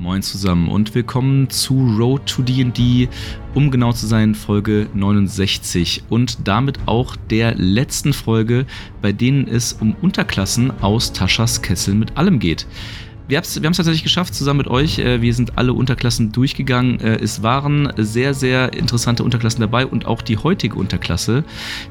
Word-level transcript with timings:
Moin 0.00 0.22
zusammen 0.22 0.70
und 0.70 0.94
willkommen 0.94 1.50
zu 1.50 1.74
Road 1.98 2.24
to 2.24 2.40
D&D, 2.40 3.10
um 3.52 3.70
genau 3.70 3.92
zu 3.92 4.06
sein, 4.06 4.34
Folge 4.34 4.88
69 4.94 6.04
und 6.08 6.48
damit 6.48 6.78
auch 6.86 7.16
der 7.16 7.54
letzten 7.56 8.14
Folge, 8.14 8.64
bei 9.02 9.12
denen 9.12 9.46
es 9.46 9.74
um 9.74 9.94
Unterklassen 10.00 10.72
aus 10.80 11.12
Taschas 11.12 11.60
Kessel 11.60 11.94
mit 11.94 12.16
allem 12.16 12.38
geht 12.38 12.66
wir 13.30 13.38
haben 13.38 13.44
es 13.44 13.76
tatsächlich 13.76 14.02
geschafft, 14.02 14.34
zusammen 14.34 14.58
mit 14.58 14.68
euch. 14.68 14.98
Äh, 14.98 15.22
wir 15.22 15.32
sind 15.32 15.56
alle 15.56 15.72
Unterklassen 15.72 16.32
durchgegangen. 16.32 17.00
Äh, 17.00 17.18
es 17.20 17.42
waren 17.42 17.92
sehr, 17.96 18.34
sehr 18.34 18.72
interessante 18.72 19.22
Unterklassen 19.22 19.60
dabei 19.60 19.86
und 19.86 20.06
auch 20.06 20.22
die 20.22 20.36
heutige 20.36 20.76
Unterklasse, 20.76 21.44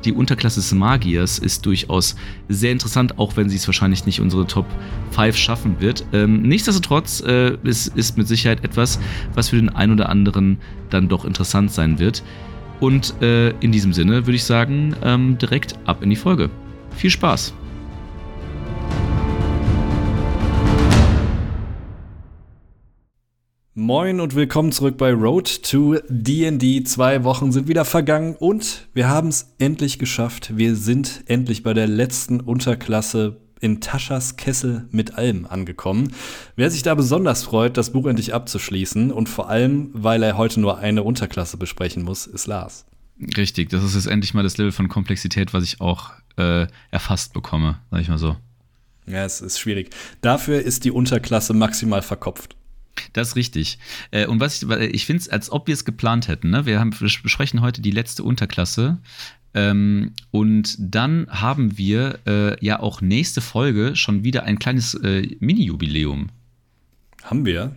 die 0.06 0.12
Unterklasse 0.12 0.60
des 0.60 0.74
Magiers, 0.74 1.40
ist 1.40 1.66
durchaus 1.66 2.16
sehr 2.50 2.72
interessant, 2.72 3.18
auch 3.18 3.38
wenn 3.38 3.50
sie 3.50 3.56
es 3.56 3.68
wahrscheinlich 3.68 4.06
nicht 4.06 4.20
unsere 4.20 4.46
Top 4.48 4.66
5 5.12 5.36
schaffen 5.36 5.78
wird. 5.80 6.06
Ähm, 6.14 6.42
nichtsdestotrotz 6.42 7.22
äh, 7.22 7.58
es 7.64 7.88
ist 7.88 8.18
mit 8.18 8.28
Sicherheit 8.28 8.64
etwas, 8.64 9.00
was 9.34 9.50
für 9.50 9.56
den 9.56 9.70
einen 9.70 9.94
oder 9.94 10.10
anderen 10.10 10.58
dann 10.90 11.08
doch 11.08 11.24
interessant 11.26 11.72
sein 11.72 12.00
wird. 12.00 12.24
Und 12.80 13.14
in 13.20 13.74
diesem 13.74 13.92
Sinne 13.92 14.26
würde 14.26 14.36
ich 14.36 14.46
sagen, 14.46 14.96
ähm, 15.04 15.38
direkt 15.38 15.78
ab 15.86 16.02
in 16.02 16.10
die 16.10 16.16
Folge. 16.16 16.50
Viel 16.96 17.10
Spaß! 17.10 17.54
Moin 23.80 24.20
und 24.20 24.36
willkommen 24.36 24.74
zurück 24.74 24.98
bei 24.98 25.14
Road 25.14 25.64
to 25.64 25.96
D&D. 26.10 26.84
Zwei 26.84 27.24
Wochen 27.24 27.54
sind 27.54 27.70
wieder 27.70 27.86
vergangen 27.86 28.36
und 28.36 28.90
wir 28.94 29.08
haben 29.08 29.30
es 29.30 29.54
endlich 29.58 30.00
geschafft. 30.00 30.58
Wir 30.58 30.76
sind 30.76 31.24
endlich 31.28 31.64
bei 31.64 31.74
der 31.74 31.88
letzten 31.88 32.42
Unterklasse 32.42 33.40
in 33.62 33.80
Taschas 33.80 34.36
Kessel 34.36 34.90
mit 34.92 35.18
Alm 35.18 35.46
angekommen. 35.46 36.12
Wer 36.58 36.70
sich 36.70 36.84
da 36.84 36.94
besonders 36.94 37.44
freut, 37.44 37.78
das 37.78 37.94
Buch 37.94 38.06
endlich 38.06 38.34
abzuschließen 38.34 39.14
und 39.14 39.30
vor 39.30 39.50
allem, 39.50 39.92
weil 39.94 40.24
er 40.24 40.36
heute 40.36 40.60
nur 40.60 40.80
eine 40.80 41.04
Unterklasse 41.04 41.56
besprechen 41.56 42.04
muss, 42.04 42.28
ist 42.28 42.48
Lars. 42.48 42.86
Richtig, 43.38 43.70
das 43.70 43.86
ist 43.86 43.96
jetzt 43.96 44.08
endlich 44.08 44.34
mal 44.34 44.44
das 44.44 44.58
Level 44.58 44.74
von 44.74 44.90
Komplexität, 44.90 45.54
was 45.54 45.64
ich 45.64 45.80
auch 45.80 46.12
äh, 46.36 46.68
erfasst 46.92 47.32
bekomme, 47.32 47.80
sag 47.92 48.02
ich 48.02 48.10
mal 48.10 48.18
so. 48.18 48.36
Ja, 49.08 49.24
es 49.24 49.40
ist 49.40 49.58
schwierig. 49.58 49.92
Dafür 50.20 50.62
ist 50.62 50.84
die 50.84 50.92
Unterklasse 50.92 51.54
maximal 51.54 52.02
verkopft. 52.02 52.58
Das 53.14 53.30
ist 53.30 53.36
richtig. 53.36 53.80
Äh, 54.12 54.28
und 54.28 54.40
was 54.40 54.62
ich, 54.62 54.70
ich 54.70 55.06
finde 55.06 55.22
es, 55.22 55.30
als 55.30 55.52
ob 55.52 55.68
wir 55.68 55.74
es 55.74 55.86
geplant 55.86 56.28
hätten. 56.28 56.50
Ne? 56.50 56.66
Wir, 56.66 56.80
haben, 56.80 56.94
wir 57.00 57.10
besprechen 57.24 57.62
heute 57.62 57.82
die 57.82 57.92
letzte 57.92 58.24
Unterklasse. 58.24 58.98
Ähm, 59.54 60.14
und 60.32 60.76
dann 60.80 61.28
haben 61.30 61.78
wir 61.78 62.20
äh, 62.28 62.66
ja 62.66 62.80
auch 62.80 63.02
nächste 63.02 63.42
Folge 63.42 63.96
schon 63.96 64.24
wieder 64.24 64.44
ein 64.44 64.60
kleines 64.60 64.94
äh, 64.94 65.36
Mini-Jubiläum. 65.40 66.30
Haben 67.24 67.46
wir? 67.46 67.76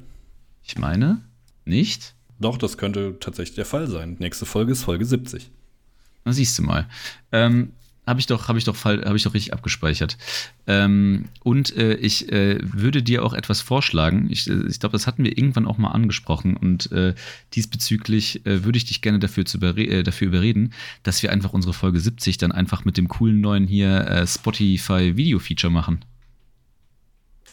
Ich 0.64 0.78
meine, 0.78 1.22
nicht? 1.64 2.14
Doch, 2.38 2.58
das 2.58 2.76
könnte 2.76 3.16
tatsächlich 3.20 3.56
der 3.56 3.66
Fall 3.66 3.88
sein. 3.88 4.16
Nächste 4.18 4.46
Folge 4.46 4.72
ist 4.72 4.82
Folge 4.82 5.04
70. 5.04 5.50
Na, 6.24 6.32
siehst 6.32 6.58
du 6.58 6.62
mal. 6.62 6.88
Ähm, 7.30 7.72
habe 8.06 8.18
ich 8.18 8.26
doch, 8.26 8.48
habe 8.48 8.58
ich 8.58 8.64
doch, 8.64 8.84
habe 8.84 9.16
ich 9.16 9.22
doch 9.22 9.34
richtig 9.34 9.52
abgespeichert. 9.52 10.18
Ähm, 10.66 11.26
und 11.44 11.76
äh, 11.76 11.94
ich 11.94 12.32
äh, 12.32 12.58
würde 12.60 13.02
dir 13.02 13.24
auch 13.24 13.32
etwas 13.32 13.60
vorschlagen. 13.60 14.28
Ich, 14.30 14.48
äh, 14.50 14.66
ich 14.68 14.80
glaube, 14.80 14.94
das 14.94 15.06
hatten 15.06 15.22
wir 15.22 15.38
irgendwann 15.38 15.66
auch 15.66 15.78
mal 15.78 15.90
angesprochen. 15.90 16.56
Und 16.56 16.90
äh, 16.90 17.14
diesbezüglich 17.54 18.44
äh, 18.44 18.64
würde 18.64 18.78
ich 18.78 18.86
dich 18.86 19.02
gerne 19.02 19.20
dafür, 19.20 19.44
zu 19.44 19.58
überre 19.58 19.82
äh, 19.82 20.02
dafür 20.02 20.28
überreden, 20.28 20.72
dass 21.04 21.22
wir 21.22 21.30
einfach 21.30 21.52
unsere 21.52 21.74
Folge 21.74 22.00
70 22.00 22.38
dann 22.38 22.50
einfach 22.50 22.84
mit 22.84 22.96
dem 22.96 23.08
coolen 23.08 23.40
neuen 23.40 23.66
hier 23.66 24.24
Spotify 24.26 25.16
Video 25.16 25.38
Feature 25.38 25.72
machen. 25.72 26.04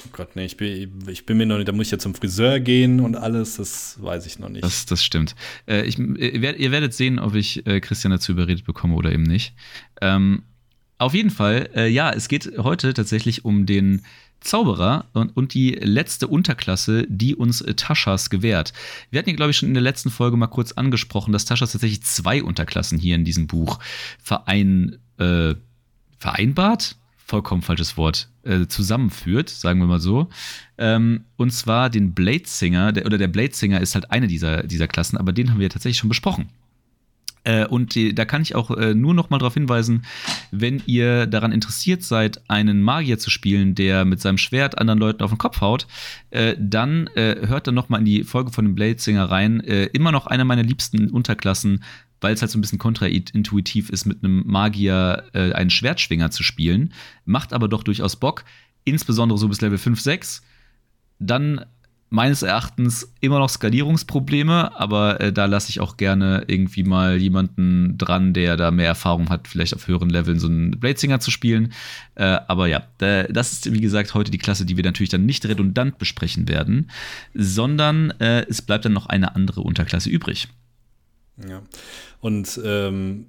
Oh 0.06 0.10
Gott, 0.14 0.36
nee, 0.36 0.46
ich 0.46 0.58
bin, 0.58 0.92
ich 1.08 1.26
bin 1.26 1.38
mir 1.38 1.46
noch 1.46 1.58
nicht, 1.58 1.68
da 1.68 1.72
muss 1.72 1.88
ich 1.88 1.92
ja 1.92 2.00
zum 2.00 2.16
Friseur 2.16 2.60
gehen 2.60 3.00
und 3.00 3.16
alles, 3.16 3.58
das 3.58 4.02
weiß 4.02 4.26
ich 4.26 4.40
noch 4.40 4.50
nicht. 4.50 4.64
Das, 4.64 4.86
das 4.86 5.04
stimmt. 5.04 5.36
Äh, 5.68 5.86
ich, 5.86 6.00
ihr 6.00 6.72
werdet 6.72 6.94
sehen, 6.94 7.20
ob 7.20 7.36
ich 7.36 7.66
äh, 7.68 7.82
Christian 7.82 8.12
dazu 8.12 8.32
überredet 8.32 8.66
bekomme 8.66 8.96
oder 8.96 9.12
eben 9.12 9.24
nicht. 9.24 9.54
Ähm, 10.02 10.44
auf 10.98 11.14
jeden 11.14 11.30
Fall, 11.30 11.70
äh, 11.76 11.88
ja, 11.88 12.12
es 12.12 12.28
geht 12.28 12.58
heute 12.58 12.94
tatsächlich 12.94 13.46
um 13.46 13.66
den 13.66 14.02
Zauberer 14.42 15.06
und, 15.14 15.36
und 15.36 15.54
die 15.54 15.72
letzte 15.72 16.28
Unterklasse, 16.28 17.06
die 17.10 17.36
uns 17.36 17.62
äh, 17.62 17.74
Taschas 17.74 18.30
gewährt. 18.30 18.74
Wir 19.10 19.20
hatten 19.20 19.30
ja, 19.30 19.36
glaube 19.36 19.52
ich, 19.52 19.58
schon 19.58 19.68
in 19.68 19.74
der 19.74 19.84
letzten 19.84 20.10
Folge 20.10 20.38
mal 20.38 20.48
kurz 20.48 20.72
angesprochen, 20.72 21.34
dass 21.34 21.46
Taschas 21.46 21.74
tatsächlich 21.74 22.04
zwei 22.04 22.42
Unterklassen 22.42 22.98
hier 22.98 23.16
in 23.16 23.26
diesem 23.26 23.48
Buch 23.48 23.80
verein, 24.22 24.98
äh, 25.18 25.56
vereinbart 26.18 26.96
vollkommen 27.30 27.62
falsches 27.62 27.96
Wort, 27.96 28.28
äh, 28.44 28.66
zusammenführt, 28.66 29.50
sagen 29.50 29.80
wir 29.80 29.88
mal 29.88 30.00
so. 30.00 30.30
Ähm, 30.78 31.26
und 31.38 31.52
zwar 31.52 31.90
den 31.90 32.14
Bladesinger, 32.14 32.92
der, 32.92 33.06
oder 33.06 33.18
der 33.18 33.28
Bladesinger 33.28 33.80
ist 33.80 33.96
halt 33.96 34.12
eine 34.12 34.28
dieser, 34.28 34.64
dieser 34.64 34.88
Klassen, 34.88 35.18
aber 35.18 35.32
den 35.32 35.52
haben 35.52 35.60
wir 35.60 35.70
tatsächlich 35.70 36.00
schon 36.00 36.10
besprochen. 36.10 36.50
Äh, 37.44 37.66
und 37.68 37.96
die, 37.96 38.14
da 38.14 38.26
kann 38.26 38.42
ich 38.42 38.56
auch 38.56 38.72
äh, 38.72 38.94
nur 38.94 39.14
noch 39.14 39.30
mal 39.30 39.38
darauf 39.38 39.54
hinweisen, 39.54 40.06
wenn 40.52 40.82
ihr 40.88 41.28
daran 41.28 41.52
interessiert 41.52 42.04
seid, 42.04 42.42
einen 42.50 42.82
Magier 42.82 43.20
zu 43.20 43.30
spielen, 43.30 43.76
der 43.76 44.06
mit 44.06 44.20
seinem 44.20 44.38
Schwert 44.38 44.78
anderen 44.78 45.00
Leuten 45.00 45.24
auf 45.24 45.32
den 45.32 45.38
Kopf 45.38 45.62
haut, 45.62 45.88
äh, 46.32 46.56
dann 46.60 47.08
äh, 47.16 47.48
hört 47.48 47.68
dann 47.68 47.76
noch 47.76 47.90
mal 47.90 48.00
in 48.00 48.06
die 48.06 48.24
Folge 48.24 48.52
von 48.52 48.66
dem 48.66 48.76
Bladesinger 48.76 49.26
rein. 49.26 49.62
Äh, 49.62 49.86
immer 49.94 50.12
noch 50.12 50.28
eine 50.28 50.46
meiner 50.46 50.64
liebsten 50.64 51.10
Unterklassen, 51.10 51.84
weil 52.22 52.34
es 52.34 52.42
halt 52.42 52.52
so 52.52 52.58
ein 52.58 52.62
bisschen 52.62 52.80
kontraintuitiv 52.80 53.90
ist, 53.90 54.06
mit 54.06 54.24
einem 54.24 54.44
Magier 54.46 55.24
äh, 55.34 55.54
einen 55.54 55.70
Schwertschwinger 55.70 56.32
zu 56.32 56.44
spielen. 56.44 56.94
Macht 57.26 57.54
aber 57.54 57.68
doch 57.68 57.84
durchaus 57.84 58.16
Bock, 58.16 58.44
insbesondere 58.84 59.38
so 59.38 59.48
bis 59.48 59.62
Level 59.62 59.78
5, 59.78 60.00
6. 60.00 60.42
Dann 61.20 61.66
meines 62.10 62.42
Erachtens 62.42 63.14
immer 63.22 63.40
noch 63.40 63.50
Skalierungsprobleme, 63.50 64.80
aber 64.80 65.22
äh, 65.22 65.32
da 65.32 65.46
lasse 65.46 65.70
ich 65.70 65.80
auch 65.80 65.96
gerne 65.98 66.44
irgendwie 66.48 66.84
mal 66.84 67.18
jemanden 67.18 67.98
dran, 67.98 68.34
der 68.34 68.58
da 68.58 68.72
mehr 68.72 68.88
Erfahrung 68.88 69.30
hat, 69.30 69.48
vielleicht 69.48 69.76
auf 69.76 69.88
höheren 69.88 70.10
Leveln 70.10 70.40
so 70.40 70.48
einen 70.48 70.72
Bladesinger 70.72 71.20
zu 71.20 71.30
spielen. 71.30 71.72
Äh, 72.16 72.40
aber 72.48 72.68
ja, 72.68 72.84
das 72.98 73.54
ist 73.54 73.72
wie 73.72 73.82
gesagt 73.82 74.14
heute 74.16 74.32
die 74.32 74.40
Klasse, 74.40 74.66
die 74.66 74.76
wir 74.76 74.84
natürlich 74.84 75.10
dann 75.10 75.26
nicht 75.26 75.46
redundant 75.46 76.00
besprechen 76.00 76.48
werden, 76.48 76.90
sondern 77.36 78.12
äh, 78.20 78.46
es 78.50 78.62
bleibt 78.62 78.86
dann 78.86 78.94
noch 78.94 79.06
eine 79.06 79.36
andere 79.36 79.62
Unterklasse 79.62 80.10
übrig. 80.10 80.48
Ja. 81.48 81.62
Und 82.20 82.60
ähm, 82.64 83.28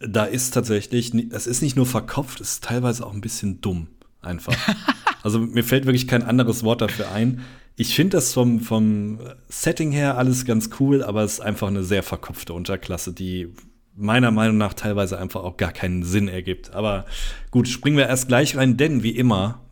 da 0.00 0.24
ist 0.24 0.52
tatsächlich, 0.52 1.12
es 1.14 1.46
ist 1.46 1.62
nicht 1.62 1.76
nur 1.76 1.86
verkopft, 1.86 2.40
es 2.40 2.52
ist 2.52 2.64
teilweise 2.64 3.04
auch 3.06 3.12
ein 3.12 3.20
bisschen 3.20 3.60
dumm, 3.60 3.88
einfach. 4.20 4.54
also 5.22 5.38
mir 5.38 5.64
fällt 5.64 5.86
wirklich 5.86 6.06
kein 6.06 6.22
anderes 6.22 6.62
Wort 6.62 6.80
dafür 6.80 7.10
ein. 7.10 7.42
Ich 7.76 7.94
finde 7.94 8.16
das 8.16 8.32
vom, 8.32 8.60
vom 8.60 9.20
Setting 9.48 9.92
her 9.92 10.18
alles 10.18 10.44
ganz 10.44 10.70
cool, 10.80 11.02
aber 11.02 11.22
es 11.22 11.34
ist 11.34 11.40
einfach 11.40 11.68
eine 11.68 11.84
sehr 11.84 12.02
verkopfte 12.02 12.52
Unterklasse, 12.52 13.12
die 13.12 13.54
meiner 13.94 14.30
Meinung 14.30 14.56
nach 14.58 14.74
teilweise 14.74 15.18
einfach 15.18 15.42
auch 15.42 15.56
gar 15.56 15.72
keinen 15.72 16.04
Sinn 16.04 16.28
ergibt. 16.28 16.72
Aber 16.72 17.04
gut, 17.50 17.68
springen 17.68 17.96
wir 17.96 18.06
erst 18.06 18.28
gleich 18.28 18.56
rein, 18.56 18.76
denn 18.76 19.02
wie 19.02 19.10
immer 19.10 19.67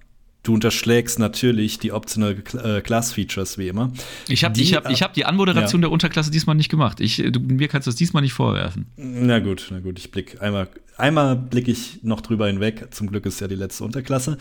Du 0.47 0.55
unterschlägst 0.55 1.19
natürlich 1.19 1.81
die 1.81 1.91
Optional 1.91 2.37
äh, 2.63 2.81
Class 2.81 3.13
Features 3.13 3.59
wie 3.59 3.67
immer. 3.67 3.91
Ich 4.29 4.45
habe 4.45 4.61
ich 4.61 4.75
hab, 4.75 4.89
ich 4.89 5.03
hab 5.03 5.13
die 5.13 5.25
Anmoderation 5.25 5.81
ja. 5.81 5.89
der 5.89 5.91
Unterklasse 5.91 6.31
diesmal 6.31 6.55
nicht 6.55 6.69
gemacht. 6.69 7.01
Ich, 7.01 7.17
du, 7.17 7.41
mir 7.41 7.67
kannst 7.67 7.89
du 7.89 7.91
das 7.91 7.97
diesmal 7.97 8.23
nicht 8.23 8.33
vorwerfen. 8.33 8.87
Na 8.97 9.41
gut, 9.41 9.67
na 9.73 9.81
gut, 9.81 9.99
ich 9.99 10.13
blick 10.13 10.41
einmal 10.41 10.69
einmal 10.97 11.35
blicke 11.35 11.73
ich 11.73 12.05
noch 12.05 12.21
drüber 12.21 12.47
hinweg. 12.47 12.87
Zum 12.93 13.09
Glück 13.09 13.27
ist 13.27 13.41
ja 13.41 13.49
die 13.49 13.57
letzte 13.57 13.83
Unterklasse. 13.83 14.39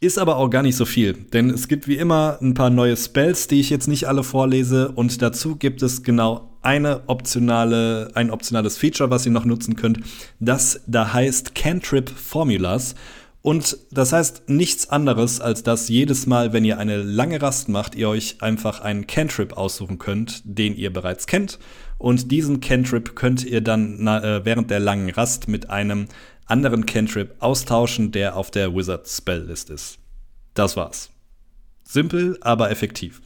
Ist 0.00 0.18
aber 0.18 0.38
auch 0.38 0.48
gar 0.48 0.64
nicht 0.64 0.74
so 0.74 0.84
viel, 0.84 1.12
denn 1.12 1.50
es 1.50 1.68
gibt 1.68 1.86
wie 1.86 1.98
immer 1.98 2.38
ein 2.40 2.54
paar 2.54 2.70
neue 2.70 2.96
Spells, 2.96 3.46
die 3.46 3.60
ich 3.60 3.70
jetzt 3.70 3.86
nicht 3.86 4.08
alle 4.08 4.24
vorlese 4.24 4.90
und 4.90 5.22
dazu 5.22 5.54
gibt 5.54 5.82
es 5.82 6.02
genau 6.02 6.56
eine 6.62 7.02
optionale, 7.08 8.10
ein 8.14 8.30
optionales 8.32 8.76
Feature, 8.76 9.10
was 9.10 9.24
ihr 9.24 9.32
noch 9.32 9.44
nutzen 9.44 9.76
könnt, 9.76 10.00
das 10.40 10.80
da 10.88 11.12
heißt 11.12 11.54
Cantrip 11.54 12.10
Formulas. 12.10 12.96
Und 13.48 13.78
das 13.90 14.12
heißt 14.12 14.50
nichts 14.50 14.90
anderes, 14.90 15.40
als 15.40 15.62
dass 15.62 15.88
jedes 15.88 16.26
Mal, 16.26 16.52
wenn 16.52 16.66
ihr 16.66 16.76
eine 16.76 16.98
lange 16.98 17.40
Rast 17.40 17.70
macht, 17.70 17.94
ihr 17.94 18.06
euch 18.10 18.42
einfach 18.42 18.80
einen 18.80 19.06
Cantrip 19.06 19.54
aussuchen 19.54 19.96
könnt, 19.96 20.42
den 20.44 20.76
ihr 20.76 20.92
bereits 20.92 21.26
kennt. 21.26 21.58
Und 21.96 22.30
diesen 22.30 22.60
Cantrip 22.60 23.16
könnt 23.16 23.44
ihr 23.44 23.62
dann 23.62 24.06
äh, 24.06 24.44
während 24.44 24.70
der 24.70 24.80
langen 24.80 25.08
Rast 25.08 25.48
mit 25.48 25.70
einem 25.70 26.08
anderen 26.44 26.84
Cantrip 26.84 27.36
austauschen, 27.38 28.12
der 28.12 28.36
auf 28.36 28.50
der 28.50 28.74
Wizard 28.74 29.08
Spell 29.08 29.44
List 29.44 29.70
ist. 29.70 29.98
Das 30.52 30.76
war's. 30.76 31.08
Simpel, 31.84 32.36
aber 32.42 32.70
effektiv. 32.70 33.22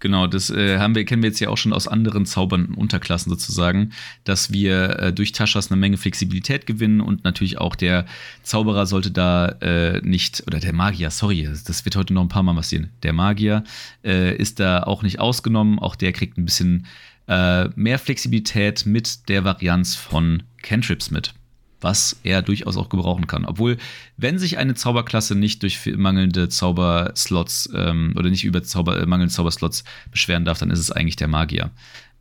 Genau, 0.00 0.26
das 0.26 0.50
äh, 0.50 0.78
haben 0.78 0.94
wir, 0.94 1.04
kennen 1.04 1.22
wir 1.22 1.30
jetzt 1.30 1.40
ja 1.40 1.48
auch 1.48 1.56
schon 1.56 1.72
aus 1.72 1.88
anderen 1.88 2.24
zaubernden 2.24 2.74
Unterklassen 2.74 3.30
sozusagen, 3.30 3.92
dass 4.24 4.52
wir 4.52 4.98
äh, 4.98 5.12
durch 5.12 5.32
Taschas 5.32 5.70
eine 5.70 5.80
Menge 5.80 5.96
Flexibilität 5.96 6.66
gewinnen 6.66 7.00
und 7.00 7.24
natürlich 7.24 7.58
auch 7.58 7.74
der 7.74 8.06
Zauberer 8.42 8.86
sollte 8.86 9.10
da 9.10 9.46
äh, 9.60 10.00
nicht, 10.02 10.44
oder 10.46 10.60
der 10.60 10.72
Magier, 10.72 11.10
sorry, 11.10 11.48
das 11.66 11.84
wird 11.84 11.96
heute 11.96 12.14
noch 12.14 12.22
ein 12.22 12.28
paar 12.28 12.42
Mal 12.42 12.54
passieren. 12.54 12.90
Der 13.02 13.12
Magier 13.12 13.64
äh, 14.04 14.36
ist 14.36 14.60
da 14.60 14.84
auch 14.84 15.02
nicht 15.02 15.18
ausgenommen, 15.18 15.78
auch 15.78 15.96
der 15.96 16.12
kriegt 16.12 16.38
ein 16.38 16.44
bisschen 16.44 16.86
äh, 17.26 17.68
mehr 17.74 17.98
Flexibilität 17.98 18.86
mit 18.86 19.28
der 19.28 19.44
Varianz 19.44 19.96
von 19.96 20.44
Cantrips 20.62 21.10
mit. 21.10 21.34
Was 21.80 22.18
er 22.24 22.42
durchaus 22.42 22.76
auch 22.76 22.88
gebrauchen 22.88 23.26
kann. 23.26 23.44
Obwohl, 23.44 23.76
wenn 24.16 24.38
sich 24.38 24.58
eine 24.58 24.74
Zauberklasse 24.74 25.34
nicht 25.34 25.62
durch 25.62 25.86
mangelnde 25.96 26.48
Zauberslots 26.48 27.70
ähm, 27.74 28.14
oder 28.16 28.30
nicht 28.30 28.44
über 28.44 28.62
Zauber, 28.62 29.00
äh, 29.00 29.06
mangelnde 29.06 29.32
Zauberslots 29.32 29.84
beschweren 30.10 30.44
darf, 30.44 30.58
dann 30.58 30.70
ist 30.70 30.80
es 30.80 30.90
eigentlich 30.90 31.16
der 31.16 31.28
Magier. 31.28 31.70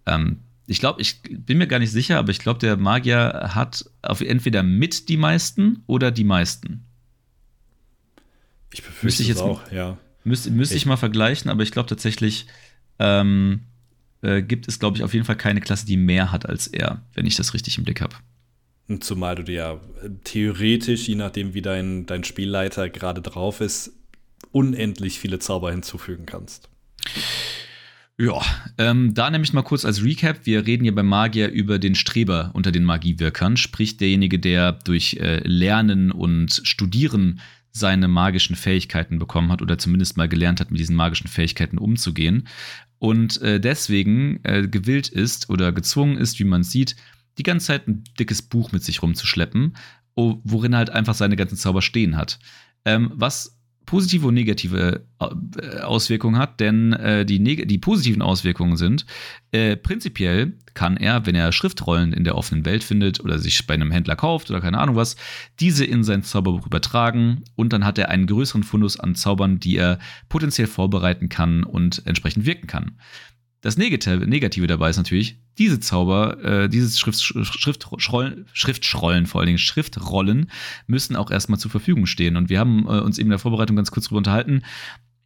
Ähm, 0.06 0.40
ich 0.68 0.80
glaube, 0.80 1.02
ich 1.02 1.22
bin 1.24 1.58
mir 1.58 1.68
gar 1.68 1.80
nicht 1.80 1.92
sicher, 1.92 2.18
aber 2.20 2.30
ich 2.30 2.40
glaube, 2.40 2.60
der 2.60 2.78
Magier 2.78 3.52
hat 3.54 3.90
auf 4.02 4.22
entweder 4.22 4.64
mit 4.64 5.10
die 5.10 5.18
meisten 5.18 5.84
oder 5.88 6.12
die 6.12 6.26
meisten. 6.26 6.84
Ich 8.74 8.84
befürchte 8.84 9.24
ich 9.24 9.30
jetzt 9.30 9.42
auch, 9.42 9.72
ja. 9.72 9.98
Müsste, 10.24 10.52
müsste 10.52 10.76
ich, 10.76 10.82
ich 10.82 10.86
mal 10.86 10.98
vergleichen, 10.98 11.50
aber 11.50 11.64
ich 11.64 11.72
glaube 11.72 11.88
tatsächlich 11.88 12.48
ähm, 13.00 13.62
äh, 14.22 14.42
gibt 14.42 14.68
es, 14.68 14.78
glaube 14.78 14.98
ich, 14.98 15.04
auf 15.04 15.14
jeden 15.14 15.26
Fall 15.26 15.38
keine 15.38 15.62
Klasse, 15.62 15.86
die 15.86 15.96
mehr 15.96 16.34
hat 16.34 16.46
als 16.46 16.68
er, 16.68 17.02
wenn 17.14 17.26
ich 17.26 17.38
das 17.38 17.54
richtig 17.54 17.78
im 17.78 17.86
Blick 17.86 18.02
habe. 18.02 18.16
Zumal 19.00 19.36
du 19.36 19.44
dir 19.44 19.56
ja 19.56 19.74
äh, 19.74 20.10
theoretisch, 20.24 21.08
je 21.08 21.16
nachdem, 21.16 21.54
wie 21.54 21.62
dein, 21.62 22.06
dein 22.06 22.24
Spielleiter 22.24 22.90
gerade 22.90 23.22
drauf 23.22 23.62
ist, 23.62 23.94
unendlich 24.52 25.20
viele 25.20 25.40
Zauber 25.40 25.72
hinzufügen 25.72 26.26
kannst. 26.26 26.70
Ja, 28.18 28.42
ähm, 28.78 29.14
da 29.14 29.30
nämlich 29.30 29.54
mal 29.54 29.62
kurz 29.62 29.86
als 29.86 30.04
Recap. 30.04 30.46
Wir 30.46 30.66
reden 30.66 30.84
hier 30.84 30.96
beim 30.96 31.08
Magier 31.08 31.50
über 31.50 31.78
den 31.78 31.94
Streber 31.94 32.50
unter 32.54 32.72
den 32.72 32.84
Magiewirkern, 32.84 33.58
sprich 33.58 33.98
derjenige, 33.98 34.40
der 34.40 34.72
durch 34.72 35.18
äh, 35.20 35.42
Lernen 35.48 36.12
und 36.12 36.62
Studieren 36.64 37.42
seine 37.72 38.08
magischen 38.08 38.56
Fähigkeiten 38.56 39.20
bekommen 39.20 39.52
hat 39.52 39.62
oder 39.62 39.78
zumindest 39.78 40.18
mal 40.18 40.28
gelernt 40.28 40.60
hat, 40.60 40.72
mit 40.72 40.80
diesen 40.80 40.96
magischen 40.96 41.28
Fähigkeiten 41.28 41.78
umzugehen 41.78 42.48
und 43.00 43.42
äh, 43.42 43.60
deswegen 43.60 44.40
äh, 44.44 44.68
gewillt 44.68 45.10
ist 45.10 45.50
oder 45.50 45.72
gezwungen 45.72 46.18
ist, 46.18 46.40
wie 46.40 46.46
man 46.46 46.64
sieht, 46.64 46.96
die 47.38 47.44
ganze 47.44 47.68
Zeit 47.68 47.88
ein 47.88 48.04
dickes 48.20 48.42
Buch 48.42 48.72
mit 48.72 48.84
sich 48.84 49.02
rumzuschleppen, 49.02 49.76
worin 50.16 50.74
er 50.74 50.80
halt 50.80 50.90
einfach 50.90 51.14
seine 51.14 51.36
ganzen 51.36 51.58
Zauber 51.58 51.82
stehen 51.82 52.18
hat. 52.18 52.40
Ähm, 52.86 53.12
was 53.14 53.58
positive 53.88 54.28
und 54.28 54.36
negative 54.36 55.06
äh, 55.20 55.80
Auswirkungen 55.80 56.38
hat, 56.38 56.60
denn 56.60 56.94
äh, 56.94 57.26
die, 57.26 57.42
die, 57.42 57.78
positiven 57.80 58.22
Auswirkungen 58.22 58.76
sind, 58.78 59.06
äh, 59.52 59.76
prinzipiell 59.76 60.58
kann 60.76 60.98
er, 60.98 61.26
wenn 61.26 61.34
er 61.34 61.52
Schriftrollen 61.52 62.14
in 62.14 62.24
der 62.24 62.36
offenen 62.36 62.66
Welt 62.66 62.84
findet 62.84 63.22
oder 63.22 63.40
sich 63.40 63.66
bei 63.66 63.74
einem 63.74 63.90
Händler 63.90 64.16
kauft 64.16 64.52
oder 64.52 64.62
keine 64.62 64.78
Ahnung 64.78 64.96
was, 64.96 65.16
diese 65.60 65.86
in 65.86 66.04
sein 66.04 66.22
Zauberbuch 66.22 66.68
übertragen 66.68 67.44
und 67.56 67.74
dann 67.74 67.86
hat 67.86 67.98
er 67.98 68.10
einen 68.10 68.28
größeren 68.28 68.64
Fundus 68.64 69.00
an 69.00 69.16
Zaubern, 69.16 69.58
die 69.60 69.78
er 69.78 70.00
potenziell 70.30 70.68
vorbereiten 70.68 71.30
kann 71.30 71.64
und 71.64 72.06
entsprechend 72.06 72.46
wirken 72.46 72.68
kann. 72.68 72.98
Das 73.62 73.78
Negative 73.78 74.68
dabei 74.68 74.90
ist 74.90 74.98
natürlich, 74.98 75.38
diese 75.58 75.80
Zauber, 75.80 76.44
äh, 76.44 76.70
dieses 76.70 77.00
Schrift, 77.00 77.22
Schriftrollen, 77.22 78.46
Schriftschrollen, 78.54 79.26
vor 79.26 79.42
allen 79.42 79.48
Dingen 79.48 79.58
Schriftrollen, 79.58 80.52
müssen 80.86 81.16
auch 81.16 81.32
erstmal 81.32 81.60
zur 81.60 81.72
Verfügung 81.72 82.06
stehen. 82.06 82.38
Und 82.38 82.50
wir 82.50 82.60
haben 82.60 82.86
äh, 82.86 83.00
uns 83.00 83.18
eben 83.18 83.28
in 83.28 83.32
der 83.32 83.40
Vorbereitung 83.40 83.76
ganz 83.76 83.90
kurz 83.90 84.06
darüber 84.06 84.20
unterhalten. 84.20 84.62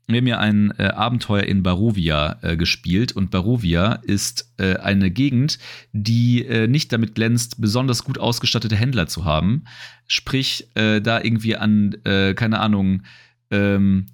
Wir 0.08 0.18
haben 0.18 0.28
ja 0.28 0.40
ein 0.40 0.72
äh, 0.78 0.88
Abenteuer 0.88 1.44
in 1.44 1.64
Barovia 1.64 2.40
äh, 2.42 2.58
gespielt 2.58 3.12
und 3.12 3.32
Barovia 3.32 3.94
ist 3.94 4.54
äh, 4.58 4.76
eine 4.78 5.12
Gegend, 5.12 5.60
die 5.94 6.46
äh, 6.46 6.68
nicht 6.68 6.92
damit 6.92 7.16
glänzt, 7.16 7.62
besonders 7.62 8.04
gut 8.04 8.18
ausgestattete 8.18 8.76
Händler 8.76 9.08
zu 9.08 9.26
haben. 9.26 9.66
Sprich, 10.08 10.68
da 10.74 11.22
irgendwie 11.24 11.56
an, 11.56 11.96
keine 12.04 12.60
Ahnung, 12.60 13.04
ähm, 13.50 14.08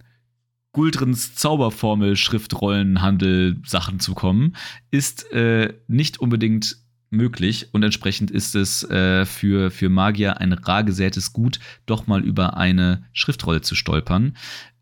Guldrens 0.78 1.34
Zauberformel, 1.34 2.16
Schriftrollenhandel 2.16 3.60
Sachen 3.66 4.00
zu 4.00 4.14
kommen, 4.14 4.56
ist 4.92 5.32
äh, 5.32 5.74
nicht 5.88 6.20
unbedingt 6.20 6.78
möglich 7.10 7.70
und 7.72 7.82
entsprechend 7.82 8.30
ist 8.30 8.54
es 8.54 8.84
äh, 8.84 9.26
für, 9.26 9.72
für 9.72 9.90
Magier 9.90 10.40
ein 10.40 10.54
rar 10.54 10.84
gesätes 10.84 11.34
Gut, 11.34 11.60
doch 11.88 12.06
mal 12.06 12.24
über 12.24 12.58
eine 12.58 13.04
Schriftrolle 13.12 13.62
zu 13.62 13.74
stolpern. 13.74 14.38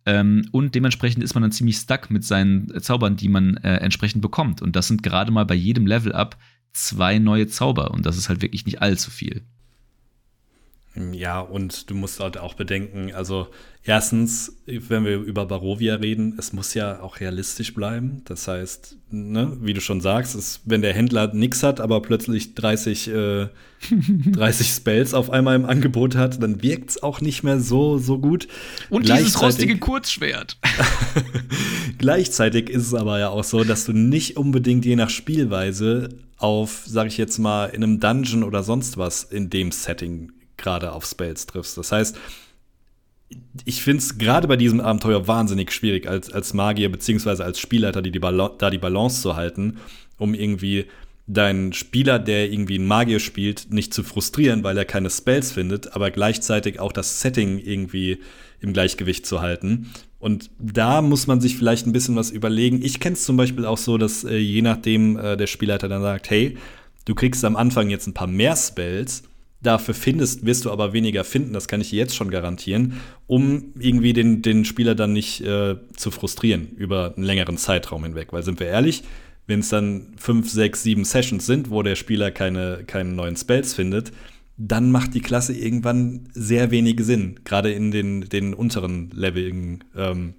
Ähm, 0.06 0.50
und 0.52 0.76
dementsprechend 0.76 1.24
ist 1.24 1.34
man 1.34 1.44
dann 1.44 1.54
ziemlich 1.54 1.78
stuck 1.78 2.12
mit 2.12 2.26
seinen 2.26 2.78
Zaubern, 2.82 3.16
die 3.16 3.30
man 3.30 3.56
äh, 3.56 3.78
entsprechend 3.78 4.22
bekommt. 4.22 4.62
Und 4.62 4.76
das 4.76 4.90
sind 4.90 5.02
gerade 5.02 5.32
mal 5.32 5.46
bei 5.46 5.56
jedem 5.56 5.88
Level-Up 5.88 6.38
zwei 6.74 7.20
neue 7.20 7.48
Zauber. 7.48 7.92
Und 7.92 8.06
das 8.06 8.18
ist 8.18 8.28
halt 8.28 8.42
wirklich 8.42 8.66
nicht 8.66 8.82
allzu 8.82 9.12
viel. 9.12 9.44
Ja, 11.12 11.42
und 11.42 11.90
du 11.90 11.96
musst 11.96 12.22
halt 12.22 12.38
auch 12.38 12.54
bedenken, 12.54 13.14
also 13.14 13.48
erstens, 13.84 14.56
wenn 14.66 15.04
wir 15.04 15.18
über 15.18 15.46
Barovia 15.46 15.96
reden, 15.96 16.36
es 16.38 16.54
muss 16.54 16.74
ja 16.74 17.02
auch 17.02 17.20
realistisch 17.20 17.74
bleiben. 17.74 18.22
Das 18.26 18.48
heißt, 18.48 18.98
ne, 19.12 19.58
wie 19.60 19.74
du 19.74 19.82
schon 19.82 20.00
sagst, 20.00 20.36
ist, 20.36 20.62
wenn 20.64 20.82
der 20.82 20.94
Händler 20.94 21.34
nichts 21.34 21.64
hat, 21.64 21.82
aber 21.82 22.02
plötzlich 22.02 22.56
30, 22.56 23.10
äh, 23.10 23.48
30 24.32 24.70
Spells 24.70 25.14
auf 25.14 25.30
einmal 25.30 25.58
im 25.58 25.66
Angebot 25.66 26.16
hat, 26.16 26.42
dann 26.42 26.64
wirkt 26.64 26.92
es 26.92 27.04
auch 27.04 27.20
nicht 27.20 27.44
mehr 27.44 27.60
so, 27.60 27.98
so 27.98 28.18
gut. 28.18 28.48
Und 28.90 29.10
dieses 29.10 29.42
rostige 29.42 29.78
Kurzschwert. 29.78 30.58
Gleichzeitig 31.98 32.70
ist 32.70 32.88
es 32.88 32.94
aber 32.94 33.20
ja 33.20 33.30
auch 33.30 33.44
so, 33.44 33.66
dass 33.66 33.84
du 33.84 33.92
nicht 33.92 34.38
unbedingt 34.38 34.86
je 34.86 34.96
nach 34.96 35.10
Spielweise 35.10 36.08
auf, 36.38 36.84
sag 36.86 37.08
ich 37.08 37.18
jetzt 37.18 37.38
mal, 37.38 37.66
in 37.66 37.84
einem 37.84 38.00
Dungeon 38.00 38.44
oder 38.44 38.64
sonst 38.64 38.98
was 38.98 39.24
in 39.24 39.50
dem 39.50 39.72
Setting 39.74 40.32
gerade 40.66 40.92
auf 40.92 41.06
Spells 41.06 41.46
triffst. 41.46 41.78
Das 41.78 41.94
heißt, 41.94 42.18
ich 43.64 43.82
finde 43.82 44.04
es 44.04 44.18
gerade 44.18 44.48
bei 44.48 44.58
diesem 44.58 44.82
Abenteuer 44.82 45.28
wahnsinnig 45.28 45.72
schwierig, 45.72 46.08
als, 46.08 46.32
als 46.32 46.54
Magier 46.54 46.92
beziehungsweise 46.92 47.46
als 47.46 47.60
Spielleiter 47.60 48.02
die, 48.02 48.12
die 48.12 48.20
da 48.20 48.70
die 48.70 48.78
Balance 48.78 49.22
zu 49.22 49.36
halten, 49.36 49.78
um 50.18 50.34
irgendwie 50.34 50.86
deinen 51.28 51.74
Spieler, 51.74 52.20
der 52.20 52.52
irgendwie 52.52 52.76
einen 52.76 52.88
Magier 52.88 53.20
spielt, 53.20 53.72
nicht 53.72 53.94
zu 53.94 54.04
frustrieren, 54.04 54.64
weil 54.64 54.78
er 54.78 54.86
keine 54.86 55.10
Spells 55.10 55.52
findet, 55.52 55.96
aber 55.96 56.12
gleichzeitig 56.12 56.80
auch 56.80 56.92
das 56.92 57.22
Setting 57.22 57.58
irgendwie 57.58 58.20
im 58.60 58.74
Gleichgewicht 58.74 59.26
zu 59.26 59.42
halten. 59.42 59.92
Und 60.20 60.50
da 60.60 61.02
muss 61.02 61.28
man 61.28 61.42
sich 61.42 61.58
vielleicht 61.58 61.88
ein 61.88 61.94
bisschen 61.94 62.16
was 62.16 62.32
überlegen. 62.32 62.82
Ich 62.84 63.00
kenne 63.00 63.14
es 63.14 63.26
zum 63.26 63.38
Beispiel 63.38 63.66
auch 63.66 63.78
so, 63.78 63.98
dass 63.98 64.24
äh, 64.24 64.38
je 64.38 64.62
nachdem 64.62 65.18
äh, 65.18 65.38
der 65.38 65.48
Spielleiter 65.48 65.88
dann 65.88 66.02
sagt, 66.02 66.30
hey, 66.30 66.58
du 67.06 67.16
kriegst 67.16 67.44
am 67.46 67.56
Anfang 67.56 67.90
jetzt 67.90 68.08
ein 68.08 68.14
paar 68.14 68.28
mehr 68.28 68.56
Spells, 68.56 69.24
Dafür 69.66 69.96
findest, 69.96 70.46
wirst 70.46 70.66
du 70.66 70.72
aber 70.72 70.94
weniger 70.94 71.24
finden, 71.24 71.54
das 71.54 71.68
kann 71.68 71.82
ich 71.82 71.92
jetzt 71.92 72.16
schon 72.16 72.30
garantieren, 72.30 73.02
um 73.26 73.74
irgendwie 73.80 74.14
den, 74.14 74.44
den 74.44 74.64
Spieler 74.64 74.94
dann 74.94 75.12
nicht 75.12 75.42
äh, 75.42 75.76
zu 75.96 76.12
frustrieren 76.12 76.68
über 76.78 77.16
einen 77.16 77.26
längeren 77.26 77.58
Zeitraum 77.58 78.04
hinweg. 78.04 78.32
Weil 78.32 78.44
sind 78.44 78.60
wir 78.60 78.68
ehrlich, 78.68 79.02
wenn 79.48 79.62
es 79.62 79.70
dann 79.70 80.14
fünf, 80.18 80.52
sechs, 80.52 80.84
sieben 80.84 81.04
Sessions 81.04 81.48
sind, 81.48 81.72
wo 81.72 81.82
der 81.82 81.96
Spieler 81.96 82.30
keine, 82.30 82.84
keine 82.86 83.10
neuen 83.10 83.36
Spells 83.38 83.74
findet, 83.74 84.12
dann 84.56 84.92
macht 84.92 85.16
die 85.16 85.22
Klasse 85.22 85.54
irgendwann 85.54 86.30
sehr 86.34 86.70
wenig 86.70 87.00
Sinn. 87.00 87.40
Gerade 87.44 87.72
in 87.72 87.90
den, 87.90 88.22
den 88.30 88.54
unteren 88.54 89.10
Leveln, 89.16 89.84
ähm, 89.96 90.36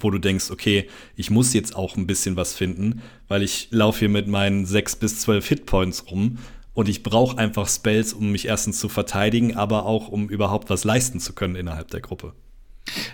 wo 0.00 0.10
du 0.10 0.18
denkst, 0.18 0.50
okay, 0.50 0.88
ich 1.16 1.30
muss 1.30 1.52
jetzt 1.52 1.76
auch 1.76 1.98
ein 1.98 2.06
bisschen 2.06 2.36
was 2.36 2.54
finden, 2.54 3.02
weil 3.28 3.42
ich 3.42 3.68
laufe 3.72 3.98
hier 3.98 4.08
mit 4.08 4.26
meinen 4.26 4.64
sechs 4.64 4.96
bis 4.96 5.20
zwölf 5.20 5.46
Hitpoints 5.48 6.10
rum 6.10 6.38
und 6.74 6.88
ich 6.88 7.02
brauche 7.02 7.38
einfach 7.38 7.68
Spells, 7.68 8.12
um 8.12 8.32
mich 8.32 8.46
erstens 8.46 8.78
zu 8.78 8.88
verteidigen, 8.88 9.56
aber 9.56 9.86
auch 9.86 10.08
um 10.08 10.28
überhaupt 10.28 10.70
was 10.70 10.84
leisten 10.84 11.20
zu 11.20 11.32
können 11.32 11.54
innerhalb 11.54 11.88
der 11.90 12.00
Gruppe. 12.00 12.34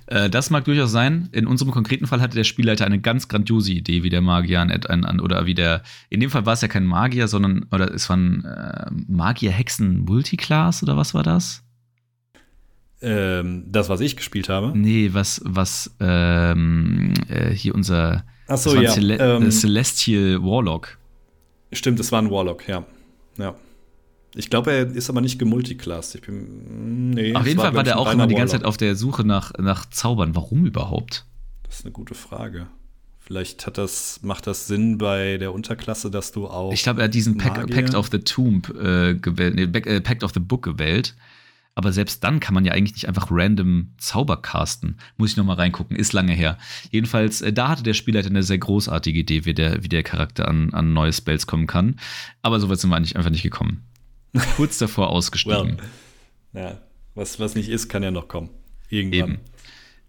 Äh, 0.06 0.30
das 0.30 0.50
mag 0.50 0.64
durchaus 0.64 0.90
sein. 0.90 1.28
In 1.32 1.46
unserem 1.46 1.70
konkreten 1.70 2.06
Fall 2.06 2.20
hatte 2.20 2.36
der 2.36 2.44
Spielleiter 2.44 2.84
eine 2.84 3.00
ganz 3.00 3.28
grandiose 3.28 3.72
Idee, 3.72 4.02
wie 4.02 4.10
der 4.10 4.20
Magier 4.20 4.60
an, 4.60 4.70
an, 4.70 5.04
an 5.04 5.20
oder 5.20 5.46
wie 5.46 5.54
der. 5.54 5.82
In 6.08 6.20
dem 6.20 6.30
Fall 6.30 6.46
war 6.46 6.54
es 6.54 6.60
ja 6.60 6.68
kein 6.68 6.86
Magier, 6.86 7.28
sondern 7.28 7.66
oder 7.70 7.92
es 7.94 8.08
war 8.08 8.16
ein 8.16 8.44
äh, 8.44 8.90
Magier-Hexen-Multiclass 9.08 10.82
oder 10.82 10.96
was 10.96 11.14
war 11.14 11.22
das? 11.22 11.62
Ähm, 13.02 13.64
das, 13.66 13.88
was 13.88 14.00
ich 14.00 14.16
gespielt 14.16 14.48
habe? 14.48 14.76
Nee, 14.76 15.10
was, 15.12 15.40
was 15.44 15.94
ähm, 16.00 17.14
äh, 17.28 17.50
hier 17.50 17.74
unser 17.74 18.24
Ach 18.46 18.58
so, 18.58 18.78
ja. 18.78 18.90
Cele 18.90 19.16
ähm, 19.16 19.50
Celestial 19.50 20.42
Warlock. 20.42 20.98
Stimmt, 21.72 22.00
es 22.00 22.10
war 22.12 22.20
ein 22.20 22.30
Warlock, 22.30 22.68
ja. 22.68 22.84
Ja. 23.40 23.54
Ich 24.34 24.48
glaube, 24.48 24.72
er 24.72 24.86
ist 24.94 25.10
aber 25.10 25.20
nicht 25.20 25.38
gemulticlassed. 25.38 26.14
Ich 26.14 26.22
bin. 26.22 27.10
Nee, 27.10 27.34
auf 27.34 27.46
jeden 27.46 27.58
Fall 27.58 27.74
war 27.74 27.82
der 27.82 27.98
auch 27.98 28.12
immer 28.12 28.26
die 28.26 28.36
ganze 28.36 28.52
Zeit 28.52 28.64
auf 28.64 28.76
der 28.76 28.94
Suche 28.94 29.24
nach, 29.24 29.52
nach 29.58 29.90
Zaubern. 29.90 30.36
Warum 30.36 30.66
überhaupt? 30.66 31.26
Das 31.64 31.80
ist 31.80 31.84
eine 31.84 31.92
gute 31.92 32.14
Frage. 32.14 32.68
Vielleicht 33.18 33.66
hat 33.66 33.78
das, 33.78 34.20
macht 34.22 34.46
das 34.46 34.66
Sinn 34.66 34.98
bei 34.98 35.36
der 35.38 35.52
Unterklasse, 35.52 36.10
dass 36.10 36.32
du 36.32 36.48
auch. 36.48 36.72
Ich 36.72 36.82
glaube, 36.82 37.00
er 37.00 37.04
hat 37.04 37.14
diesen 37.14 37.38
Pact, 37.38 37.70
Pact 37.70 37.94
of 37.94 38.08
the 38.10 38.18
Tomb 38.18 38.68
äh, 38.70 39.14
gewählt, 39.14 39.54
nee, 39.54 39.62
äh, 39.62 40.00
Pact 40.00 40.24
of 40.24 40.32
the 40.34 40.40
Book 40.40 40.62
gewählt. 40.62 41.14
Aber 41.74 41.92
selbst 41.92 42.24
dann 42.24 42.40
kann 42.40 42.54
man 42.54 42.64
ja 42.64 42.72
eigentlich 42.72 42.94
nicht 42.94 43.08
einfach 43.08 43.28
random 43.30 43.94
Zauber 43.98 44.42
casten. 44.42 44.98
Muss 45.16 45.30
ich 45.30 45.36
noch 45.36 45.44
mal 45.44 45.54
reingucken, 45.54 45.96
ist 45.96 46.12
lange 46.12 46.32
her. 46.32 46.58
Jedenfalls, 46.90 47.40
äh, 47.42 47.52
da 47.52 47.68
hatte 47.68 47.82
der 47.82 47.94
Spieler 47.94 48.24
eine 48.24 48.42
sehr 48.42 48.58
großartige 48.58 49.20
Idee, 49.20 49.44
wie 49.44 49.54
der, 49.54 49.82
wie 49.82 49.88
der 49.88 50.02
Charakter 50.02 50.48
an, 50.48 50.74
an 50.74 50.92
neue 50.92 51.12
Spells 51.12 51.46
kommen 51.46 51.66
kann. 51.66 51.98
Aber 52.42 52.60
so 52.60 52.68
weit 52.68 52.80
sind 52.80 52.90
wir 52.90 52.96
eigentlich 52.96 53.16
einfach 53.16 53.30
nicht 53.30 53.42
gekommen. 53.42 53.84
Kurz 54.56 54.78
davor 54.78 55.10
ausgestiegen. 55.10 55.78
well, 56.52 56.62
ja, 56.62 56.80
was, 57.14 57.40
was 57.40 57.54
nicht 57.54 57.68
ist, 57.68 57.88
kann 57.88 58.02
ja 58.02 58.10
noch 58.10 58.28
kommen. 58.28 58.50
Irgendwann. 58.88 59.30
Eben. 59.32 59.40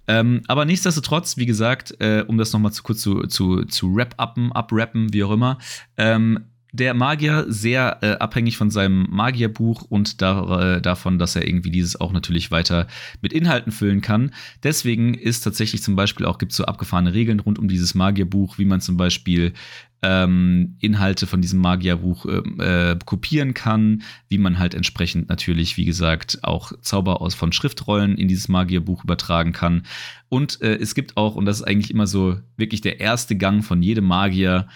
Ähm, 0.08 0.42
aber 0.48 0.66
nichtsdestotrotz, 0.66 1.38
wie 1.38 1.46
gesagt, 1.46 1.96
äh, 2.00 2.26
um 2.28 2.38
das 2.38 2.52
noch 2.52 2.60
mal 2.60 2.72
zu 2.72 2.84
kurz 2.84 3.02
zu, 3.02 3.28
zu, 3.28 3.66
zu 3.66 3.96
wrap-uppen, 3.96 4.52
abrappen, 4.52 5.14
wie 5.14 5.24
auch 5.24 5.32
immer, 5.32 5.58
ähm, 5.96 6.51
der 6.72 6.94
Magier 6.94 7.46
sehr 7.50 7.98
äh, 8.02 8.12
abhängig 8.14 8.58
von 8.58 8.72
seinem 8.72 9.08
Magierbuch 9.10 9.84
und 9.84 10.22
da, 10.22 10.76
äh, 10.76 10.82
davon, 10.82 11.20
dass 11.20 11.36
er 11.36 11.46
irgendwie 11.46 11.72
dieses 11.72 12.00
auch 12.00 12.14
natürlich 12.14 12.50
weiter 12.50 12.88
mit 13.22 13.34
Inhalten 13.34 13.72
füllen 13.72 14.02
kann. 14.02 14.32
Deswegen 14.64 15.14
ist 15.14 15.42
tatsächlich 15.42 15.84
zum 15.84 15.96
Beispiel 15.96 16.26
auch, 16.26 16.38
gibt 16.38 16.52
es 16.54 16.58
so 16.58 16.66
abgefahrene 16.66 17.14
Regeln 17.14 17.42
rund 17.42 17.60
um 17.60 17.68
dieses 17.68 17.94
Magierbuch, 17.94 18.58
wie 18.58 18.66
man 18.66 18.80
zum 18.80 18.96
Beispiel 18.96 19.54
ähm, 20.04 20.78
Inhalte 20.80 21.28
von 21.28 21.42
diesem 21.42 21.60
Magierbuch 21.60 22.26
äh, 22.26 22.92
äh, 22.92 23.00
kopieren 23.06 23.54
kann, 23.54 24.02
wie 24.30 24.38
man 24.38 24.58
halt 24.58 24.74
entsprechend 24.74 25.30
natürlich, 25.30 25.78
wie 25.78 25.86
gesagt, 25.86 26.40
auch 26.42 26.72
Zauber 26.82 27.22
aus 27.22 27.36
von 27.36 27.52
Schriftrollen 27.52 28.18
in 28.18 28.28
dieses 28.28 28.48
Magierbuch 28.48 29.04
übertragen 29.04 29.52
kann. 29.52 29.84
Und 30.30 30.62
äh, 30.62 30.76
es 30.78 30.96
gibt 30.96 31.18
auch, 31.18 31.36
und 31.36 31.46
das 31.46 31.58
ist 31.58 31.68
eigentlich 31.68 31.92
immer 31.92 32.08
so 32.08 32.38
wirklich 32.58 32.82
der 32.82 33.00
erste 33.00 33.36
Gang 33.36 33.64
von 33.64 33.84
jedem 33.84 34.06
Magier, 34.06 34.68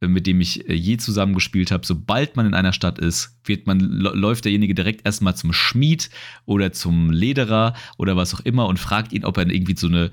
mit 0.00 0.26
dem 0.26 0.40
ich 0.40 0.68
äh, 0.68 0.74
je 0.74 0.96
zusammengespielt 0.96 1.70
habe, 1.70 1.84
sobald 1.84 2.36
man 2.36 2.46
in 2.46 2.54
einer 2.54 2.72
Stadt 2.72 2.98
ist, 2.98 3.36
wird 3.44 3.66
man, 3.66 3.80
läuft 3.80 4.44
derjenige 4.44 4.74
direkt 4.74 5.04
erstmal 5.04 5.34
zum 5.34 5.52
Schmied 5.52 6.10
oder 6.46 6.72
zum 6.72 7.10
Lederer 7.10 7.74
oder 7.96 8.16
was 8.16 8.34
auch 8.34 8.40
immer 8.40 8.66
und 8.66 8.78
fragt 8.78 9.12
ihn, 9.12 9.24
ob 9.24 9.36
er 9.38 9.50
irgendwie 9.50 9.76
so 9.76 9.88
eine 9.88 10.10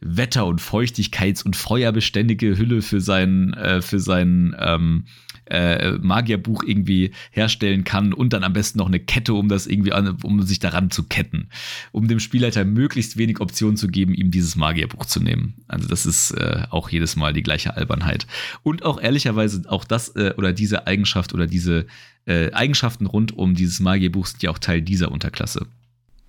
Wetter- 0.00 0.46
und 0.46 0.60
Feuchtigkeits- 0.60 1.44
und 1.44 1.56
Feuerbeständige 1.56 2.58
Hülle 2.58 2.82
für 2.82 3.00
sein, 3.00 3.54
äh, 3.54 3.80
für 3.80 4.00
sein 4.00 4.54
ähm, 4.58 5.04
äh, 5.52 5.98
Magierbuch 5.98 6.62
irgendwie 6.64 7.12
herstellen 7.30 7.84
kann 7.84 8.12
und 8.12 8.32
dann 8.32 8.42
am 8.42 8.54
besten 8.54 8.78
noch 8.78 8.86
eine 8.86 9.00
Kette, 9.00 9.34
um 9.34 9.48
das 9.48 9.66
irgendwie 9.66 9.92
an, 9.92 10.16
um 10.22 10.42
sich 10.42 10.58
daran 10.58 10.90
zu 10.90 11.04
ketten, 11.04 11.48
um 11.92 12.08
dem 12.08 12.20
Spielleiter 12.20 12.64
möglichst 12.64 13.18
wenig 13.18 13.40
Optionen 13.40 13.76
zu 13.76 13.88
geben, 13.88 14.14
ihm 14.14 14.30
dieses 14.30 14.56
Magierbuch 14.56 15.04
zu 15.04 15.20
nehmen. 15.20 15.54
Also 15.68 15.88
das 15.88 16.06
ist 16.06 16.30
äh, 16.32 16.62
auch 16.70 16.88
jedes 16.88 17.16
Mal 17.16 17.34
die 17.34 17.42
gleiche 17.42 17.76
Albernheit. 17.76 18.26
Und 18.62 18.84
auch 18.84 19.00
ehrlicherweise 19.00 19.62
auch 19.68 19.84
das 19.84 20.16
äh, 20.16 20.32
oder 20.38 20.52
diese 20.54 20.86
Eigenschaft 20.86 21.34
oder 21.34 21.46
diese 21.46 21.86
äh, 22.24 22.50
Eigenschaften 22.52 23.06
rund 23.06 23.36
um 23.36 23.54
dieses 23.54 23.78
Magierbuch 23.80 24.26
sind 24.26 24.42
ja 24.42 24.50
auch 24.50 24.58
Teil 24.58 24.80
dieser 24.80 25.12
Unterklasse. 25.12 25.66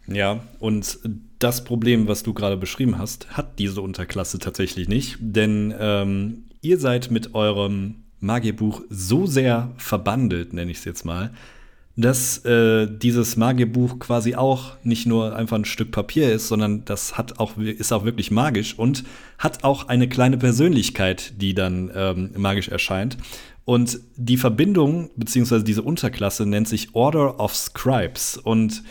Ja, 0.08 0.44
und 0.60 1.00
das 1.39 1.63
Problem, 1.63 2.10
was 2.10 2.24
du 2.24 2.34
gerade 2.34 2.58
beschrieben 2.58 2.98
hast, 2.98 3.38
hat 3.38 3.58
diese 3.58 3.82
Unterklasse 3.82 4.38
tatsächlich 4.39 4.89
nicht, 4.89 5.18
denn 5.22 5.74
ähm, 5.80 6.44
ihr 6.62 6.77
seid 6.77 7.10
mit 7.10 7.36
eurem 7.36 8.03
Magierbuch 8.24 8.82
so 8.89 9.25
sehr 9.25 9.72
verbandelt, 9.77 10.53
nenne 10.53 10.72
ich 10.72 10.77
es 10.77 10.86
jetzt 10.86 11.06
mal, 11.06 11.32
dass 11.96 12.44
äh, 12.46 12.88
dieses 12.89 13.38
Magierbuch 13.38 14.00
quasi 14.00 14.34
auch 14.34 14.72
nicht 14.84 15.06
nur 15.06 15.36
einfach 15.36 15.58
ein 15.58 15.65
Stück 15.65 15.92
Papier 15.92 16.34
ist, 16.34 16.48
sondern 16.48 16.86
das 16.86 17.18
hat 17.18 17.39
auch, 17.39 17.58
ist 17.58 17.94
auch 17.94 18.03
wirklich 18.03 18.32
magisch 18.32 18.77
und 18.80 19.03
hat 19.38 19.63
auch 19.63 19.88
eine 19.89 20.10
kleine 20.10 20.38
Persönlichkeit, 20.38 21.34
die 21.39 21.53
dann 21.53 21.92
ähm, 21.94 22.32
magisch 22.36 22.70
erscheint. 22.70 23.18
Und 23.65 24.00
die 24.18 24.38
Verbindung, 24.38 25.12
beziehungsweise 25.15 25.63
diese 25.63 25.84
Unterklasse 25.84 26.46
nennt 26.46 26.68
sich 26.68 26.96
Order 26.96 27.39
of 27.39 27.56
Scribes. 27.56 28.38
Und 28.38 28.84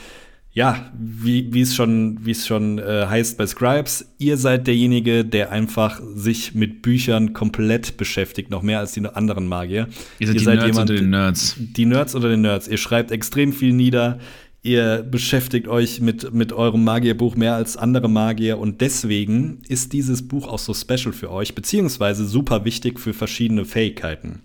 ja, 0.55 0.93
wie, 0.99 1.61
es 1.63 1.75
schon, 1.75 2.19
wie 2.27 2.33
es 2.33 2.47
schon 2.47 2.79
äh, 2.79 3.07
heißt 3.07 3.39
bei 3.39 3.47
Scribes, 3.47 4.13
ihr 4.19 4.37
seid 4.37 4.67
derjenige, 4.67 5.25
der 5.25 5.51
einfach 5.51 6.01
sich 6.15 6.55
mit 6.55 6.83
Büchern 6.83 7.33
komplett 7.33 7.97
beschäftigt, 7.97 8.51
noch 8.51 8.61
mehr 8.61 8.79
als 8.79 8.93
die 8.93 9.07
anderen 9.07 9.49
Magier. 9.49 9.89
Ihr 10.19 10.27
seid, 10.27 10.35
ihr 10.35 10.39
die 10.41 10.45
seid 10.45 10.55
Nerds 10.57 10.67
jemand, 10.67 10.91
unter 10.91 11.03
den 11.03 11.11
Nerds. 11.11 11.57
Die 11.59 11.87
Nerds 11.87 12.15
unter 12.15 12.29
den 12.29 12.43
Nerds. 12.43 12.69
Ihr 12.69 12.77
schreibt 12.77 13.11
extrem 13.13 13.55
viel 13.55 13.73
nieder. 13.73 14.19
Ihr 14.61 15.03
beschäftigt 15.11 15.69
euch 15.69 16.03
mit, 16.03 16.35
mit 16.35 16.53
eurem 16.53 16.85
Magierbuch 16.85 17.35
mehr 17.35 17.55
als 17.55 17.79
andere 17.79 18.09
Magier 18.09 18.59
und 18.59 18.83
deswegen 18.83 19.63
ist 19.69 19.95
dieses 19.95 20.29
Buch 20.29 20.47
auch 20.47 20.59
so 20.59 20.75
special 20.75 21.13
für 21.13 21.31
euch, 21.31 21.55
beziehungsweise 21.55 22.27
super 22.27 22.65
wichtig 22.67 23.01
für 23.01 23.15
verschiedene 23.15 23.65
Fähigkeiten. 23.65 24.43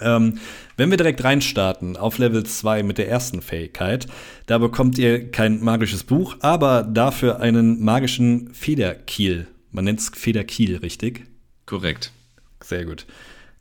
Ähm, 0.00 0.38
wenn 0.76 0.90
wir 0.90 0.96
direkt 0.96 1.22
reinstarten 1.22 1.96
auf 1.96 2.18
Level 2.18 2.44
2 2.44 2.82
mit 2.82 2.98
der 2.98 3.08
ersten 3.08 3.42
Fähigkeit, 3.42 4.06
da 4.46 4.58
bekommt 4.58 4.98
ihr 4.98 5.30
kein 5.30 5.62
magisches 5.62 6.04
Buch, 6.04 6.36
aber 6.40 6.82
dafür 6.82 7.40
einen 7.40 7.82
magischen 7.82 8.52
Federkiel. 8.52 9.46
Man 9.70 9.84
nennt 9.84 10.00
es 10.00 10.10
Federkiel, 10.14 10.76
richtig? 10.78 11.24
Korrekt. 11.66 12.12
Sehr 12.62 12.84
gut. 12.84 13.06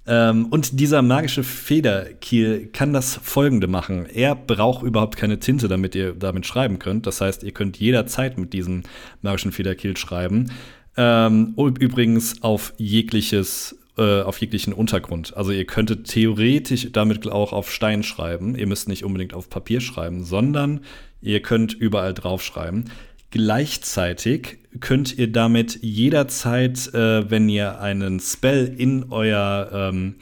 Ähm, 0.06 0.48
und 0.48 0.80
dieser 0.80 1.02
magische 1.02 1.44
Federkiel 1.44 2.68
kann 2.74 2.92
das 2.92 3.16
folgende 3.16 3.68
machen. 3.68 4.06
Er 4.06 4.36
braucht 4.36 4.84
überhaupt 4.84 5.16
keine 5.16 5.40
Tinte, 5.40 5.68
damit 5.68 5.96
ihr 5.96 6.13
damit 6.13 6.46
schreiben 6.46 6.80
könnt. 6.80 7.08
Das 7.08 7.22
heißt, 7.22 7.44
ihr 7.44 7.52
könnt 7.52 7.78
jederzeit 7.78 8.38
mit 8.38 8.54
diesem 8.54 8.84
magischen 9.22 9.52
Federkiel 9.52 9.96
schreiben. 9.96 10.52
Ähm, 10.98 11.54
übrigens 11.58 12.44
auf 12.44 12.74
jegliches 12.78 13.78
äh, 13.98 14.22
auf 14.22 14.40
jeglichen 14.40 14.74
Untergrund. 14.74 15.38
Also 15.38 15.52
ihr 15.52 15.66
könntet 15.66 16.08
theoretisch 16.08 16.92
damit 16.92 17.28
auch 17.28 17.54
auf 17.54 17.72
Stein 17.72 18.04
schreiben. 18.04 18.56
Ihr 18.56 18.68
müsst 18.68 18.88
nicht 18.88 19.04
unbedingt 19.04 19.34
auf 19.34 19.50
Papier 19.50 19.82
schreiben, 19.82 20.24
sondern 20.24 20.82
ihr 21.22 21.42
könnt 21.42 21.74
überall 21.74 22.14
draufschreiben. 22.14 22.86
Gleichzeitig 23.30 24.60
könnt 24.80 25.18
ihr 25.18 25.32
damit 25.32 25.80
jederzeit, 25.82 26.94
äh, 26.94 27.30
wenn 27.30 27.50
ihr 27.50 27.80
einen 27.82 28.20
Spell 28.20 28.74
in 28.78 29.12
euer, 29.12 29.70
ähm, 29.74 30.16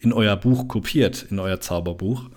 in 0.00 0.12
euer 0.12 0.36
Buch 0.36 0.68
kopiert, 0.68 1.26
in 1.30 1.38
euer 1.38 1.60
Zauberbuch, 1.60 2.30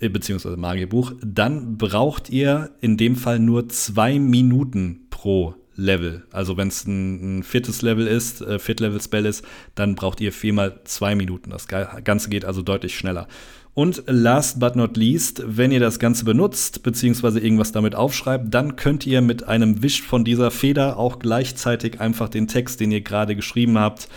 äh, 0.00 0.08
beziehungsweise 0.08 0.56
Magierbuch, 0.56 1.12
dann 1.22 1.78
braucht 1.78 2.30
ihr 2.30 2.70
in 2.80 2.96
dem 2.96 3.16
Fall 3.16 3.38
nur 3.38 3.68
zwei 3.68 4.18
Minuten 4.18 5.06
pro 5.10 5.54
Level. 5.80 6.22
Also 6.30 6.56
wenn 6.56 6.68
es 6.68 6.86
ein, 6.86 7.38
ein, 7.38 7.42
viertes 7.42 7.82
Level 7.82 8.06
ist, 8.06 8.42
äh, 8.42 8.58
Viert-Level-Spell 8.58 9.24
ist, 9.24 9.44
dann 9.74 9.94
braucht 9.94 10.20
ihr 10.20 10.32
viermal 10.32 10.80
zwei 10.84 11.14
Minuten. 11.14 11.50
Das 11.50 11.66
Ganze 11.68 12.28
geht 12.28 12.44
also 12.44 12.62
deutlich 12.62 12.96
schneller. 12.96 13.26
Und 13.72 14.02
last 14.06 14.60
but 14.60 14.76
not 14.76 14.96
least, 14.96 15.42
wenn 15.46 15.72
ihr 15.72 15.80
das 15.80 15.98
Ganze 15.98 16.24
benutzt, 16.24 16.82
beziehungsweise 16.82 17.40
irgendwas 17.40 17.72
damit 17.72 17.94
aufschreibt, 17.94 18.52
dann 18.52 18.76
könnt 18.76 19.06
ihr 19.06 19.22
mit 19.22 19.44
einem 19.44 19.82
Wisch 19.82 20.02
von 20.02 20.24
dieser 20.24 20.50
Feder 20.50 20.98
auch 20.98 21.18
gleichzeitig 21.18 22.00
einfach 22.00 22.28
den 22.28 22.46
Text, 22.46 22.80
den 22.80 22.90
ihr 22.92 23.00
gerade 23.00 23.34
geschrieben 23.34 23.78
habt, 23.78 24.08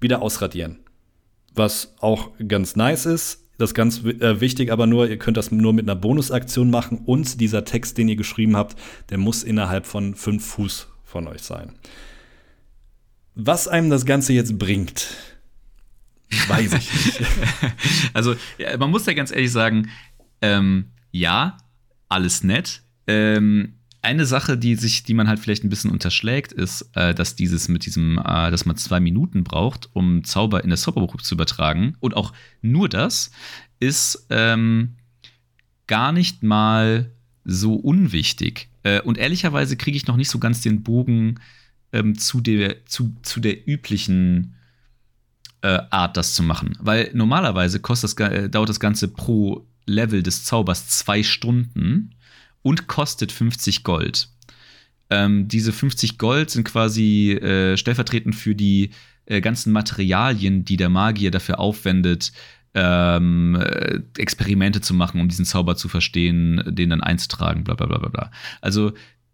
wieder 0.00 0.20
ausradieren. 0.20 0.80
Was 1.54 1.94
auch 2.00 2.30
ganz 2.46 2.76
nice 2.76 3.06
ist. 3.06 3.44
Das 3.58 3.70
ist 3.70 3.74
ganz 3.74 4.04
äh, 4.04 4.40
wichtig, 4.40 4.70
aber 4.72 4.86
nur, 4.86 5.08
ihr 5.08 5.18
könnt 5.18 5.36
das 5.36 5.50
nur 5.50 5.72
mit 5.72 5.84
einer 5.84 5.96
Bonusaktion 6.00 6.70
machen 6.70 7.02
und 7.04 7.40
dieser 7.40 7.64
Text, 7.64 7.98
den 7.98 8.08
ihr 8.08 8.14
geschrieben 8.16 8.56
habt, 8.56 8.76
der 9.10 9.18
muss 9.18 9.42
innerhalb 9.42 9.84
von 9.84 10.14
fünf 10.14 10.46
Fuß 10.46 10.87
von 11.08 11.26
euch 11.26 11.42
sein. 11.42 11.74
Was 13.34 13.66
einem 13.66 13.88
das 13.88 14.04
Ganze 14.04 14.32
jetzt 14.32 14.58
bringt, 14.58 15.06
weiß 16.48 16.74
ich 16.74 16.92
nicht. 16.92 17.20
also, 18.12 18.34
man 18.78 18.90
muss 18.90 19.06
ja 19.06 19.14
ganz 19.14 19.30
ehrlich 19.30 19.50
sagen, 19.50 19.88
ähm, 20.42 20.90
ja, 21.10 21.56
alles 22.08 22.44
nett. 22.44 22.82
Ähm, 23.06 23.74
eine 24.02 24.26
Sache, 24.26 24.56
die 24.56 24.74
sich, 24.74 25.02
die 25.02 25.14
man 25.14 25.28
halt 25.28 25.40
vielleicht 25.40 25.64
ein 25.64 25.70
bisschen 25.70 25.90
unterschlägt, 25.90 26.52
ist, 26.52 26.90
äh, 26.94 27.14
dass 27.14 27.36
dieses 27.36 27.68
mit 27.68 27.86
diesem, 27.86 28.18
äh, 28.18 28.50
dass 28.50 28.66
man 28.66 28.76
zwei 28.76 29.00
Minuten 29.00 29.44
braucht, 29.44 29.88
um 29.94 30.24
Zauber 30.24 30.62
in 30.62 30.70
das 30.70 30.82
Zauberbuch 30.82 31.16
zu 31.16 31.34
übertragen. 31.34 31.96
Und 32.00 32.16
auch 32.16 32.32
nur 32.60 32.88
das 32.88 33.30
ist 33.80 34.26
ähm, 34.30 34.96
gar 35.86 36.12
nicht 36.12 36.42
mal 36.42 37.12
so 37.44 37.74
unwichtig. 37.74 38.68
Äh, 38.88 39.00
und 39.02 39.18
ehrlicherweise 39.18 39.76
kriege 39.76 39.96
ich 39.96 40.06
noch 40.06 40.16
nicht 40.16 40.30
so 40.30 40.38
ganz 40.38 40.62
den 40.62 40.82
Bogen 40.82 41.40
ähm, 41.92 42.18
zu, 42.18 42.40
der, 42.40 42.86
zu, 42.86 43.14
zu 43.22 43.40
der 43.40 43.68
üblichen 43.68 44.54
äh, 45.60 45.78
Art, 45.90 46.16
das 46.16 46.34
zu 46.34 46.42
machen. 46.42 46.76
Weil 46.80 47.10
normalerweise 47.12 47.80
das, 47.80 48.14
äh, 48.14 48.48
dauert 48.48 48.68
das 48.68 48.80
Ganze 48.80 49.08
pro 49.08 49.66
Level 49.86 50.22
des 50.22 50.44
Zaubers 50.44 50.88
zwei 50.88 51.22
Stunden 51.22 52.14
und 52.62 52.86
kostet 52.86 53.32
50 53.32 53.84
Gold. 53.84 54.28
Ähm, 55.10 55.48
diese 55.48 55.72
50 55.72 56.18
Gold 56.18 56.50
sind 56.50 56.64
quasi 56.64 57.32
äh, 57.32 57.76
stellvertretend 57.76 58.34
für 58.34 58.54
die 58.54 58.90
äh, 59.26 59.40
ganzen 59.40 59.72
Materialien, 59.72 60.64
die 60.64 60.76
der 60.76 60.90
Magier 60.90 61.30
dafür 61.30 61.58
aufwendet, 61.58 62.32
ähm, 62.78 63.56
äh, 63.56 64.00
Experimente 64.16 64.80
zu 64.80 64.94
machen, 64.94 65.20
um 65.20 65.28
diesen 65.28 65.44
Zauber 65.44 65.76
zu 65.76 65.88
verstehen, 65.88 66.62
den 66.64 66.90
dann 66.90 67.00
einzutragen, 67.00 67.64
bla 67.64 67.74
bla 67.74 67.86
bla 67.86 68.08
bla. 68.08 68.30
Also 68.60 68.92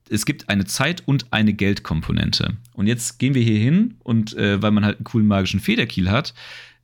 es 0.08 0.24
gibt 0.24 0.48
eine 0.48 0.64
Zeit- 0.64 1.02
und 1.06 1.32
eine 1.32 1.52
Geldkomponente. 1.52 2.56
Und 2.72 2.86
jetzt 2.86 3.18
gehen 3.18 3.34
wir 3.34 3.42
hier 3.42 3.58
hin 3.58 3.94
und 4.02 4.34
äh, 4.36 4.62
weil 4.62 4.70
man 4.70 4.84
halt 4.84 4.96
einen 4.96 5.04
coolen 5.04 5.26
magischen 5.26 5.60
Federkiel 5.60 6.10
hat 6.10 6.34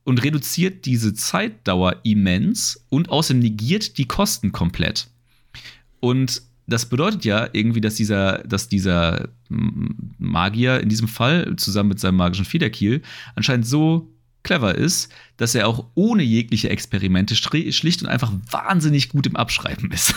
und 0.03 0.23
reduziert 0.23 0.85
diese 0.85 1.13
Zeitdauer 1.13 1.97
immens 2.03 2.85
und 2.89 3.09
außerdem 3.09 3.41
negiert 3.41 3.97
die 3.97 4.05
Kosten 4.07 4.51
komplett. 4.51 5.07
Und 5.99 6.43
das 6.67 6.87
bedeutet 6.87 7.25
ja 7.25 7.49
irgendwie, 7.51 7.81
dass 7.81 7.95
dieser, 7.95 8.39
dass 8.39 8.69
dieser 8.69 9.29
Magier 9.49 10.79
in 10.79 10.89
diesem 10.89 11.07
Fall 11.07 11.55
zusammen 11.57 11.89
mit 11.89 11.99
seinem 11.99 12.17
magischen 12.17 12.45
Federkiel 12.45 13.01
anscheinend 13.35 13.67
so 13.67 14.11
clever 14.43 14.75
ist, 14.75 15.11
dass 15.37 15.55
er 15.55 15.67
auch 15.67 15.85
ohne 15.95 16.23
jegliche 16.23 16.69
Experimente 16.69 17.35
schlicht 17.35 18.01
und 18.01 18.07
einfach 18.07 18.31
wahnsinnig 18.49 19.09
gut 19.09 19.27
im 19.27 19.35
Abschreiben 19.35 19.91
ist. 19.91 20.13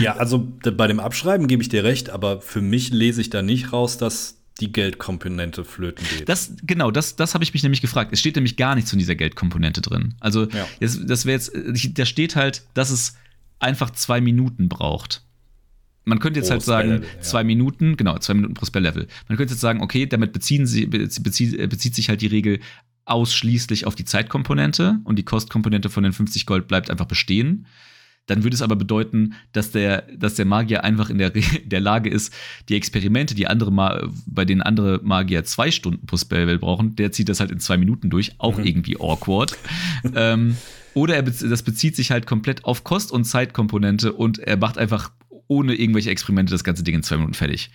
Ja, 0.00 0.16
also 0.16 0.52
bei 0.62 0.86
dem 0.86 1.00
Abschreiben 1.00 1.46
gebe 1.46 1.62
ich 1.62 1.68
dir 1.68 1.84
recht, 1.84 2.10
aber 2.10 2.40
für 2.40 2.60
mich 2.60 2.90
lese 2.90 3.20
ich 3.20 3.30
da 3.30 3.42
nicht 3.42 3.72
raus, 3.72 3.98
dass 3.98 4.36
die 4.60 4.72
Geldkomponente 4.72 5.64
flöten 5.64 6.06
geht. 6.08 6.28
Das, 6.28 6.52
genau, 6.62 6.90
das, 6.90 7.16
das 7.16 7.34
habe 7.34 7.44
ich 7.44 7.52
mich 7.52 7.62
nämlich 7.62 7.82
gefragt. 7.82 8.12
Es 8.12 8.20
steht 8.20 8.36
nämlich 8.36 8.56
gar 8.56 8.74
nichts 8.74 8.90
von 8.90 8.98
dieser 8.98 9.14
Geldkomponente 9.14 9.82
drin. 9.82 10.14
Also, 10.20 10.44
ja. 10.48 10.66
das, 10.80 10.98
das 11.04 11.26
wäre 11.26 11.34
jetzt, 11.34 11.52
da 11.98 12.06
steht 12.06 12.36
halt, 12.36 12.62
dass 12.74 12.90
es 12.90 13.16
einfach 13.58 13.90
zwei 13.90 14.20
Minuten 14.20 14.68
braucht. 14.68 15.22
Man 16.04 16.20
könnte 16.20 16.38
jetzt 16.38 16.48
pro 16.48 16.52
halt 16.52 16.62
sagen, 16.62 17.02
ja. 17.02 17.20
zwei 17.20 17.42
Minuten, 17.42 17.96
genau, 17.96 18.16
zwei 18.18 18.34
Minuten 18.34 18.54
pro 18.54 18.64
Spell-Level. 18.64 19.08
Man 19.28 19.36
könnte 19.36 19.54
jetzt 19.54 19.60
sagen, 19.60 19.82
okay, 19.82 20.06
damit 20.06 20.32
beziehen 20.32 20.64
sie, 20.64 20.86
bezieht, 20.86 21.68
bezieht 21.68 21.94
sich 21.96 22.08
halt 22.08 22.20
die 22.20 22.28
Regel 22.28 22.60
ausschließlich 23.06 23.86
auf 23.86 23.94
die 23.94 24.04
Zeitkomponente 24.04 24.98
und 25.04 25.16
die 25.16 25.24
Kostkomponente 25.24 25.88
von 25.88 26.02
den 26.02 26.12
50 26.12 26.44
Gold 26.46 26.68
bleibt 26.68 26.90
einfach 26.90 27.06
bestehen 27.06 27.66
dann 28.26 28.42
würde 28.42 28.54
es 28.54 28.62
aber 28.62 28.76
bedeuten, 28.76 29.34
dass 29.52 29.70
der, 29.70 30.02
dass 30.16 30.34
der 30.34 30.44
Magier 30.44 30.84
einfach 30.84 31.10
in 31.10 31.18
der, 31.18 31.30
der 31.64 31.80
Lage 31.80 32.10
ist, 32.10 32.32
die 32.68 32.74
Experimente, 32.74 33.34
die 33.34 33.46
andere 33.46 33.72
Ma 33.72 34.08
bei 34.26 34.44
denen 34.44 34.62
andere 34.62 35.00
Magier 35.02 35.44
zwei 35.44 35.70
Stunden 35.70 36.06
pro 36.06 36.16
Spellwell 36.16 36.58
brauchen, 36.58 36.96
der 36.96 37.12
zieht 37.12 37.28
das 37.28 37.40
halt 37.40 37.50
in 37.50 37.60
zwei 37.60 37.76
Minuten 37.76 38.10
durch, 38.10 38.34
auch 38.38 38.58
mhm. 38.58 38.64
irgendwie 38.64 38.96
awkward. 38.96 39.56
ähm, 40.14 40.56
oder 40.94 41.16
er 41.16 41.22
das 41.22 41.62
bezieht 41.62 41.94
sich 41.94 42.10
halt 42.10 42.26
komplett 42.26 42.64
auf 42.64 42.84
Kost- 42.84 43.12
und 43.12 43.24
Zeitkomponente 43.24 44.12
und 44.12 44.38
er 44.38 44.56
macht 44.56 44.78
einfach 44.78 45.12
ohne 45.48 45.74
irgendwelche 45.74 46.10
Experimente 46.10 46.50
das 46.50 46.64
ganze 46.64 46.82
Ding 46.82 46.96
in 46.96 47.02
zwei 47.02 47.16
Minuten 47.16 47.34
fertig. 47.34 47.70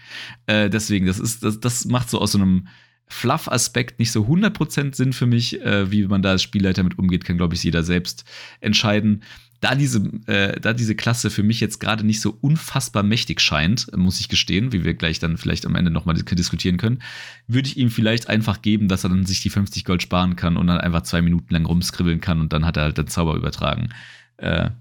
Äh, 0.45 0.69
deswegen, 0.69 1.05
das 1.05 1.19
ist, 1.19 1.43
das, 1.43 1.59
das 1.59 1.85
macht 1.85 2.09
so 2.09 2.19
aus 2.19 2.33
so 2.33 2.39
einem 2.39 2.67
Fluff-Aspekt 3.11 3.99
nicht 3.99 4.11
so 4.11 4.25
100% 4.25 4.95
Sinn 4.95 5.13
für 5.13 5.25
mich. 5.25 5.61
Äh, 5.61 5.91
wie 5.91 6.07
man 6.07 6.21
da 6.21 6.31
als 6.31 6.43
Spielleiter 6.43 6.83
mit 6.83 6.97
umgeht, 6.97 7.25
kann, 7.25 7.37
glaube 7.37 7.55
ich, 7.55 7.63
jeder 7.63 7.83
selbst 7.83 8.25
entscheiden 8.59 9.23
da 9.61 9.75
diese, 9.75 9.99
äh, 10.25 10.59
da 10.59 10.73
diese 10.73 10.95
Klasse 10.95 11.29
für 11.29 11.43
mich 11.43 11.59
jetzt 11.59 11.79
gerade 11.79 12.03
nicht 12.03 12.19
so 12.19 12.35
unfassbar 12.41 13.03
mächtig 13.03 13.39
scheint, 13.39 13.95
muss 13.95 14.19
ich 14.19 14.27
gestehen, 14.27 14.73
wie 14.73 14.83
wir 14.83 14.95
gleich 14.95 15.19
dann 15.19 15.37
vielleicht 15.37 15.67
am 15.67 15.75
Ende 15.75 15.91
nochmal 15.91 16.15
diskutieren 16.15 16.77
können, 16.77 17.01
würde 17.47 17.67
ich 17.67 17.77
ihm 17.77 17.91
vielleicht 17.91 18.27
einfach 18.27 18.63
geben, 18.63 18.87
dass 18.87 19.03
er 19.03 19.11
dann 19.11 19.25
sich 19.25 19.41
die 19.41 19.51
50 19.51 19.85
Gold 19.85 20.01
sparen 20.01 20.35
kann 20.35 20.57
und 20.57 20.65
dann 20.65 20.79
einfach 20.79 21.03
zwei 21.03 21.21
Minuten 21.21 21.53
lang 21.53 21.65
rumskribbeln 21.65 22.19
kann 22.21 22.41
und 22.41 22.51
dann 22.53 22.65
hat 22.65 22.75
er 22.75 22.83
halt 22.83 22.97
den 22.97 23.07
Zauber 23.07 23.35
übertragen. 23.35 23.89
Äh, 24.37 24.71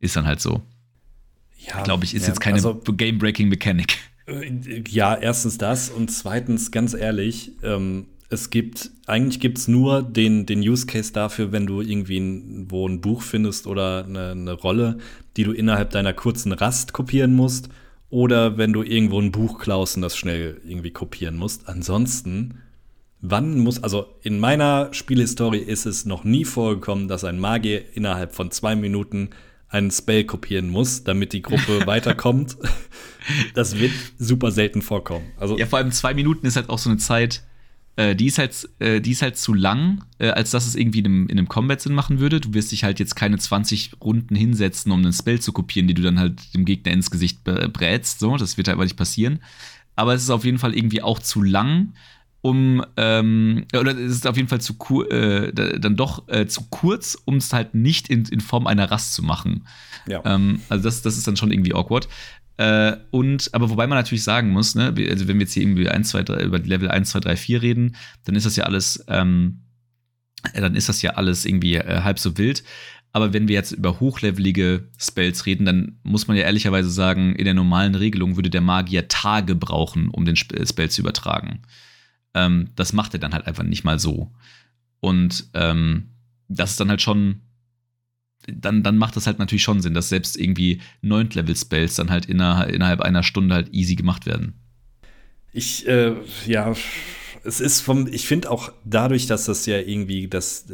ist 0.00 0.16
dann 0.16 0.26
halt 0.26 0.40
so. 0.40 0.62
Ja, 1.56 1.84
Glaube 1.84 2.04
ich, 2.04 2.14
ist 2.14 2.22
ja, 2.22 2.28
jetzt 2.28 2.40
keine 2.40 2.56
also, 2.56 2.74
Game-Breaking 2.74 3.48
Mechanik. 3.48 3.92
Äh, 3.92 4.11
ja, 4.88 5.16
erstens 5.16 5.58
das 5.58 5.90
und 5.90 6.10
zweitens, 6.10 6.70
ganz 6.70 6.94
ehrlich, 6.94 7.52
ähm, 7.62 8.06
es 8.32 8.48
gibt, 8.50 8.90
eigentlich 9.06 9.40
gibt 9.40 9.58
es 9.58 9.68
nur 9.68 10.02
den, 10.02 10.46
den 10.46 10.60
Use 10.60 10.86
Case 10.86 11.12
dafür, 11.12 11.52
wenn 11.52 11.66
du 11.66 11.82
irgendwie 11.82 12.18
ein, 12.18 12.66
wo 12.70 12.88
ein 12.88 13.00
Buch 13.00 13.22
findest 13.22 13.66
oder 13.66 14.06
eine, 14.06 14.30
eine 14.30 14.52
Rolle, 14.52 14.98
die 15.36 15.44
du 15.44 15.52
innerhalb 15.52 15.90
deiner 15.90 16.14
kurzen 16.14 16.52
Rast 16.52 16.92
kopieren 16.92 17.34
musst. 17.34 17.68
Oder 18.08 18.58
wenn 18.58 18.72
du 18.72 18.82
irgendwo 18.82 19.18
ein 19.20 19.32
Buch 19.32 19.58
klaust 19.58 19.96
und 19.96 20.02
das 20.02 20.16
schnell 20.16 20.60
irgendwie 20.66 20.90
kopieren 20.90 21.36
musst. 21.36 21.68
Ansonsten, 21.68 22.58
wann 23.20 23.58
muss, 23.58 23.82
also 23.82 24.06
in 24.22 24.38
meiner 24.38 24.92
Spielhistorie 24.92 25.60
ist 25.60 25.86
es 25.86 26.04
noch 26.04 26.24
nie 26.24 26.44
vorgekommen, 26.44 27.08
dass 27.08 27.24
ein 27.24 27.38
Magier 27.38 27.82
innerhalb 27.94 28.34
von 28.34 28.50
zwei 28.50 28.76
Minuten 28.76 29.30
einen 29.68 29.90
Spell 29.90 30.24
kopieren 30.24 30.68
muss, 30.68 31.04
damit 31.04 31.32
die 31.32 31.42
Gruppe 31.42 31.82
weiterkommt. 31.86 32.58
Das 33.54 33.78
wird 33.78 33.92
super 34.18 34.50
selten 34.50 34.82
vorkommen. 34.82 35.26
Also 35.36 35.58
ja, 35.58 35.66
vor 35.66 35.78
allem 35.78 35.92
zwei 35.92 36.14
Minuten 36.14 36.46
ist 36.46 36.56
halt 36.56 36.68
auch 36.68 36.78
so 36.78 36.90
eine 36.90 36.98
Zeit, 36.98 37.42
äh, 37.96 38.16
die, 38.16 38.26
ist 38.26 38.38
halt, 38.38 38.68
äh, 38.78 39.00
die 39.00 39.12
ist 39.12 39.22
halt 39.22 39.36
zu 39.36 39.52
lang, 39.52 40.04
äh, 40.18 40.28
als 40.28 40.50
dass 40.50 40.66
es 40.66 40.74
irgendwie 40.74 41.00
in 41.00 41.06
einem, 41.06 41.26
in 41.28 41.38
einem 41.38 41.48
Combat 41.48 41.80
Sinn 41.80 41.94
machen 41.94 42.20
würde. 42.20 42.40
Du 42.40 42.54
wirst 42.54 42.72
dich 42.72 42.84
halt 42.84 42.98
jetzt 42.98 43.14
keine 43.14 43.38
20 43.38 43.92
Runden 44.00 44.34
hinsetzen, 44.34 44.90
um 44.92 45.00
einen 45.00 45.12
Spell 45.12 45.40
zu 45.40 45.52
kopieren, 45.52 45.88
die 45.88 45.94
du 45.94 46.02
dann 46.02 46.18
halt 46.18 46.54
dem 46.54 46.64
Gegner 46.64 46.92
ins 46.92 47.10
Gesicht 47.10 47.44
brätst. 47.44 48.20
So, 48.20 48.36
das 48.36 48.56
wird 48.56 48.68
halt 48.68 48.76
aber 48.76 48.84
nicht 48.84 48.96
passieren. 48.96 49.40
Aber 49.94 50.14
es 50.14 50.22
ist 50.22 50.30
auf 50.30 50.44
jeden 50.44 50.58
Fall 50.58 50.74
irgendwie 50.74 51.02
auch 51.02 51.18
zu 51.18 51.42
lang, 51.42 51.92
um 52.40 52.84
ähm, 52.96 53.66
oder 53.78 53.92
es 53.92 54.12
ist 54.12 54.26
auf 54.26 54.36
jeden 54.36 54.48
Fall 54.48 54.60
zu 54.60 54.74
äh, 55.10 55.52
dann 55.52 55.96
doch 55.96 56.28
äh, 56.28 56.46
zu 56.46 56.62
kurz, 56.70 57.16
um 57.24 57.36
es 57.36 57.52
halt 57.52 57.74
nicht 57.74 58.08
in, 58.08 58.24
in 58.24 58.40
Form 58.40 58.66
einer 58.66 58.90
Rast 58.90 59.14
zu 59.14 59.22
machen. 59.22 59.66
Ja. 60.08 60.22
Ähm, 60.24 60.60
also 60.68 60.82
das, 60.82 61.02
das 61.02 61.16
ist 61.16 61.26
dann 61.26 61.36
schon 61.36 61.52
irgendwie 61.52 61.74
awkward. 61.74 62.08
Äh, 62.56 62.96
und, 63.10 63.52
aber 63.54 63.70
wobei 63.70 63.86
man 63.86 63.98
natürlich 63.98 64.24
sagen 64.24 64.50
muss, 64.50 64.74
ne, 64.74 64.94
also 65.10 65.28
wenn 65.28 65.38
wir 65.38 65.44
jetzt 65.44 65.54
hier 65.54 65.62
irgendwie 65.62 65.88
1, 65.88 66.08
2, 66.10 66.22
3, 66.22 66.42
über 66.42 66.58
Level 66.58 66.90
1, 66.90 67.10
2, 67.10 67.20
3, 67.20 67.36
4 67.36 67.62
reden, 67.62 67.96
dann 68.24 68.34
ist 68.34 68.46
das 68.46 68.56
ja 68.56 68.64
alles, 68.64 69.04
ähm, 69.08 69.62
dann 70.54 70.74
ist 70.74 70.88
das 70.88 71.02
ja 71.02 71.12
alles 71.12 71.44
irgendwie 71.44 71.76
äh, 71.76 72.02
halb 72.02 72.18
so 72.18 72.36
wild. 72.36 72.62
Aber 73.12 73.32
wenn 73.32 73.46
wir 73.46 73.54
jetzt 73.54 73.72
über 73.72 74.00
hochlevelige 74.00 74.88
Spells 74.96 75.44
reden, 75.44 75.66
dann 75.66 75.98
muss 76.02 76.28
man 76.28 76.36
ja 76.36 76.44
ehrlicherweise 76.44 76.90
sagen, 76.90 77.34
in 77.36 77.44
der 77.44 77.54
normalen 77.54 77.94
Regelung 77.94 78.36
würde 78.36 78.48
der 78.48 78.62
Magier 78.62 79.08
Tage 79.08 79.54
brauchen, 79.54 80.08
um 80.08 80.24
den 80.24 80.36
Spell 80.36 80.90
zu 80.90 81.02
übertragen. 81.02 81.60
Ähm, 82.34 82.70
das 82.74 82.94
macht 82.94 83.12
er 83.12 83.20
dann 83.20 83.34
halt 83.34 83.46
einfach 83.46 83.64
nicht 83.64 83.84
mal 83.84 83.98
so. 83.98 84.32
Und 85.00 85.46
ähm, 85.52 86.08
das 86.48 86.72
ist 86.72 86.80
dann 86.80 86.88
halt 86.88 87.02
schon 87.02 87.42
dann, 88.46 88.82
dann 88.82 88.98
macht 88.98 89.16
das 89.16 89.26
halt 89.26 89.38
natürlich 89.38 89.62
schon 89.62 89.80
Sinn, 89.80 89.94
dass 89.94 90.08
selbst 90.08 90.36
irgendwie 90.36 90.80
Neunt-Level-Spells 91.02 91.96
dann 91.96 92.10
halt 92.10 92.26
innerhalb, 92.26 92.70
innerhalb 92.70 93.00
einer 93.00 93.22
Stunde 93.22 93.54
halt 93.54 93.72
easy 93.72 93.94
gemacht 93.94 94.26
werden. 94.26 94.54
Ich, 95.52 95.86
äh, 95.86 96.14
ja, 96.46 96.74
es 97.44 97.60
ist 97.60 97.80
vom, 97.80 98.06
ich 98.06 98.26
finde 98.26 98.50
auch 98.50 98.72
dadurch, 98.84 99.26
dass 99.26 99.46
das 99.46 99.66
ja 99.66 99.78
irgendwie, 99.78 100.28
das, 100.28 100.66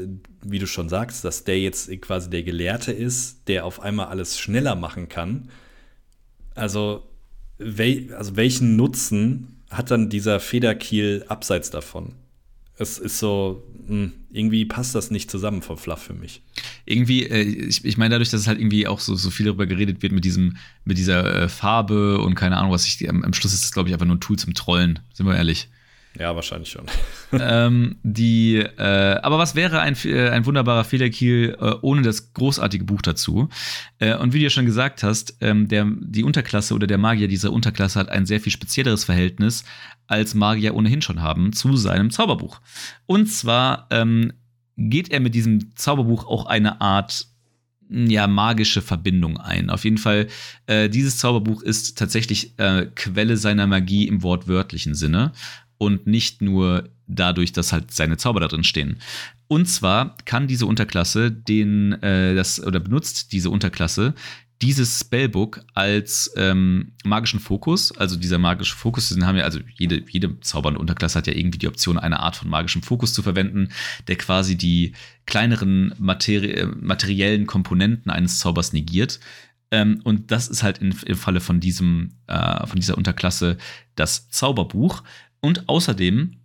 wie 0.43 0.59
du 0.59 0.67
schon 0.67 0.89
sagst, 0.89 1.25
dass 1.25 1.45
der 1.45 1.61
jetzt 1.61 1.91
quasi 2.01 2.31
der 2.31 2.43
Gelehrte 2.43 2.93
ist, 2.93 3.49
der 3.49 3.65
auf 3.65 3.81
einmal 3.81 4.07
alles 4.07 4.39
schneller 4.39 4.75
machen 4.75 5.09
kann. 5.09 5.51
Also, 6.55 7.09
wel, 7.59 8.15
also 8.15 8.37
welchen 8.37 8.77
Nutzen 8.77 9.63
hat 9.71 9.91
dann 9.91 10.11
dieser 10.11 10.41
Federkiel 10.41 11.25
abseits 11.29 11.71
davon? 11.71 12.15
Es 12.79 12.99
ist 12.99 13.19
so, 13.19 13.65
hm, 13.87 14.13
irgendwie 14.31 14.65
passt 14.65 14.95
das 14.95 15.11
nicht 15.11 15.31
zusammen 15.31 15.63
vom 15.63 15.79
Fluff 15.79 16.03
für 16.03 16.15
mich. 16.15 16.43
Irgendwie, 16.85 17.25
äh, 17.25 17.43
ich, 17.43 17.97
meine, 17.97 18.15
dadurch, 18.15 18.31
dass 18.31 18.43
es 18.43 18.47
halt 18.47 18.61
irgendwie 18.61 18.87
auch 18.87 19.01
so, 19.01 19.15
so 19.17 19.31
viel 19.31 19.47
darüber 19.47 19.67
geredet 19.67 20.03
wird 20.03 20.13
mit 20.13 20.25
diesem, 20.25 20.57
mit 20.85 20.99
dieser 20.99 21.43
äh, 21.43 21.49
Farbe 21.49 22.21
und 22.21 22.35
keine 22.35 22.57
Ahnung, 22.57 22.71
was 22.71 22.87
ich, 22.87 23.09
am, 23.09 23.25
am 23.25 23.33
Schluss 23.33 23.53
ist 23.53 23.65
das, 23.65 23.73
glaube 23.73 23.89
ich, 23.89 23.95
einfach 23.95 24.07
nur 24.07 24.17
ein 24.17 24.21
Tool 24.21 24.39
zum 24.39 24.55
Trollen, 24.55 25.01
sind 25.13 25.27
wir 25.27 25.37
ehrlich. 25.37 25.69
Ja, 26.19 26.35
wahrscheinlich 26.35 26.71
schon. 26.71 26.87
ähm, 27.41 27.97
die, 28.03 28.57
äh, 28.57 29.19
aber 29.23 29.39
was 29.39 29.55
wäre 29.55 29.81
ein, 29.81 29.97
äh, 30.05 30.31
ein 30.31 30.47
wunderbarer 30.47 30.85
Federkiel 30.85 31.57
äh, 31.61 31.75
ohne 31.81 32.03
das 32.03 32.33
großartige 32.33 32.85
Buch 32.85 33.03
dazu? 33.03 33.49
Äh, 33.99 34.17
und 34.17 34.33
wie 34.33 34.39
du 34.39 34.45
ja 34.45 34.51
schon 34.51 34.67
gesagt 34.67 35.03
hast, 35.03 35.37
ähm, 35.41 35.69
der, 35.69 35.87
die 36.01 36.25
Unterklasse 36.25 36.75
oder 36.75 36.87
der 36.87 36.99
Magier 36.99 37.29
dieser 37.29 37.53
Unterklasse 37.53 38.01
hat 38.01 38.09
ein 38.09 38.27
sehr 38.27 38.41
viel 38.41 38.53
spezielleres 38.53 39.05
Verhältnis, 39.05 39.65
als 40.07 40.35
Magier 40.35 40.75
ohnehin 40.75 41.03
schon 41.03 41.23
haben, 41.23 41.53
zu 41.53 41.77
seinem 41.77 42.11
Zauberbuch. 42.11 42.61
Und 43.07 43.27
zwar 43.27 43.87
ähm, 43.91 44.33
geht 44.77 45.11
er 45.11 45.21
mit 45.21 45.35
diesem 45.35 45.77
Zauberbuch 45.77 46.27
auch 46.27 46.47
eine 46.47 46.81
Art 46.81 47.27
ja, 47.91 48.27
magische 48.27 48.83
Verbindung 48.83 49.39
ein. 49.39 49.71
Auf 49.71 49.85
jeden 49.85 49.99
Fall, 49.99 50.29
äh, 50.67 50.89
dieses 50.89 51.19
Zauberbuch 51.19 51.63
ist 51.63 51.97
tatsächlich 51.97 52.59
äh, 52.59 52.87
Quelle 52.95 53.37
seiner 53.37 53.67
Magie 53.67 54.07
im 54.07 54.23
wortwörtlichen 54.23 54.95
Sinne 54.95 55.33
und 55.79 56.07
nicht 56.07 56.43
nur 56.43 56.89
dadurch, 57.07 57.53
dass 57.53 57.73
halt 57.73 57.91
seine 57.93 58.17
Zauber 58.17 58.41
da 58.41 58.49
drin 58.49 58.65
stehen. 58.65 58.99
Und 59.47 59.67
zwar 59.67 60.17
kann 60.27 60.47
diese 60.47 60.67
Unterklasse 60.67 61.33
den, 61.33 61.95
äh, 62.03 62.35
das, 62.35 62.63
oder 62.63 62.81
benutzt 62.81 63.33
diese 63.33 63.51
Unterklasse 63.51 64.15
dieses 64.61 65.01
Spellbook 65.01 65.61
als 65.75 66.33
ähm, 66.37 66.93
magischen 67.05 67.39
Fokus, 67.39 67.97
also 67.97 68.17
dieser 68.17 68.39
magische 68.39 68.75
Fokus, 68.75 69.09
den 69.09 69.25
haben 69.25 69.37
ja, 69.37 69.45
also 69.45 69.61
jede, 69.77 70.03
jede 70.09 70.41
zaubernde 70.41 70.81
Unterklasse 70.81 71.19
hat 71.19 71.29
ja 71.29 71.33
irgendwie 71.33 71.59
die 71.59 71.69
Option, 71.69 71.99
eine 71.99 72.21
Art 72.21 72.37
von 72.37 72.49
magischem 72.49 72.83
Fokus 72.83 73.13
zu 73.13 73.23
verwenden, 73.23 73.69
der 74.09 74.17
quasi 74.17 74.57
die 74.57 74.95
kleineren 75.27 75.95
materi 75.99 76.51
äh, 76.51 76.67
materiellen 76.67 77.47
Komponenten 77.47 78.11
eines 78.11 78.41
Zaubers 78.41 78.73
negiert. 78.73 79.21
Ähm, 79.71 80.01
und 80.03 80.33
das 80.33 80.49
ist 80.49 80.65
halt 80.65 80.79
in, 80.79 80.93
im 81.07 81.17
Falle 81.17 81.41
von 81.41 81.61
diesem, 81.61 82.15
äh, 82.27 82.67
von 82.67 82.81
dieser 82.81 82.97
Unterklasse 82.97 83.59
das 83.95 84.29
Zauberbuch. 84.31 85.05
Und 85.41 85.69
außerdem 85.69 86.39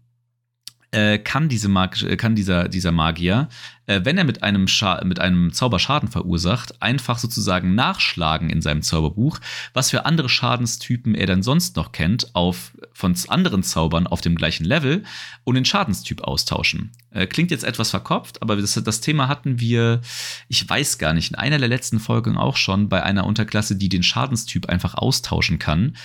äh, 0.94 1.18
kann, 1.18 1.50
diese 1.50 1.70
magische, 1.70 2.08
äh, 2.08 2.18
kann 2.18 2.36
dieser, 2.36 2.70
dieser 2.70 2.92
Magier, 2.92 3.50
äh, 3.88 4.02
wenn 4.04 4.18
er 4.18 4.24
mit 4.24 4.44
einem, 4.44 4.68
mit 5.04 5.20
einem 5.20 5.52
Zauber 5.52 5.80
Schaden 5.80 6.08
verursacht, 6.08 6.82
einfach 6.82 7.18
sozusagen 7.18 7.74
nachschlagen 7.74 8.50
in 8.50 8.62
seinem 8.62 8.84
Zauberbuch, 8.84 9.40
was 9.74 9.90
für 9.90 10.06
andere 10.06 10.30
Schadenstypen 10.30 11.16
er 11.16 11.26
dann 11.26 11.42
sonst 11.42 11.76
noch 11.76 11.92
kennt, 11.92 12.36
auf, 12.36 12.74
von 12.94 13.16
anderen 13.28 13.64
Zaubern 13.64 14.06
auf 14.06 14.22
dem 14.22 14.36
gleichen 14.36 14.66
Level 14.66 15.04
und 15.44 15.56
den 15.56 15.66
Schadenstyp 15.66 16.22
austauschen. 16.22 16.92
Äh, 17.10 17.26
klingt 17.26 17.50
jetzt 17.50 17.64
etwas 17.64 17.90
verkopft, 17.90 18.42
aber 18.44 18.56
das, 18.56 18.74
das 18.74 19.02
Thema 19.02 19.28
hatten 19.28 19.60
wir, 19.60 20.02
ich 20.48 20.70
weiß 20.70 21.00
gar 21.00 21.14
nicht, 21.14 21.32
in 21.32 21.36
einer 21.36 21.58
der 21.58 21.70
letzten 21.70 22.00
Folgen 22.00 22.38
auch 22.38 22.56
schon 22.56 22.88
bei 22.88 23.02
einer 23.02 23.26
Unterklasse, 23.26 23.76
die 23.76 23.90
den 23.90 24.04
Schadenstyp 24.04 24.68
einfach 24.68 24.94
austauschen 24.94 25.58
kann. 25.58 25.96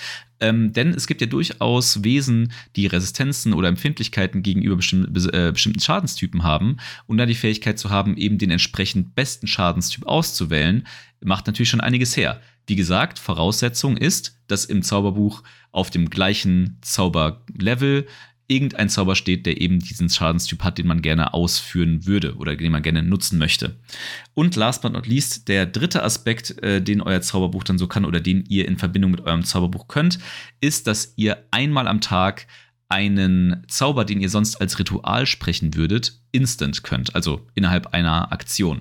Ähm, 0.40 0.72
denn 0.72 0.90
es 0.90 1.07
gibt 1.07 1.20
ja 1.20 1.27
durchaus 1.27 2.05
Wesen, 2.05 2.53
die 2.77 2.87
Resistenzen 2.87 3.53
oder 3.53 3.68
Empfindlichkeiten 3.68 4.42
gegenüber 4.42 4.77
bestimmten, 4.77 5.14
äh, 5.35 5.53
bestimmten 5.53 5.81
Schadenstypen 5.81 6.42
haben. 6.42 6.77
Und 7.07 7.18
da 7.18 7.27
die 7.27 7.35
Fähigkeit 7.35 7.79
zu 7.79 7.90
haben, 7.90 8.16
eben 8.16 8.38
den 8.38 8.51
entsprechend 8.51 9.14
besten 9.14 9.46
Schadenstyp 9.46 10.07
auszuwählen, 10.07 10.87
macht 11.20 11.46
natürlich 11.46 11.70
schon 11.70 11.81
einiges 11.81 12.16
her. 12.16 12.40
Wie 12.66 12.77
gesagt, 12.77 13.18
Voraussetzung 13.18 13.96
ist, 13.96 14.38
dass 14.46 14.66
im 14.66 14.83
Zauberbuch 14.83 15.42
auf 15.72 15.90
dem 15.90 16.11
gleichen 16.11 16.77
Zauberlevel 16.83 18.07
irgendein 18.49 18.89
Zauber 18.89 19.15
steht, 19.15 19.47
der 19.47 19.61
eben 19.61 19.79
diesen 19.79 20.09
Schadenstyp 20.09 20.65
hat, 20.65 20.79
den 20.79 20.87
man 20.87 21.03
gerne 21.03 21.35
ausführen 21.35 22.07
würde 22.07 22.35
oder 22.37 22.57
den 22.57 22.73
man 22.73 22.83
gerne 22.83 23.03
nutzen 23.03 23.39
möchte. 23.39 23.77
Und 24.35 24.57
last 24.57 24.83
but 24.83 24.93
not 24.93 25.07
least, 25.07 25.49
der 25.49 25.67
dritte 25.67 26.03
Aspekt, 26.03 26.61
äh, 26.63 26.83
den 26.83 27.03
euer 27.03 27.21
Zauberbuch 27.21 27.63
dann 27.63 27.79
so 27.79 27.87
kann 27.87 28.07
oder 28.07 28.21
den 28.21 28.45
ihr 28.49 28.67
in 28.67 28.79
Verbindung 28.79 29.11
mit 29.11 29.21
eurem 29.21 29.45
Zauberbuch 29.45 29.87
könnt, 29.87 30.19
ist, 30.61 30.87
dass 30.87 31.13
ihr 31.17 31.45
einmal 31.51 31.87
am 31.87 32.01
Tag 32.01 32.47
einen 32.89 33.65
Zauber, 33.69 34.07
den 34.07 34.21
ihr 34.21 34.31
sonst 34.31 34.57
als 34.61 34.79
Ritual 34.79 35.27
sprechen 35.27 35.75
würdet, 35.75 36.21
instant 36.33 36.83
könnt, 36.83 37.15
also 37.15 37.47
innerhalb 37.55 37.89
einer 37.89 38.33
Aktion. 38.33 38.81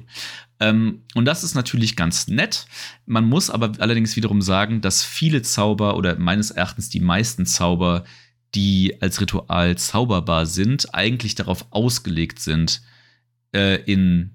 Ähm, 0.60 1.02
und 1.14 1.26
das 1.26 1.44
ist 1.44 1.56
natürlich 1.56 1.98
ganz 1.98 2.28
nett. 2.30 2.68
Man 3.06 3.26
muss 3.26 3.50
aber 3.50 3.74
allerdings 3.80 4.16
wiederum 4.16 4.42
sagen, 4.42 4.80
dass 4.80 5.04
viele 5.04 5.42
Zauber 5.42 5.98
oder 5.98 6.18
meines 6.18 6.52
Erachtens 6.52 6.90
die 6.90 7.02
meisten 7.02 7.46
Zauber 7.46 8.06
die 8.56 9.02
als 9.02 9.22
Ritual 9.22 9.78
zauberbar 9.78 10.46
sind, 10.46 10.94
eigentlich 10.94 11.36
darauf 11.36 11.66
ausgelegt 11.72 12.40
sind, 12.40 12.82
äh, 13.54 13.82
in 13.84 14.32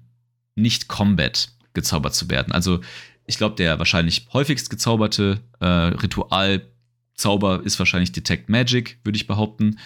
Nicht-Combat 0.55 1.49
gezaubert 1.73 2.13
zu 2.13 2.29
werden. 2.29 2.53
Also 2.53 2.81
ich 3.25 3.37
glaube, 3.37 3.55
der 3.55 3.79
wahrscheinlich 3.79 4.27
häufigst 4.33 4.69
gezauberte 4.69 5.39
äh, 5.59 5.65
Ritualzauber 5.65 7.63
ist 7.63 7.79
wahrscheinlich 7.79 8.11
Detect 8.11 8.49
Magic, 8.49 8.99
würde 9.03 9.15
ich 9.15 9.27
behaupten. 9.27 9.79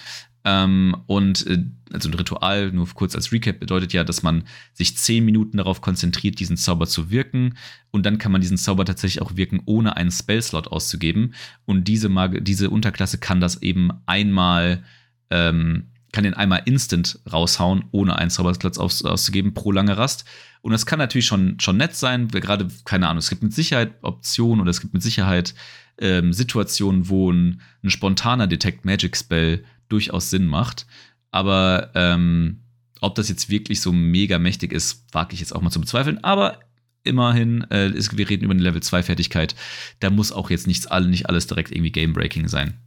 Ähm, 0.48 0.96
und 1.08 1.46
äh, 1.48 1.62
also 1.92 2.08
ein 2.10 2.14
Ritual, 2.14 2.72
nur 2.72 2.88
kurz 2.94 3.16
als 3.16 3.34
Recap, 3.34 3.60
bedeutet 3.60 3.92
ja, 3.92 4.06
dass 4.06 4.24
man 4.24 4.44
sich 4.74 4.96
zehn 4.96 5.26
Minuten 5.26 5.58
darauf 5.58 5.82
konzentriert, 5.82 6.40
diesen 6.40 6.56
Zauber 6.56 6.88
zu 6.88 7.12
wirken. 7.12 7.58
Und 7.92 8.06
dann 8.06 8.18
kann 8.18 8.32
man 8.32 8.40
diesen 8.40 8.58
Zauber 8.58 8.86
tatsächlich 8.86 9.22
auch 9.22 9.36
wirken, 9.36 9.62
ohne 9.66 9.98
einen 9.98 10.12
Spellslot 10.12 10.68
auszugeben. 10.68 11.34
Und 11.66 11.90
diese, 11.90 12.08
Mag 12.08 12.46
diese 12.46 12.70
Unterklasse 12.70 13.18
kann 13.18 13.42
das 13.42 13.62
eben 13.62 13.92
einmal, 14.06 14.84
ähm, 15.32 15.88
kann 16.14 16.24
den 16.24 16.34
einmal 16.34 16.62
instant 16.64 17.20
raushauen, 17.30 17.84
ohne 17.92 18.18
einen 18.18 18.30
Zauberslot 18.30 18.78
aus 18.78 19.04
auszugeben 19.04 19.54
pro 19.54 19.74
lange 19.74 19.98
Rast. 19.98 20.24
Und 20.62 20.72
das 20.72 20.86
kann 20.86 21.00
natürlich 21.00 21.28
schon, 21.28 21.60
schon 21.60 21.76
nett 21.76 21.94
sein, 21.94 22.30
gerade, 22.30 22.70
keine 22.86 23.10
Ahnung, 23.10 23.20
es 23.20 23.30
gibt 23.30 23.44
mit 23.44 23.54
Sicherheit 23.54 23.96
Optionen 24.02 24.62
oder 24.62 24.72
es 24.72 24.80
gibt 24.80 24.94
mit 24.94 25.04
Sicherheit 25.04 25.54
ähm, 26.00 26.32
Situationen, 26.32 27.10
wo 27.10 27.32
ein, 27.32 27.62
ein 27.84 27.90
spontaner 27.90 28.48
Detect 28.48 28.86
Magic 28.86 29.18
Spell 29.18 29.66
durchaus 29.90 30.30
Sinn 30.30 30.46
macht. 30.46 30.86
Aber 31.32 31.92
ähm, 31.96 32.62
ob 33.02 33.16
das 33.16 33.30
jetzt 33.30 33.50
wirklich 33.50 33.82
so 33.82 33.92
mega 33.92 34.40
mächtig 34.40 34.72
ist, 34.72 35.06
wage 35.12 35.34
ich 35.34 35.40
jetzt 35.40 35.54
auch 35.54 35.62
mal 35.62 35.72
zu 35.72 35.82
bezweifeln. 35.82 36.24
Aber 36.24 36.60
immerhin, 37.04 37.66
äh, 37.72 37.90
ist, 37.90 38.18
wir 38.18 38.30
reden 38.30 38.44
über 38.44 38.54
eine 38.54 38.64
Level 38.64 38.82
2 38.82 39.04
Fertigkeit. 39.04 39.56
Da 40.00 40.10
muss 40.10 40.32
auch 40.32 40.50
jetzt 40.50 40.68
nichts, 40.68 40.88
nicht 40.90 41.30
alles 41.30 41.48
direkt 41.48 41.72
irgendwie 41.72 41.92
Game-Breaking 41.92 42.48
sein. 42.48 42.78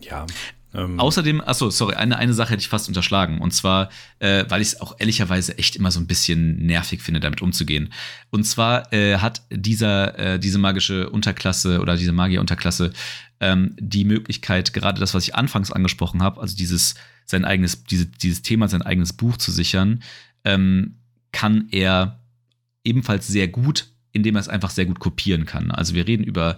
Ja. 0.00 0.26
Ähm. 0.74 1.00
Außerdem, 1.00 1.40
achso, 1.40 1.70
sorry, 1.70 1.94
eine, 1.94 2.18
eine 2.18 2.34
Sache 2.34 2.50
hätte 2.50 2.60
ich 2.60 2.68
fast 2.68 2.88
unterschlagen. 2.88 3.38
Und 3.40 3.52
zwar, 3.52 3.88
äh, 4.18 4.44
weil 4.48 4.60
ich 4.60 4.68
es 4.68 4.80
auch 4.80 4.96
ehrlicherweise 4.98 5.56
echt 5.58 5.76
immer 5.76 5.90
so 5.90 6.00
ein 6.00 6.06
bisschen 6.06 6.64
nervig 6.66 7.02
finde, 7.02 7.20
damit 7.20 7.40
umzugehen. 7.40 7.92
Und 8.30 8.44
zwar 8.44 8.92
äh, 8.92 9.16
hat 9.16 9.42
dieser, 9.50 10.18
äh, 10.18 10.38
diese 10.38 10.58
magische 10.58 11.08
Unterklasse 11.10 11.80
oder 11.80 11.96
diese 11.96 12.12
Magier-Unterklasse 12.12 12.92
ähm, 13.40 13.74
die 13.78 14.04
Möglichkeit, 14.04 14.72
gerade 14.72 15.00
das, 15.00 15.14
was 15.14 15.24
ich 15.24 15.34
anfangs 15.34 15.72
angesprochen 15.72 16.22
habe, 16.22 16.40
also 16.40 16.56
dieses, 16.56 16.96
sein 17.24 17.44
eigenes, 17.44 17.84
diese, 17.84 18.06
dieses 18.06 18.42
Thema, 18.42 18.68
sein 18.68 18.82
eigenes 18.82 19.12
Buch 19.12 19.36
zu 19.36 19.52
sichern, 19.52 20.02
ähm, 20.44 20.96
kann 21.32 21.68
er 21.70 22.20
ebenfalls 22.84 23.26
sehr 23.26 23.48
gut, 23.48 23.88
indem 24.12 24.36
er 24.36 24.40
es 24.40 24.48
einfach 24.48 24.70
sehr 24.70 24.86
gut 24.86 24.98
kopieren 24.98 25.44
kann. 25.44 25.70
Also 25.70 25.94
wir 25.94 26.06
reden 26.06 26.24
über 26.24 26.56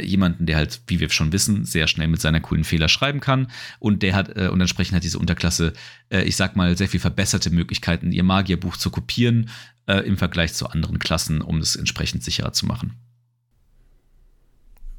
jemanden, 0.00 0.46
der 0.46 0.56
halt, 0.56 0.80
wie 0.86 1.00
wir 1.00 1.10
schon 1.10 1.32
wissen, 1.32 1.64
sehr 1.64 1.86
schnell 1.86 2.08
mit 2.08 2.20
seiner 2.20 2.40
coolen 2.40 2.64
Fehler 2.64 2.88
schreiben 2.88 3.20
kann 3.20 3.48
und 3.78 4.02
der 4.02 4.14
hat 4.14 4.36
äh, 4.36 4.48
und 4.48 4.60
entsprechend 4.60 4.96
hat 4.96 5.04
diese 5.04 5.18
Unterklasse, 5.18 5.72
äh, 6.10 6.22
ich 6.22 6.36
sag 6.36 6.56
mal, 6.56 6.76
sehr 6.76 6.88
viel 6.88 7.00
verbesserte 7.00 7.50
Möglichkeiten, 7.50 8.12
ihr 8.12 8.24
Magierbuch 8.24 8.76
zu 8.76 8.90
kopieren 8.90 9.50
äh, 9.86 9.98
im 10.06 10.16
Vergleich 10.16 10.54
zu 10.54 10.68
anderen 10.68 10.98
Klassen, 10.98 11.42
um 11.42 11.58
es 11.58 11.76
entsprechend 11.76 12.24
sicherer 12.24 12.52
zu 12.52 12.66
machen 12.66 12.94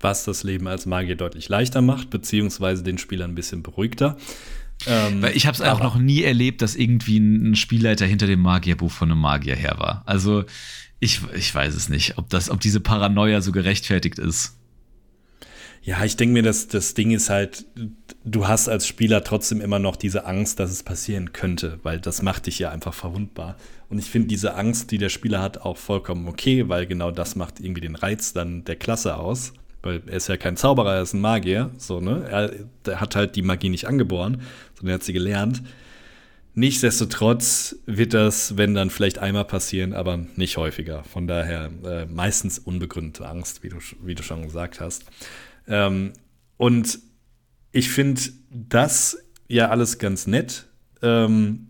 was 0.01 0.23
das 0.23 0.43
Leben 0.43 0.67
als 0.67 0.85
Magier 0.85 1.15
deutlich 1.15 1.49
leichter 1.49 1.81
macht, 1.81 2.11
beziehungsweise 2.11 2.83
den 2.83 2.99
Spieler 2.99 3.25
ein 3.25 3.33
bisschen 3.33 3.63
beruhigter. 3.63 4.17
Ähm, 4.85 5.21
Weil 5.21 5.35
ich 5.35 5.47
habe 5.47 5.55
es 5.55 5.61
auch 5.61 5.79
noch 5.79 5.97
nie 5.97 6.21
erlebt, 6.21 6.61
dass 6.61 6.75
irgendwie 6.75 7.17
ein 7.17 7.55
Spielleiter 7.55 8.05
hinter 8.05 8.27
dem 8.27 8.41
Magierbuch 8.41 8.91
von 8.91 9.11
einem 9.11 9.19
Magier 9.19 9.55
her 9.55 9.75
war. 9.77 10.03
Also 10.05 10.43
ich, 10.99 11.21
ich 11.35 11.53
weiß 11.53 11.73
es 11.73 11.89
nicht, 11.89 12.17
ob, 12.17 12.29
das, 12.29 12.49
ob 12.49 12.59
diese 12.59 12.79
Paranoia 12.79 13.41
so 13.41 13.51
gerechtfertigt 13.51 14.19
ist. 14.19 14.57
Ja, 15.85 16.03
ich 16.03 16.17
denke 16.17 16.33
mir, 16.33 16.41
dass 16.41 16.67
das 16.67 16.95
Ding 16.95 17.11
ist 17.11 17.29
halt, 17.29 17.65
du 18.23 18.47
hast 18.47 18.67
als 18.67 18.87
Spieler 18.87 19.23
trotzdem 19.23 19.61
immer 19.61 19.77
noch 19.77 19.95
diese 19.95 20.25
Angst, 20.25 20.59
dass 20.59 20.71
es 20.71 20.81
passieren 20.81 21.31
könnte, 21.31 21.79
weil 21.83 21.99
das 21.99 22.23
macht 22.23 22.47
dich 22.47 22.57
ja 22.57 22.71
einfach 22.71 22.95
verwundbar. 22.95 23.55
Und 23.87 23.99
ich 23.99 24.09
finde 24.09 24.27
diese 24.27 24.55
Angst, 24.55 24.89
die 24.89 24.97
der 24.97 25.09
Spieler 25.09 25.43
hat, 25.43 25.59
auch 25.59 25.77
vollkommen 25.77 26.27
okay, 26.27 26.67
weil 26.69 26.87
genau 26.87 27.11
das 27.11 27.35
macht 27.35 27.59
irgendwie 27.59 27.81
den 27.81 27.95
Reiz 27.95 28.33
dann 28.33 28.63
der 28.65 28.75
Klasse 28.75 29.17
aus 29.17 29.53
weil 29.85 30.01
er 30.07 30.17
ist 30.17 30.27
ja 30.27 30.35
kein 30.35 30.57
Zauberer, 30.57 30.95
er 30.95 31.01
ist 31.03 31.13
ein 31.13 31.21
Magier, 31.21 31.69
so, 31.77 32.01
ne? 32.01 32.27
Er, 32.27 32.51
er 32.91 32.99
hat 32.99 33.15
halt 33.15 33.35
die 33.35 33.43
Magie 33.43 33.69
nicht 33.69 33.87
angeboren, 33.87 34.41
sondern 34.73 34.93
er 34.93 34.95
hat 34.95 35.03
sie 35.03 35.13
gelernt. 35.13 35.61
Nichtsdestotrotz 36.55 37.75
wird 37.85 38.13
das, 38.13 38.57
wenn 38.57 38.73
dann 38.73 38.89
vielleicht 38.89 39.19
einmal 39.19 39.45
passieren, 39.45 39.93
aber 39.93 40.17
nicht 40.35 40.57
häufiger. 40.57 41.03
Von 41.03 41.27
daher 41.27 41.69
äh, 41.83 42.05
meistens 42.05 42.59
unbegründete 42.59 43.27
Angst, 43.27 43.61
wie 43.61 43.69
du, 43.69 43.77
wie 44.03 44.15
du 44.15 44.23
schon 44.23 44.43
gesagt 44.43 44.79
hast. 44.79 45.05
Ähm, 45.67 46.13
und 46.57 46.99
ich 47.71 47.89
finde 47.89 48.21
das 48.49 49.17
ja 49.47 49.69
alles 49.69 49.97
ganz 49.97 50.27
nett. 50.27 50.65
Ähm, 51.01 51.67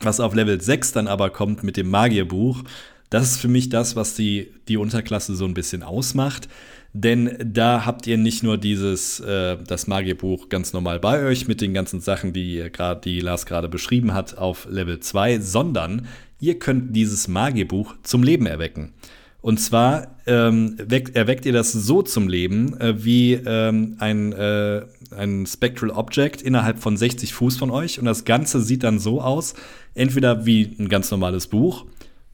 was 0.00 0.20
auf 0.20 0.34
Level 0.34 0.60
6 0.60 0.92
dann 0.92 1.08
aber 1.08 1.30
kommt 1.30 1.64
mit 1.64 1.76
dem 1.76 1.90
Magierbuch, 1.90 2.62
das 3.10 3.32
ist 3.32 3.40
für 3.40 3.48
mich 3.48 3.68
das, 3.70 3.96
was 3.96 4.14
die, 4.14 4.52
die 4.68 4.76
Unterklasse 4.76 5.34
so 5.34 5.44
ein 5.44 5.54
bisschen 5.54 5.82
ausmacht. 5.82 6.48
Denn 6.92 7.36
da 7.44 7.84
habt 7.84 8.06
ihr 8.06 8.16
nicht 8.16 8.42
nur 8.42 8.58
dieses, 8.58 9.20
äh, 9.20 9.56
das 9.66 9.86
Magierbuch 9.86 10.48
ganz 10.48 10.72
normal 10.72 11.00
bei 11.00 11.24
euch 11.24 11.46
mit 11.46 11.60
den 11.60 11.74
ganzen 11.74 12.00
Sachen, 12.00 12.32
die, 12.32 12.68
grad, 12.72 13.04
die 13.04 13.20
Lars 13.20 13.46
gerade 13.46 13.68
beschrieben 13.68 14.14
hat, 14.14 14.36
auf 14.36 14.66
Level 14.70 15.00
2, 15.00 15.40
sondern 15.40 16.06
ihr 16.40 16.58
könnt 16.58 16.94
dieses 16.96 17.28
Magierbuch 17.28 17.94
zum 18.02 18.22
Leben 18.22 18.46
erwecken. 18.46 18.94
Und 19.40 19.58
zwar 19.58 20.16
ähm, 20.26 20.76
weckt, 20.78 21.14
erweckt 21.14 21.46
ihr 21.46 21.52
das 21.52 21.72
so 21.72 22.02
zum 22.02 22.28
Leben, 22.28 22.78
äh, 22.80 23.04
wie 23.04 23.34
ähm, 23.34 23.96
ein, 23.98 24.32
äh, 24.32 24.82
ein 25.16 25.46
Spectral 25.46 25.90
Object 25.90 26.42
innerhalb 26.42 26.80
von 26.80 26.96
60 26.96 27.34
Fuß 27.34 27.56
von 27.56 27.70
euch. 27.70 27.98
Und 27.98 28.06
das 28.06 28.24
Ganze 28.24 28.60
sieht 28.60 28.82
dann 28.82 28.98
so 28.98 29.20
aus, 29.20 29.54
entweder 29.94 30.44
wie 30.44 30.76
ein 30.78 30.88
ganz 30.88 31.10
normales 31.10 31.46
Buch 31.46 31.86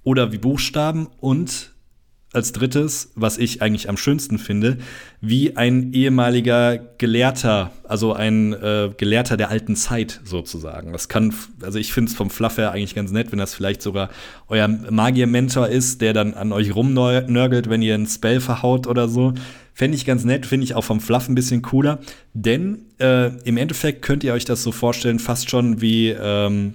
oder 0.02 0.32
wie 0.32 0.38
Buchstaben 0.38 1.08
und 1.20 1.73
als 2.34 2.52
drittes, 2.52 3.12
was 3.14 3.38
ich 3.38 3.62
eigentlich 3.62 3.88
am 3.88 3.96
schönsten 3.96 4.38
finde, 4.38 4.78
wie 5.20 5.56
ein 5.56 5.92
ehemaliger 5.92 6.78
Gelehrter, 6.98 7.70
also 7.84 8.12
ein 8.12 8.52
äh, 8.52 8.90
Gelehrter 8.96 9.36
der 9.36 9.50
alten 9.50 9.76
Zeit 9.76 10.20
sozusagen. 10.24 10.92
Das 10.92 11.08
kann, 11.08 11.34
also 11.62 11.78
ich 11.78 11.92
finde 11.92 12.10
es 12.10 12.16
vom 12.16 12.30
Fluff 12.30 12.58
her 12.58 12.72
eigentlich 12.72 12.94
ganz 12.94 13.12
nett, 13.12 13.32
wenn 13.32 13.38
das 13.38 13.54
vielleicht 13.54 13.82
sogar 13.82 14.10
euer 14.48 14.68
Magier-Mentor 14.68 15.68
ist, 15.68 16.00
der 16.00 16.12
dann 16.12 16.34
an 16.34 16.52
euch 16.52 16.74
rumnörgelt, 16.74 17.70
wenn 17.70 17.82
ihr 17.82 17.94
einen 17.94 18.06
Spell 18.06 18.40
verhaut 18.40 18.86
oder 18.86 19.08
so. 19.08 19.34
Fände 19.72 19.96
ich 19.96 20.04
ganz 20.04 20.24
nett, 20.24 20.46
finde 20.46 20.64
ich 20.64 20.74
auch 20.74 20.84
vom 20.84 21.00
Fluff 21.00 21.28
ein 21.28 21.34
bisschen 21.34 21.62
cooler. 21.62 21.98
Denn 22.32 22.86
äh, 23.00 23.36
im 23.42 23.56
Endeffekt 23.56 24.02
könnt 24.02 24.22
ihr 24.24 24.32
euch 24.32 24.44
das 24.44 24.62
so 24.62 24.72
vorstellen, 24.72 25.18
fast 25.18 25.50
schon 25.50 25.80
wie, 25.80 26.10
ähm, 26.10 26.74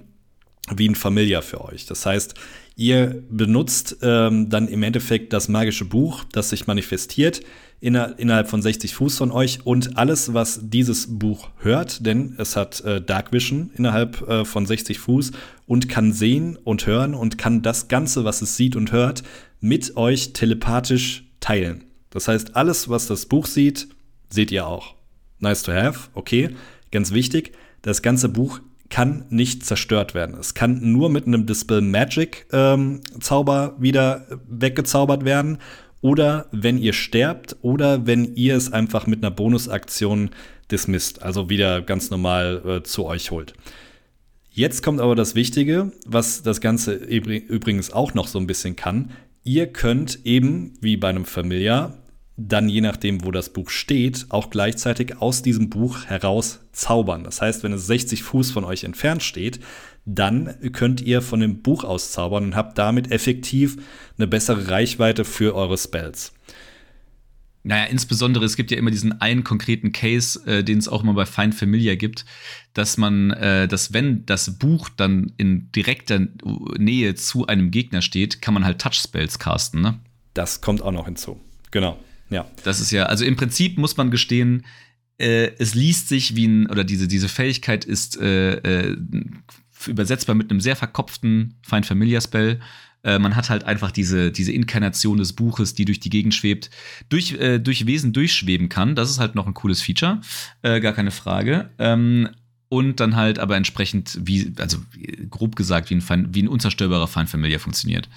wie 0.74 0.88
ein 0.88 0.94
Familiar 0.94 1.42
für 1.42 1.64
euch. 1.64 1.86
Das 1.86 2.04
heißt, 2.04 2.34
Ihr 2.80 3.22
benutzt 3.28 3.98
ähm, 4.00 4.48
dann 4.48 4.66
im 4.66 4.82
Endeffekt 4.82 5.34
das 5.34 5.48
magische 5.48 5.84
Buch, 5.84 6.24
das 6.32 6.48
sich 6.48 6.66
manifestiert 6.66 7.42
inner 7.78 8.18
innerhalb 8.18 8.48
von 8.48 8.62
60 8.62 8.94
Fuß 8.94 9.18
von 9.18 9.30
euch 9.30 9.66
und 9.66 9.98
alles, 9.98 10.32
was 10.32 10.60
dieses 10.62 11.18
Buch 11.18 11.50
hört, 11.58 12.06
denn 12.06 12.36
es 12.38 12.56
hat 12.56 12.80
äh, 12.80 13.02
Dark 13.02 13.34
Vision 13.34 13.68
innerhalb 13.76 14.26
äh, 14.26 14.46
von 14.46 14.64
60 14.64 14.98
Fuß 14.98 15.32
und 15.66 15.90
kann 15.90 16.14
sehen 16.14 16.56
und 16.64 16.86
hören 16.86 17.12
und 17.12 17.36
kann 17.36 17.60
das 17.60 17.88
Ganze, 17.88 18.24
was 18.24 18.40
es 18.40 18.56
sieht 18.56 18.76
und 18.76 18.92
hört, 18.92 19.24
mit 19.60 19.98
euch 19.98 20.32
telepathisch 20.32 21.24
teilen. 21.40 21.84
Das 22.08 22.28
heißt, 22.28 22.56
alles, 22.56 22.88
was 22.88 23.06
das 23.06 23.26
Buch 23.26 23.44
sieht, 23.44 23.88
seht 24.30 24.50
ihr 24.52 24.66
auch. 24.66 24.94
Nice 25.38 25.64
to 25.64 25.72
have, 25.72 26.08
okay. 26.14 26.48
Ganz 26.92 27.12
wichtig, 27.12 27.52
das 27.82 28.00
ganze 28.00 28.30
Buch 28.30 28.60
kann 28.90 29.24
nicht 29.30 29.64
zerstört 29.64 30.14
werden. 30.14 30.36
Es 30.38 30.54
kann 30.54 30.92
nur 30.92 31.08
mit 31.08 31.26
einem 31.26 31.46
Dispel 31.46 31.80
Magic 31.80 32.46
ähm, 32.52 33.00
Zauber 33.20 33.76
wieder 33.78 34.26
weggezaubert 34.48 35.24
werden. 35.24 35.58
Oder 36.02 36.46
wenn 36.50 36.78
ihr 36.78 36.92
sterbt 36.92 37.56
oder 37.62 38.06
wenn 38.06 38.34
ihr 38.34 38.56
es 38.56 38.72
einfach 38.72 39.06
mit 39.06 39.22
einer 39.22 39.30
Bonusaktion 39.30 40.30
dismisst, 40.70 41.22
also 41.22 41.50
wieder 41.50 41.82
ganz 41.82 42.10
normal 42.10 42.62
äh, 42.66 42.82
zu 42.82 43.04
euch 43.06 43.30
holt. 43.30 43.54
Jetzt 44.50 44.82
kommt 44.82 45.00
aber 45.00 45.14
das 45.14 45.34
Wichtige, 45.34 45.92
was 46.06 46.42
das 46.42 46.60
Ganze 46.60 46.94
übrigens 46.94 47.92
auch 47.92 48.14
noch 48.14 48.26
so 48.26 48.38
ein 48.38 48.46
bisschen 48.46 48.76
kann. 48.76 49.12
ihr 49.42 49.68
könnt 49.68 50.26
eben, 50.26 50.74
wie 50.80 50.96
bei 50.96 51.08
einem 51.08 51.24
Familiar, 51.24 51.96
dann 52.48 52.68
je 52.68 52.80
nachdem, 52.80 53.24
wo 53.24 53.30
das 53.30 53.52
Buch 53.52 53.70
steht, 53.70 54.26
auch 54.30 54.50
gleichzeitig 54.50 55.18
aus 55.18 55.42
diesem 55.42 55.68
Buch 55.68 56.06
heraus 56.06 56.60
zaubern. 56.72 57.24
Das 57.24 57.42
heißt, 57.42 57.62
wenn 57.62 57.72
es 57.72 57.86
60 57.86 58.22
Fuß 58.22 58.50
von 58.50 58.64
euch 58.64 58.84
entfernt 58.84 59.22
steht, 59.22 59.60
dann 60.06 60.54
könnt 60.72 61.02
ihr 61.02 61.20
von 61.20 61.40
dem 61.40 61.60
Buch 61.60 61.84
aus 61.84 62.12
zaubern 62.12 62.44
und 62.44 62.56
habt 62.56 62.78
damit 62.78 63.10
effektiv 63.12 63.76
eine 64.16 64.26
bessere 64.26 64.68
Reichweite 64.68 65.24
für 65.24 65.54
eure 65.54 65.76
Spells. 65.76 66.32
Naja, 67.62 67.84
insbesondere, 67.84 68.46
es 68.46 68.56
gibt 68.56 68.70
ja 68.70 68.78
immer 68.78 68.90
diesen 68.90 69.20
einen 69.20 69.44
konkreten 69.44 69.92
Case, 69.92 70.40
äh, 70.46 70.64
den 70.64 70.78
es 70.78 70.88
auch 70.88 71.02
immer 71.02 71.12
bei 71.12 71.26
Find 71.26 71.54
Familiar 71.54 71.96
gibt, 71.96 72.24
dass 72.72 72.96
man, 72.96 73.32
äh, 73.32 73.68
dass 73.68 73.92
wenn 73.92 74.24
das 74.24 74.58
Buch 74.58 74.88
dann 74.88 75.32
in 75.36 75.70
direkter 75.72 76.26
Nähe 76.78 77.14
zu 77.16 77.46
einem 77.48 77.70
Gegner 77.70 78.00
steht, 78.00 78.40
kann 78.40 78.54
man 78.54 78.64
halt 78.64 78.80
Touch-Spells 78.80 79.38
casten, 79.38 79.82
ne? 79.82 80.00
Das 80.32 80.62
kommt 80.62 80.80
auch 80.80 80.92
noch 80.92 81.04
hinzu. 81.04 81.38
Genau, 81.70 81.98
ja. 82.30 82.46
Das 82.64 82.80
ist 82.80 82.90
ja, 82.90 83.04
also 83.04 83.24
im 83.24 83.36
Prinzip 83.36 83.78
muss 83.78 83.96
man 83.96 84.10
gestehen, 84.10 84.64
äh, 85.18 85.50
es 85.58 85.74
liest 85.74 86.08
sich 86.08 86.36
wie 86.36 86.46
ein, 86.46 86.66
oder 86.68 86.84
diese, 86.84 87.08
diese 87.08 87.28
Fähigkeit 87.28 87.84
ist 87.84 88.20
äh, 88.20 88.54
äh, 88.54 88.96
übersetzbar 89.86 90.34
mit 90.34 90.50
einem 90.50 90.60
sehr 90.60 90.76
verkopften 90.76 91.58
Find 91.62 91.86
Familiar 91.86 92.20
Spell 92.20 92.60
äh, 93.02 93.18
man 93.18 93.36
hat 93.36 93.50
halt 93.50 93.64
einfach 93.64 93.90
diese, 93.90 94.30
diese 94.30 94.52
Inkarnation 94.52 95.18
des 95.18 95.32
Buches, 95.32 95.74
die 95.74 95.84
durch 95.84 96.00
die 96.00 96.10
Gegend 96.10 96.34
schwebt, 96.34 96.70
durch, 97.08 97.32
äh, 97.32 97.58
durch 97.58 97.86
Wesen 97.86 98.12
durchschweben 98.12 98.68
kann. 98.68 98.94
Das 98.94 99.10
ist 99.10 99.18
halt 99.18 99.34
noch 99.34 99.46
ein 99.46 99.54
cooles 99.54 99.82
Feature, 99.82 100.20
äh, 100.62 100.80
gar 100.80 100.92
keine 100.92 101.10
Frage. 101.10 101.70
Ähm, 101.78 102.28
und 102.68 103.00
dann 103.00 103.16
halt 103.16 103.38
aber 103.38 103.56
entsprechend, 103.56 104.18
wie, 104.22 104.52
also 104.58 104.78
grob 105.28 105.56
gesagt, 105.56 105.90
wie 105.90 105.96
ein, 105.96 106.34
wie 106.34 106.42
ein 106.42 106.48
unzerstörbarer 106.48 107.08
Feind 107.08 107.28
Familiar 107.28 107.58
funktioniert. 107.58 108.08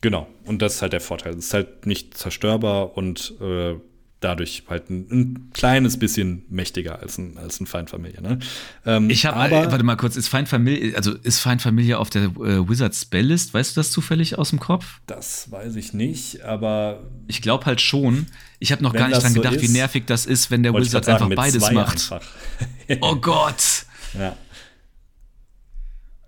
Genau, 0.00 0.28
und 0.44 0.62
das 0.62 0.76
ist 0.76 0.82
halt 0.82 0.92
der 0.92 1.00
Vorteil. 1.00 1.34
Es 1.34 1.46
ist 1.46 1.54
halt 1.54 1.86
nicht 1.86 2.16
zerstörbar 2.16 2.96
und 2.96 3.34
äh, 3.40 3.74
dadurch 4.20 4.64
halt 4.68 4.90
ein, 4.90 5.06
ein, 5.10 5.50
kleines 5.52 5.98
bisschen 5.98 6.44
mächtiger 6.48 7.00
als 7.00 7.18
ein, 7.18 7.38
als 7.38 7.60
ein 7.60 7.66
Feindfamilie. 7.66 8.20
Ne? 8.20 8.38
Ähm, 8.84 9.10
ich 9.10 9.26
habe, 9.26 9.38
äh, 9.48 9.70
warte 9.70 9.84
mal 9.84 9.96
kurz, 9.96 10.16
ist 10.16 10.28
Feindfamilie, 10.28 10.96
also 10.96 11.14
ist 11.14 11.40
Feindfamilie 11.40 11.98
auf 11.98 12.10
der 12.10 12.24
äh, 12.24 12.68
Wizards 12.68 13.02
Spelllist? 13.02 13.54
Weißt 13.54 13.76
du 13.76 13.80
das 13.80 13.92
zufällig 13.92 14.38
aus 14.38 14.50
dem 14.50 14.58
Kopf? 14.58 15.00
Das 15.06 15.50
weiß 15.50 15.76
ich 15.76 15.92
nicht, 15.92 16.42
aber. 16.42 17.04
Ich 17.28 17.42
glaube 17.42 17.66
halt 17.66 17.80
schon. 17.80 18.26
Ich 18.58 18.72
habe 18.72 18.82
noch 18.82 18.92
gar 18.92 19.08
nicht 19.08 19.22
dran 19.22 19.32
so 19.32 19.40
gedacht, 19.40 19.56
ist, 19.56 19.62
wie 19.62 19.68
nervig 19.68 20.04
das 20.06 20.26
ist, 20.26 20.50
wenn 20.50 20.64
der 20.64 20.74
Wizard 20.74 21.04
sagen, 21.04 21.24
einfach 21.24 21.36
beides 21.36 21.70
macht. 21.70 22.10
oh 23.00 23.16
Gott! 23.16 23.86
Ja. 24.18 24.36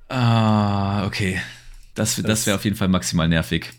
Ah, 0.09 1.07
okay. 1.07 1.41
Das, 1.95 2.17
das, 2.17 2.25
das 2.25 2.47
wäre 2.47 2.57
auf 2.57 2.65
jeden 2.65 2.77
Fall 2.77 2.89
maximal 2.89 3.29
nervig. 3.29 3.71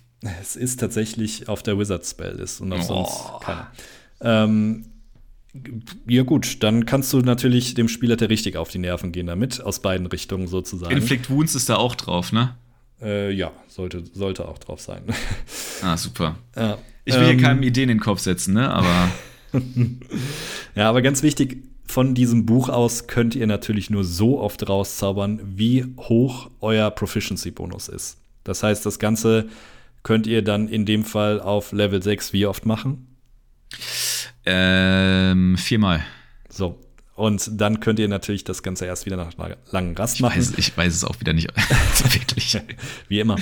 Es 0.41 0.55
ist 0.55 0.79
tatsächlich 0.79 1.47
auf 1.49 1.63
der 1.63 1.79
Wizards 1.79 2.11
Spelllist 2.11 2.61
und 2.61 2.73
auf 2.73 2.89
oh. 2.89 3.05
sonst 3.05 3.43
keiner. 3.43 3.71
Ähm, 4.21 4.85
ja, 6.07 6.23
gut, 6.23 6.63
dann 6.63 6.85
kannst 6.85 7.11
du 7.11 7.19
natürlich 7.19 7.73
dem 7.73 7.87
Spieler 7.87 8.15
der 8.15 8.29
richtig 8.29 8.55
auf 8.55 8.69
die 8.69 8.77
Nerven 8.77 9.11
gehen 9.11 9.27
damit, 9.27 9.61
aus 9.61 9.81
beiden 9.81 10.05
Richtungen 10.07 10.47
sozusagen. 10.47 10.95
Inflict 10.95 11.29
Wounds 11.29 11.55
ist 11.55 11.69
da 11.69 11.75
auch 11.75 11.95
drauf, 11.95 12.31
ne? 12.31 12.55
Äh, 13.01 13.31
ja, 13.31 13.51
sollte, 13.67 14.03
sollte 14.13 14.47
auch 14.47 14.59
drauf 14.59 14.79
sein. 14.79 15.03
Ah, 15.81 15.97
super. 15.97 16.37
Ja, 16.55 16.77
ich 17.05 17.15
will 17.15 17.23
ähm, 17.23 17.39
hier 17.39 17.47
keinem 17.47 17.63
Ideen 17.63 17.89
in 17.89 17.97
den 17.97 18.03
Kopf 18.03 18.19
setzen, 18.19 18.53
ne? 18.53 18.71
Aber. 18.71 19.11
ja, 20.75 20.87
aber 20.87 21.01
ganz 21.01 21.23
wichtig, 21.23 21.63
von 21.91 22.15
diesem 22.15 22.45
Buch 22.45 22.69
aus 22.69 23.07
könnt 23.07 23.35
ihr 23.35 23.47
natürlich 23.47 23.89
nur 23.89 24.05
so 24.05 24.39
oft 24.39 24.67
rauszaubern, 24.67 25.41
wie 25.43 25.85
hoch 25.97 26.49
euer 26.61 26.89
Proficiency-Bonus 26.89 27.89
ist. 27.89 28.17
Das 28.45 28.63
heißt, 28.63 28.85
das 28.85 28.97
Ganze 28.97 29.49
könnt 30.01 30.25
ihr 30.25 30.41
dann 30.41 30.69
in 30.69 30.85
dem 30.85 31.03
Fall 31.03 31.41
auf 31.41 31.73
Level 31.73 32.01
6 32.01 32.31
wie 32.31 32.45
oft 32.45 32.65
machen? 32.65 33.07
Ähm, 34.45 35.57
viermal. 35.57 36.01
So. 36.49 36.79
Und 37.15 37.49
dann 37.59 37.81
könnt 37.81 37.99
ihr 37.99 38.07
natürlich 38.07 38.45
das 38.45 38.63
Ganze 38.63 38.85
erst 38.85 39.05
wieder 39.05 39.17
nach 39.17 39.37
einer 39.37 39.57
langen 39.69 39.95
Rast 39.95 40.21
machen. 40.21 40.39
Ich 40.39 40.47
weiß, 40.47 40.57
ich 40.57 40.77
weiß 40.77 40.95
es 40.95 41.03
auch 41.03 41.19
wieder 41.19 41.33
nicht 41.33 41.49
wirklich. 42.13 42.57
Wie 43.09 43.19
immer. 43.19 43.35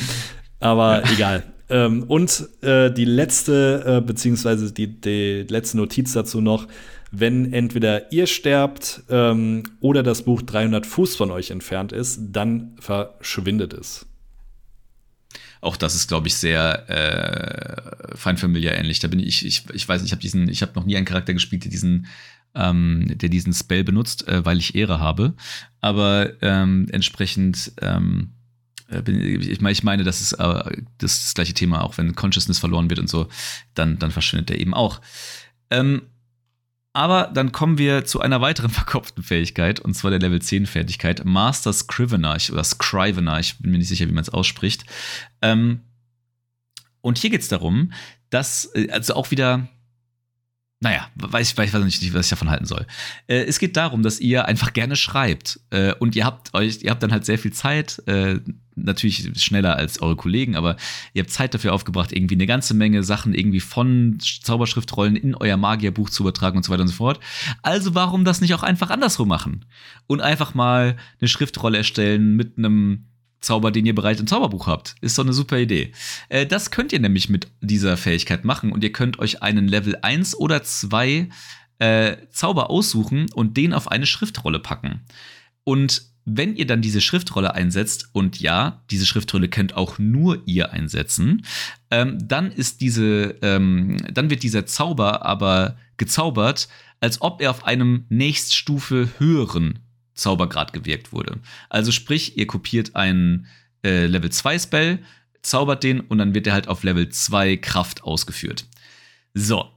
Aber 0.59 1.03
egal. 1.13 1.43
Ähm, 1.69 2.03
und 2.03 2.49
äh, 2.61 2.91
die 2.91 3.05
letzte, 3.05 3.83
äh, 3.85 4.01
beziehungsweise 4.01 4.73
die, 4.73 4.99
die 4.99 5.45
letzte 5.47 5.77
Notiz 5.77 6.13
dazu 6.13 6.41
noch, 6.41 6.67
wenn 7.11 7.53
entweder 7.53 8.11
ihr 8.11 8.27
sterbt 8.27 9.03
ähm, 9.09 9.63
oder 9.79 10.03
das 10.03 10.23
Buch 10.23 10.41
300 10.41 10.85
Fuß 10.85 11.15
von 11.15 11.31
euch 11.31 11.51
entfernt 11.51 11.91
ist, 11.91 12.19
dann 12.31 12.75
verschwindet 12.79 13.73
es. 13.73 14.05
Auch 15.61 15.75
das 15.75 15.95
ist, 15.95 16.07
glaube 16.07 16.27
ich, 16.27 16.35
sehr 16.35 16.89
äh, 16.89 18.15
Feinfamiliar 18.15 18.75
ähnlich. 18.75 18.99
Da 18.99 19.07
bin 19.07 19.19
ich, 19.19 19.45
ich, 19.45 19.65
ich 19.73 19.87
weiß 19.87 20.01
nicht, 20.01 20.09
ich 20.09 20.13
habe 20.13 20.21
diesen, 20.21 20.45
noch 20.75 20.85
nie 20.85 20.95
einen 20.95 21.05
Charakter 21.05 21.33
gespielt, 21.33 21.65
der 21.65 21.71
diesen, 21.71 22.07
ähm, 22.55 23.07
der 23.09 23.29
diesen 23.29 23.53
Spell 23.53 23.83
benutzt, 23.83 24.27
äh, 24.27 24.45
weil 24.45 24.57
ich 24.57 24.75
Ehre 24.75 24.99
habe. 24.99 25.33
Aber 25.81 26.31
ähm, 26.41 26.87
entsprechend, 26.91 27.73
ähm, 27.81 28.31
äh, 28.89 29.01
ich, 29.11 29.83
meine, 29.83 30.03
das 30.03 30.21
ist, 30.21 30.33
äh, 30.33 30.81
das, 30.97 31.13
ist 31.13 31.25
das 31.27 31.33
gleiche 31.33 31.53
Thema, 31.53 31.83
auch 31.83 31.97
wenn 31.97 32.15
Consciousness 32.15 32.59
verloren 32.59 32.89
wird 32.89 32.99
und 32.99 33.09
so, 33.09 33.27
dann, 33.73 33.99
dann 33.99 34.11
verschwindet 34.11 34.51
er 34.51 34.59
eben 34.59 34.73
auch. 34.73 35.01
Ähm, 35.69 36.03
aber 36.93 37.31
dann 37.33 37.51
kommen 37.51 37.77
wir 37.77 38.05
zu 38.05 38.19
einer 38.21 38.41
weiteren 38.41 38.69
verkopften 38.69 39.23
Fähigkeit, 39.23 39.79
und 39.79 39.93
zwar 39.93 40.11
der 40.11 40.19
Level 40.19 40.41
10 40.41 40.65
Fertigkeit, 40.65 41.23
Master 41.25 41.73
Scrivener 41.73 42.37
oder 42.51 42.63
Scrivener, 42.63 43.39
ich 43.39 43.59
bin 43.59 43.71
mir 43.71 43.77
nicht 43.77 43.87
sicher, 43.87 44.07
wie 44.07 44.13
man 44.13 44.23
es 44.23 44.29
ausspricht. 44.29 44.85
Ähm, 45.41 45.81
und 47.01 47.17
hier 47.17 47.29
geht 47.29 47.41
es 47.41 47.47
darum, 47.47 47.91
dass, 48.29 48.65
äh, 48.73 48.89
also 48.91 49.15
auch 49.15 49.31
wieder, 49.31 49.67
naja, 50.79 51.09
weiß, 51.15 51.57
weiß, 51.57 51.73
weiß 51.73 51.83
nicht, 51.83 52.13
was 52.13 52.25
ich 52.25 52.29
davon 52.29 52.49
halten 52.49 52.65
soll. 52.65 52.85
Äh, 53.27 53.43
es 53.43 53.59
geht 53.59 53.77
darum, 53.77 54.03
dass 54.03 54.19
ihr 54.19 54.45
einfach 54.45 54.73
gerne 54.73 54.95
schreibt. 54.95 55.59
Äh, 55.69 55.93
und 55.95 56.15
ihr 56.15 56.25
habt 56.25 56.53
euch, 56.53 56.83
ihr 56.83 56.91
habt 56.91 57.03
dann 57.03 57.11
halt 57.11 57.25
sehr 57.25 57.39
viel 57.39 57.53
Zeit, 57.53 58.01
äh, 58.07 58.39
natürlich 58.83 59.29
schneller 59.41 59.75
als 59.75 60.01
eure 60.01 60.15
Kollegen, 60.15 60.55
aber 60.55 60.75
ihr 61.13 61.23
habt 61.23 61.31
Zeit 61.31 61.53
dafür 61.53 61.73
aufgebracht, 61.73 62.11
irgendwie 62.11 62.35
eine 62.35 62.45
ganze 62.45 62.73
Menge 62.73 63.03
Sachen 63.03 63.33
irgendwie 63.33 63.59
von 63.59 64.17
Zauberschriftrollen 64.19 65.15
in 65.15 65.35
euer 65.35 65.57
Magierbuch 65.57 66.09
zu 66.09 66.23
übertragen 66.23 66.57
und 66.57 66.63
so 66.63 66.71
weiter 66.71 66.81
und 66.81 66.87
so 66.87 66.95
fort. 66.95 67.19
Also 67.61 67.95
warum 67.95 68.25
das 68.25 68.41
nicht 68.41 68.53
auch 68.53 68.63
einfach 68.63 68.89
andersrum 68.89 69.27
machen? 69.27 69.65
Und 70.07 70.21
einfach 70.21 70.53
mal 70.53 70.97
eine 71.19 71.27
Schriftrolle 71.27 71.77
erstellen 71.77 72.35
mit 72.35 72.57
einem 72.57 73.05
Zauber, 73.41 73.71
den 73.71 73.85
ihr 73.85 73.95
bereits 73.95 74.19
im 74.19 74.27
Zauberbuch 74.27 74.67
habt. 74.67 74.95
Ist 75.01 75.17
doch 75.17 75.23
eine 75.23 75.33
super 75.33 75.57
Idee. 75.57 75.93
Äh, 76.27 76.45
das 76.45 76.71
könnt 76.71 76.91
ihr 76.91 76.99
nämlich 76.99 77.29
mit 77.29 77.47
dieser 77.61 77.97
Fähigkeit 77.97 78.43
machen 78.43 78.71
und 78.71 78.83
ihr 78.83 78.91
könnt 78.91 79.19
euch 79.19 79.41
einen 79.41 79.67
Level 79.67 79.97
1 80.01 80.35
oder 80.35 80.63
2 80.63 81.29
äh, 81.79 82.17
Zauber 82.31 82.69
aussuchen 82.69 83.27
und 83.33 83.55
den 83.55 83.73
auf 83.73 83.89
eine 83.89 84.05
Schriftrolle 84.05 84.59
packen. 84.59 85.01
Und 85.63 86.03
wenn 86.37 86.55
ihr 86.55 86.67
dann 86.67 86.81
diese 86.81 87.01
Schriftrolle 87.01 87.55
einsetzt, 87.55 88.09
und 88.13 88.39
ja, 88.39 88.83
diese 88.91 89.05
Schriftrolle 89.05 89.49
könnt 89.49 89.75
auch 89.75 89.99
nur 89.99 90.41
ihr 90.45 90.71
einsetzen, 90.71 91.45
ähm, 91.91 92.17
dann 92.21 92.51
ist 92.51 92.81
diese, 92.81 93.35
ähm, 93.41 93.97
dann 94.11 94.29
wird 94.29 94.43
dieser 94.43 94.65
Zauber 94.65 95.25
aber 95.25 95.77
gezaubert, 95.97 96.69
als 96.99 97.21
ob 97.21 97.41
er 97.41 97.51
auf 97.51 97.65
einem 97.65 98.05
Nächststufe 98.09 99.09
höheren 99.17 99.79
Zaubergrad 100.13 100.73
gewirkt 100.73 101.13
wurde. 101.13 101.39
Also 101.69 101.91
sprich, 101.91 102.37
ihr 102.37 102.47
kopiert 102.47 102.95
einen 102.95 103.47
äh, 103.83 104.05
Level 104.05 104.31
2 104.31 104.59
Spell, 104.59 104.99
zaubert 105.41 105.83
den 105.83 106.01
und 106.01 106.17
dann 106.17 106.33
wird 106.33 106.47
er 106.47 106.53
halt 106.53 106.67
auf 106.67 106.83
Level 106.83 107.09
2 107.09 107.57
Kraft 107.57 108.03
ausgeführt. 108.03 108.65
So. 109.33 109.69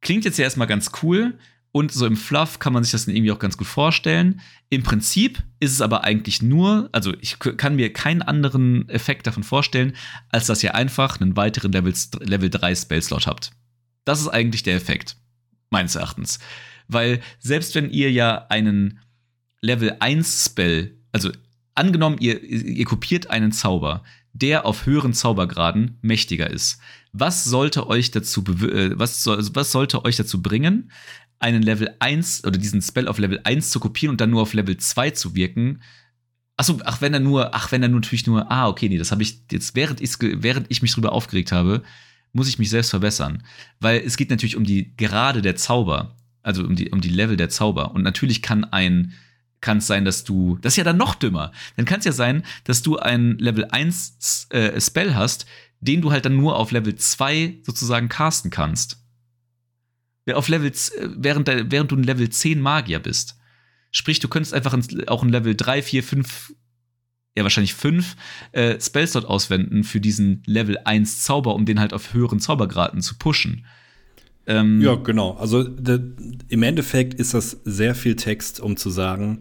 Klingt 0.00 0.24
jetzt 0.26 0.38
ja 0.38 0.44
erstmal 0.44 0.66
ganz 0.66 0.90
cool 1.02 1.38
und 1.74 1.90
so 1.90 2.06
im 2.06 2.16
Fluff 2.16 2.60
kann 2.60 2.72
man 2.72 2.84
sich 2.84 2.92
das 2.92 3.06
dann 3.06 3.16
irgendwie 3.16 3.32
auch 3.32 3.40
ganz 3.40 3.56
gut 3.56 3.66
vorstellen. 3.66 4.40
Im 4.70 4.84
Prinzip 4.84 5.42
ist 5.58 5.72
es 5.72 5.80
aber 5.80 6.04
eigentlich 6.04 6.40
nur, 6.40 6.88
also 6.92 7.12
ich 7.20 7.40
kann 7.40 7.74
mir 7.74 7.92
keinen 7.92 8.22
anderen 8.22 8.88
Effekt 8.88 9.26
davon 9.26 9.42
vorstellen, 9.42 9.92
als 10.30 10.46
dass 10.46 10.62
ihr 10.62 10.76
einfach 10.76 11.20
einen 11.20 11.36
weiteren 11.36 11.72
Level, 11.72 11.92
Level 12.20 12.48
3 12.48 12.76
Spellslot 12.76 13.26
habt. 13.26 13.50
Das 14.04 14.20
ist 14.20 14.28
eigentlich 14.28 14.62
der 14.62 14.76
Effekt, 14.76 15.16
meines 15.70 15.96
Erachtens. 15.96 16.38
Weil 16.86 17.20
selbst 17.40 17.74
wenn 17.74 17.90
ihr 17.90 18.12
ja 18.12 18.46
einen 18.50 19.00
Level 19.60 19.96
1 19.98 20.44
Spell, 20.44 20.96
also 21.10 21.32
angenommen, 21.74 22.18
ihr, 22.20 22.40
ihr 22.40 22.84
kopiert 22.84 23.30
einen 23.30 23.50
Zauber, 23.50 24.04
der 24.32 24.64
auf 24.64 24.86
höheren 24.86 25.12
Zaubergraden 25.12 25.98
mächtiger 26.02 26.50
ist. 26.50 26.78
Was 27.12 27.44
sollte 27.44 27.88
euch 27.88 28.10
dazu, 28.10 28.44
äh, 28.62 28.98
was, 28.98 29.26
was 29.26 29.72
sollte 29.72 30.04
euch 30.04 30.16
dazu 30.16 30.42
bringen, 30.42 30.90
einen 31.38 31.62
Level 31.62 31.94
1 31.98 32.44
oder 32.44 32.58
diesen 32.58 32.82
Spell 32.82 33.08
auf 33.08 33.18
Level 33.18 33.40
1 33.44 33.70
zu 33.70 33.80
kopieren 33.80 34.12
und 34.12 34.20
dann 34.20 34.30
nur 34.30 34.42
auf 34.42 34.54
Level 34.54 34.76
2 34.76 35.10
zu 35.10 35.34
wirken? 35.34 35.82
Achso, 36.56 36.78
ach, 36.84 37.00
wenn 37.00 37.12
er 37.12 37.20
nur, 37.20 37.54
ach, 37.54 37.72
wenn 37.72 37.82
er 37.82 37.88
natürlich 37.88 38.26
nur, 38.26 38.50
ah, 38.50 38.68
okay, 38.68 38.88
nee, 38.88 38.98
das 38.98 39.10
habe 39.10 39.22
ich 39.22 39.42
jetzt, 39.50 39.74
während, 39.74 40.00
während 40.00 40.66
ich 40.70 40.82
mich 40.82 40.92
drüber 40.92 41.12
aufgeregt 41.12 41.52
habe, 41.52 41.82
muss 42.32 42.48
ich 42.48 42.58
mich 42.58 42.70
selbst 42.70 42.90
verbessern. 42.90 43.42
Weil 43.80 44.02
es 44.04 44.16
geht 44.16 44.30
natürlich 44.30 44.56
um 44.56 44.64
die 44.64 44.96
Gerade 44.96 45.42
der 45.42 45.56
Zauber, 45.56 46.16
also 46.42 46.64
um 46.64 46.76
die, 46.76 46.90
um 46.90 47.00
die 47.00 47.08
Level 47.08 47.36
der 47.36 47.48
Zauber. 47.48 47.92
Und 47.92 48.02
natürlich 48.02 48.42
kann 48.42 48.64
ein 48.64 49.14
kann 49.64 49.78
es 49.78 49.86
sein, 49.86 50.04
dass 50.04 50.24
du. 50.24 50.58
Das 50.60 50.74
ist 50.74 50.76
ja 50.76 50.84
dann 50.84 50.98
noch 50.98 51.14
dümmer. 51.14 51.50
Dann 51.76 51.86
kann 51.86 51.98
es 52.00 52.04
ja 52.04 52.12
sein, 52.12 52.44
dass 52.64 52.82
du 52.82 52.98
ein 52.98 53.38
Level 53.38 53.64
1 53.64 54.48
äh, 54.50 54.78
Spell 54.78 55.14
hast, 55.14 55.46
den 55.80 56.02
du 56.02 56.12
halt 56.12 56.26
dann 56.26 56.36
nur 56.36 56.56
auf 56.56 56.70
Level 56.70 56.94
2 56.94 57.60
sozusagen 57.62 58.10
casten 58.10 58.50
kannst. 58.50 59.03
Auf 60.32 60.48
Level, 60.48 60.72
während, 61.16 61.48
während 61.48 61.92
du 61.92 61.96
ein 61.96 62.02
Level 62.02 62.28
10 62.28 62.60
Magier 62.60 62.98
bist. 62.98 63.36
Sprich, 63.90 64.20
du 64.20 64.28
könntest 64.28 64.54
einfach 64.54 64.76
auch 65.06 65.22
ein 65.22 65.28
Level 65.28 65.54
3, 65.54 65.82
4, 65.82 66.02
5, 66.02 66.54
ja 67.36 67.42
wahrscheinlich 67.42 67.74
5 67.74 68.16
äh, 68.52 68.80
Spellslot 68.80 69.26
auswenden 69.26 69.84
für 69.84 70.00
diesen 70.00 70.42
Level 70.46 70.78
1 70.84 71.22
Zauber, 71.22 71.54
um 71.54 71.66
den 71.66 71.78
halt 71.78 71.92
auf 71.92 72.14
höheren 72.14 72.40
Zaubergraden 72.40 73.02
zu 73.02 73.16
pushen. 73.18 73.66
Ähm, 74.46 74.80
ja, 74.80 74.94
genau. 74.94 75.32
Also 75.34 75.62
im 76.48 76.62
Endeffekt 76.62 77.14
ist 77.14 77.34
das 77.34 77.60
sehr 77.64 77.94
viel 77.94 78.16
Text, 78.16 78.60
um 78.60 78.76
zu 78.76 78.90
sagen, 78.90 79.40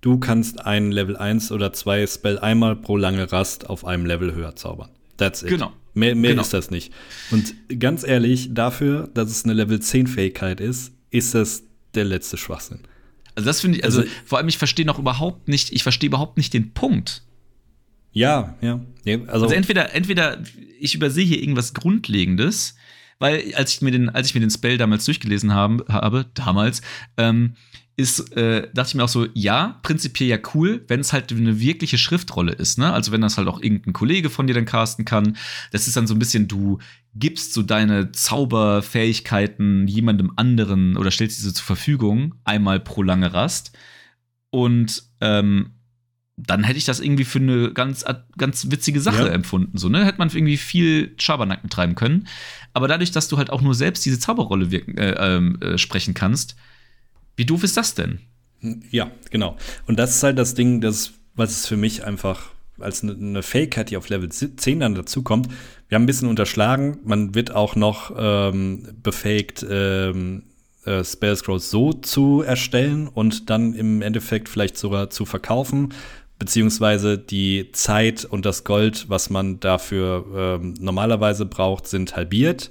du 0.00 0.18
kannst 0.18 0.64
einen 0.64 0.92
Level 0.92 1.16
1 1.16 1.52
oder 1.52 1.72
2 1.72 2.06
Spell 2.06 2.38
einmal 2.38 2.76
pro 2.76 2.96
lange 2.96 3.30
Rast 3.32 3.68
auf 3.68 3.84
einem 3.84 4.06
Level 4.06 4.34
höher 4.34 4.56
zaubern. 4.56 4.90
That's 5.16 5.42
it. 5.42 5.48
Genau. 5.48 5.72
Mehr, 5.96 6.14
mehr 6.14 6.32
genau. 6.32 6.42
ist 6.42 6.52
das 6.52 6.70
nicht. 6.70 6.92
Und 7.30 7.54
ganz 7.80 8.04
ehrlich, 8.04 8.50
dafür, 8.52 9.08
dass 9.14 9.30
es 9.30 9.44
eine 9.44 9.54
Level 9.54 9.80
10 9.80 10.06
Fähigkeit 10.06 10.60
ist, 10.60 10.92
ist 11.10 11.34
das 11.34 11.62
der 11.94 12.04
letzte 12.04 12.36
Schwachsinn. 12.36 12.80
Also 13.34 13.46
das 13.46 13.62
finde 13.62 13.78
ich, 13.78 13.84
also, 13.84 14.00
also, 14.00 14.12
vor 14.26 14.36
allem 14.36 14.48
ich 14.48 14.58
verstehe 14.58 14.84
noch 14.84 14.98
überhaupt 14.98 15.48
nicht, 15.48 15.72
ich 15.72 15.82
verstehe 15.82 16.08
überhaupt 16.08 16.36
nicht 16.36 16.52
den 16.52 16.74
Punkt. 16.74 17.22
Ja, 18.12 18.56
ja. 18.60 18.80
Also, 19.06 19.46
also 19.46 19.54
entweder, 19.54 19.94
entweder 19.94 20.42
ich 20.78 20.94
übersehe 20.94 21.24
hier 21.24 21.40
irgendwas 21.40 21.72
Grundlegendes, 21.72 22.76
weil 23.18 23.54
als 23.54 23.72
ich 23.72 23.80
mir 23.80 23.90
den, 23.90 24.10
als 24.10 24.28
ich 24.28 24.34
mir 24.34 24.40
den 24.40 24.50
Spell 24.50 24.76
damals 24.76 25.06
durchgelesen 25.06 25.54
haben, 25.54 25.82
habe, 25.88 26.26
damals, 26.34 26.82
ähm, 27.16 27.54
ist, 27.96 28.36
äh, 28.36 28.68
dachte 28.74 28.88
ich 28.88 28.94
mir 28.94 29.04
auch 29.04 29.08
so, 29.08 29.26
ja, 29.32 29.78
prinzipiell 29.82 30.28
ja 30.28 30.38
cool, 30.54 30.84
wenn 30.86 31.00
es 31.00 31.14
halt 31.14 31.32
eine 31.32 31.60
wirkliche 31.60 31.96
Schriftrolle 31.96 32.52
ist, 32.52 32.78
ne? 32.78 32.92
Also 32.92 33.10
wenn 33.10 33.22
das 33.22 33.38
halt 33.38 33.48
auch 33.48 33.62
irgendein 33.62 33.94
Kollege 33.94 34.28
von 34.28 34.46
dir 34.46 34.52
dann 34.52 34.66
casten 34.66 35.06
kann. 35.06 35.36
Das 35.72 35.86
ist 35.86 35.96
dann 35.96 36.06
so 36.06 36.14
ein 36.14 36.18
bisschen, 36.18 36.46
du 36.46 36.78
gibst 37.14 37.54
so 37.54 37.62
deine 37.62 38.12
Zauberfähigkeiten 38.12 39.88
jemandem 39.88 40.32
anderen 40.36 40.98
oder 40.98 41.10
stellst 41.10 41.38
diese 41.38 41.54
zur 41.54 41.64
Verfügung, 41.64 42.34
einmal 42.44 42.80
pro 42.80 43.02
lange 43.02 43.32
Rast. 43.32 43.72
Und 44.50 45.04
ähm, 45.22 45.70
dann 46.36 46.64
hätte 46.64 46.78
ich 46.78 46.84
das 46.84 47.00
irgendwie 47.00 47.24
für 47.24 47.38
eine 47.38 47.72
ganz, 47.72 48.04
ganz 48.36 48.70
witzige 48.70 49.00
Sache 49.00 49.26
ja. 49.26 49.32
empfunden. 49.32 49.78
So, 49.78 49.88
ne? 49.88 50.04
Hätte 50.04 50.18
man 50.18 50.28
irgendwie 50.28 50.58
viel 50.58 51.14
Schabernacken 51.16 51.70
treiben 51.70 51.94
können. 51.94 52.28
Aber 52.74 52.88
dadurch, 52.88 53.10
dass 53.10 53.28
du 53.28 53.38
halt 53.38 53.48
auch 53.48 53.62
nur 53.62 53.74
selbst 53.74 54.04
diese 54.04 54.18
Zauberrolle 54.18 54.70
wirken, 54.70 54.98
äh, 54.98 55.14
ähm, 55.18 55.58
äh, 55.62 55.78
sprechen 55.78 56.12
kannst, 56.12 56.56
wie 57.36 57.44
doof 57.44 57.62
ist 57.62 57.76
das 57.76 57.94
denn? 57.94 58.20
Ja, 58.90 59.10
genau. 59.30 59.56
Und 59.86 59.98
das 59.98 60.16
ist 60.16 60.22
halt 60.22 60.38
das 60.38 60.54
Ding, 60.54 60.80
das, 60.80 61.12
was 61.34 61.50
es 61.50 61.66
für 61.66 61.76
mich 61.76 62.04
einfach 62.04 62.50
als 62.78 63.02
eine, 63.02 63.12
eine 63.12 63.42
Fähigkeit, 63.42 63.90
die 63.90 63.96
auf 63.96 64.08
Level 64.08 64.28
10 64.30 64.80
dann 64.80 64.94
dazukommt. 64.94 65.48
Wir 65.88 65.96
haben 65.96 66.02
ein 66.02 66.06
bisschen 66.06 66.28
unterschlagen. 66.28 66.98
Man 67.04 67.34
wird 67.34 67.54
auch 67.54 67.76
noch 67.76 68.12
ähm, 68.16 68.88
befähigt, 69.02 69.64
ähm, 69.68 70.42
äh, 70.84 71.04
Spell 71.04 71.36
Scrolls 71.36 71.70
so 71.70 71.92
zu 71.92 72.42
erstellen 72.42 73.08
und 73.08 73.50
dann 73.50 73.74
im 73.74 74.02
Endeffekt 74.02 74.48
vielleicht 74.48 74.76
sogar 74.76 75.10
zu 75.10 75.24
verkaufen, 75.24 75.94
beziehungsweise 76.38 77.18
die 77.18 77.70
Zeit 77.72 78.24
und 78.24 78.44
das 78.44 78.64
Gold, 78.64 79.08
was 79.08 79.30
man 79.30 79.60
dafür 79.60 80.58
ähm, 80.60 80.74
normalerweise 80.78 81.46
braucht, 81.46 81.86
sind 81.86 82.14
halbiert. 82.16 82.70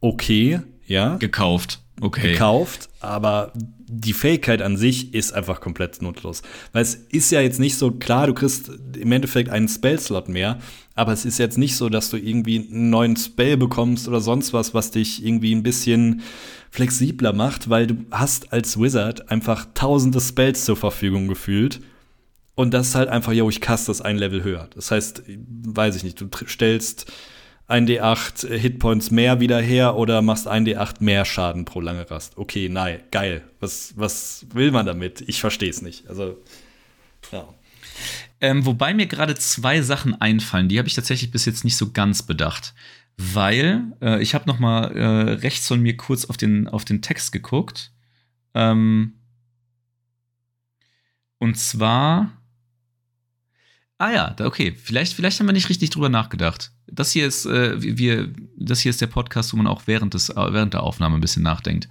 Okay, 0.00 0.60
ja. 0.86 1.16
Gekauft. 1.16 1.80
Okay. 2.00 2.32
Gekauft, 2.32 2.88
aber 3.00 3.52
die 3.92 4.12
Fähigkeit 4.12 4.62
an 4.62 4.76
sich 4.76 5.14
ist 5.14 5.32
einfach 5.32 5.60
komplett 5.60 6.00
nutzlos. 6.00 6.42
Weil 6.72 6.82
es 6.82 6.94
ist 6.94 7.30
ja 7.32 7.40
jetzt 7.40 7.58
nicht 7.58 7.76
so, 7.76 7.90
klar, 7.90 8.28
du 8.28 8.34
kriegst 8.34 8.70
im 8.96 9.10
Endeffekt 9.10 9.50
einen 9.50 9.68
Spell-Slot 9.68 10.28
mehr, 10.28 10.58
aber 10.94 11.12
es 11.12 11.24
ist 11.24 11.38
jetzt 11.38 11.58
nicht 11.58 11.76
so, 11.76 11.88
dass 11.88 12.10
du 12.10 12.16
irgendwie 12.16 12.68
einen 12.70 12.90
neuen 12.90 13.16
Spell 13.16 13.56
bekommst 13.56 14.06
oder 14.06 14.20
sonst 14.20 14.52
was, 14.52 14.74
was 14.74 14.92
dich 14.92 15.24
irgendwie 15.24 15.54
ein 15.54 15.62
bisschen 15.62 16.22
flexibler 16.70 17.32
macht, 17.32 17.68
weil 17.68 17.88
du 17.88 17.96
hast 18.10 18.52
als 18.52 18.78
Wizard 18.78 19.30
einfach 19.30 19.66
tausende 19.74 20.20
Spells 20.20 20.64
zur 20.64 20.76
Verfügung 20.76 21.26
gefühlt 21.26 21.80
und 22.60 22.74
das 22.74 22.88
ist 22.88 22.94
halt 22.94 23.08
einfach, 23.08 23.32
yo, 23.32 23.48
ich 23.48 23.62
cast 23.62 23.88
das 23.88 24.02
ein 24.02 24.18
Level 24.18 24.44
höher. 24.44 24.68
Das 24.74 24.90
heißt, 24.90 25.22
weiß 25.26 25.96
ich 25.96 26.04
nicht, 26.04 26.20
du 26.20 26.28
stellst 26.46 27.10
1d8 27.70 28.48
Hitpoints 28.56 29.10
mehr 29.10 29.40
wieder 29.40 29.60
her 29.60 29.96
oder 29.96 30.22
machst 30.22 30.48
1d8 30.48 30.96
mehr 31.00 31.24
Schaden 31.24 31.64
pro 31.64 31.80
lange 31.80 32.10
Rast. 32.10 32.36
Okay, 32.36 32.68
nein, 32.68 33.00
geil. 33.10 33.42
Was, 33.60 33.94
was 33.96 34.46
will 34.52 34.70
man 34.70 34.86
damit? 34.86 35.22
Ich 35.26 35.40
verstehe 35.40 35.70
es 35.70 35.82
nicht. 35.82 36.08
Also, 36.08 36.38
ja. 37.32 37.48
Ähm, 38.40 38.64
wobei 38.64 38.94
mir 38.94 39.06
gerade 39.06 39.34
zwei 39.34 39.82
Sachen 39.82 40.20
einfallen, 40.20 40.68
die 40.68 40.78
habe 40.78 40.88
ich 40.88 40.94
tatsächlich 40.94 41.30
bis 41.30 41.44
jetzt 41.44 41.64
nicht 41.64 41.76
so 41.76 41.92
ganz 41.92 42.22
bedacht. 42.22 42.74
Weil 43.16 43.92
äh, 44.00 44.22
ich 44.22 44.34
habe 44.34 44.48
noch 44.48 44.58
mal 44.58 44.96
äh, 44.96 45.32
rechts 45.34 45.68
von 45.68 45.80
mir 45.80 45.96
kurz 45.96 46.24
auf 46.24 46.36
den, 46.36 46.66
auf 46.68 46.84
den 46.84 47.02
Text 47.02 47.32
geguckt. 47.32 47.92
Ähm, 48.54 49.14
und 51.38 51.58
zwar 51.58 52.39
Ah 54.00 54.10
ja, 54.12 54.36
okay. 54.40 54.74
Vielleicht, 54.82 55.12
vielleicht 55.12 55.38
haben 55.38 55.46
wir 55.46 55.52
nicht 55.52 55.68
richtig 55.68 55.90
drüber 55.90 56.08
nachgedacht. 56.08 56.72
Das 56.86 57.12
hier 57.12 57.26
ist, 57.26 57.44
äh, 57.44 57.82
wir, 57.82 58.32
das 58.56 58.80
hier 58.80 58.88
ist 58.88 59.02
der 59.02 59.08
Podcast, 59.08 59.52
wo 59.52 59.58
man 59.58 59.66
auch 59.66 59.82
während, 59.84 60.14
des, 60.14 60.30
während 60.30 60.72
der 60.72 60.84
Aufnahme 60.84 61.18
ein 61.18 61.20
bisschen 61.20 61.42
nachdenkt. 61.42 61.86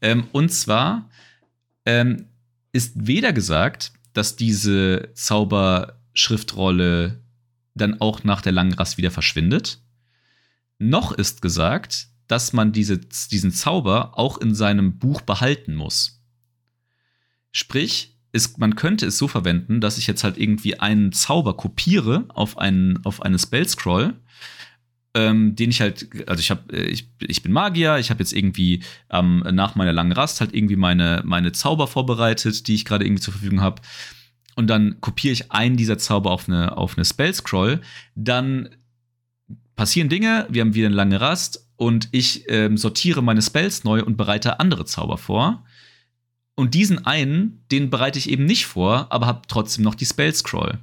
Ähm, 0.00 0.26
und 0.32 0.48
zwar 0.48 1.08
ähm, 1.86 2.26
ist 2.72 3.06
weder 3.06 3.32
gesagt, 3.32 3.92
dass 4.12 4.34
diese 4.34 5.10
Zauberschriftrolle 5.14 7.22
dann 7.74 8.00
auch 8.00 8.24
nach 8.24 8.40
der 8.40 8.50
langen 8.50 8.74
Rast 8.74 8.98
wieder 8.98 9.12
verschwindet, 9.12 9.80
noch 10.80 11.12
ist 11.12 11.42
gesagt, 11.42 12.08
dass 12.26 12.52
man 12.52 12.72
diese, 12.72 12.98
diesen 12.98 13.52
Zauber 13.52 14.18
auch 14.18 14.38
in 14.38 14.56
seinem 14.56 14.98
Buch 14.98 15.20
behalten 15.20 15.76
muss. 15.76 16.24
Sprich, 17.52 18.18
ist, 18.32 18.58
man 18.58 18.76
könnte 18.76 19.06
es 19.06 19.18
so 19.18 19.28
verwenden, 19.28 19.80
dass 19.80 19.98
ich 19.98 20.06
jetzt 20.06 20.24
halt 20.24 20.38
irgendwie 20.38 20.80
einen 20.80 21.12
Zauber 21.12 21.56
kopiere 21.56 22.24
auf, 22.28 22.58
einen, 22.58 23.04
auf 23.04 23.22
eine 23.22 23.38
Spellscroll, 23.38 24.14
ähm, 25.14 25.54
den 25.54 25.68
ich 25.68 25.82
halt, 25.82 26.08
also 26.26 26.40
ich 26.40 26.50
habe, 26.50 26.72
äh, 26.74 26.84
ich, 26.84 27.08
ich 27.20 27.42
bin 27.42 27.52
Magier, 27.52 27.98
ich 27.98 28.10
habe 28.10 28.20
jetzt 28.20 28.32
irgendwie 28.32 28.82
ähm, 29.10 29.44
nach 29.52 29.74
meiner 29.74 29.92
langen 29.92 30.12
Rast 30.12 30.40
halt 30.40 30.54
irgendwie 30.54 30.76
meine, 30.76 31.20
meine 31.24 31.52
Zauber 31.52 31.86
vorbereitet, 31.86 32.66
die 32.66 32.74
ich 32.74 32.86
gerade 32.86 33.04
irgendwie 33.04 33.22
zur 33.22 33.34
Verfügung 33.34 33.60
habe. 33.60 33.82
Und 34.54 34.68
dann 34.68 35.00
kopiere 35.00 35.32
ich 35.32 35.52
einen 35.52 35.76
dieser 35.76 35.98
Zauber 35.98 36.30
auf 36.30 36.48
eine, 36.48 36.76
auf 36.76 36.96
eine 36.96 37.04
Spellscroll. 37.04 37.80
Dann 38.14 38.70
passieren 39.76 40.08
Dinge, 40.08 40.46
wir 40.48 40.62
haben 40.62 40.74
wieder 40.74 40.86
eine 40.86 40.96
lange 40.96 41.20
Rast 41.20 41.68
und 41.76 42.08
ich 42.12 42.44
ähm, 42.48 42.76
sortiere 42.78 43.22
meine 43.22 43.42
Spells 43.42 43.84
neu 43.84 44.02
und 44.02 44.16
bereite 44.16 44.60
andere 44.60 44.86
Zauber 44.86 45.18
vor. 45.18 45.64
Und 46.54 46.74
diesen 46.74 47.06
einen, 47.06 47.64
den 47.70 47.90
bereite 47.90 48.18
ich 48.18 48.30
eben 48.30 48.44
nicht 48.44 48.66
vor, 48.66 49.06
aber 49.10 49.26
habe 49.26 49.42
trotzdem 49.48 49.84
noch 49.84 49.94
die 49.94 50.06
Spell-Scroll. 50.06 50.78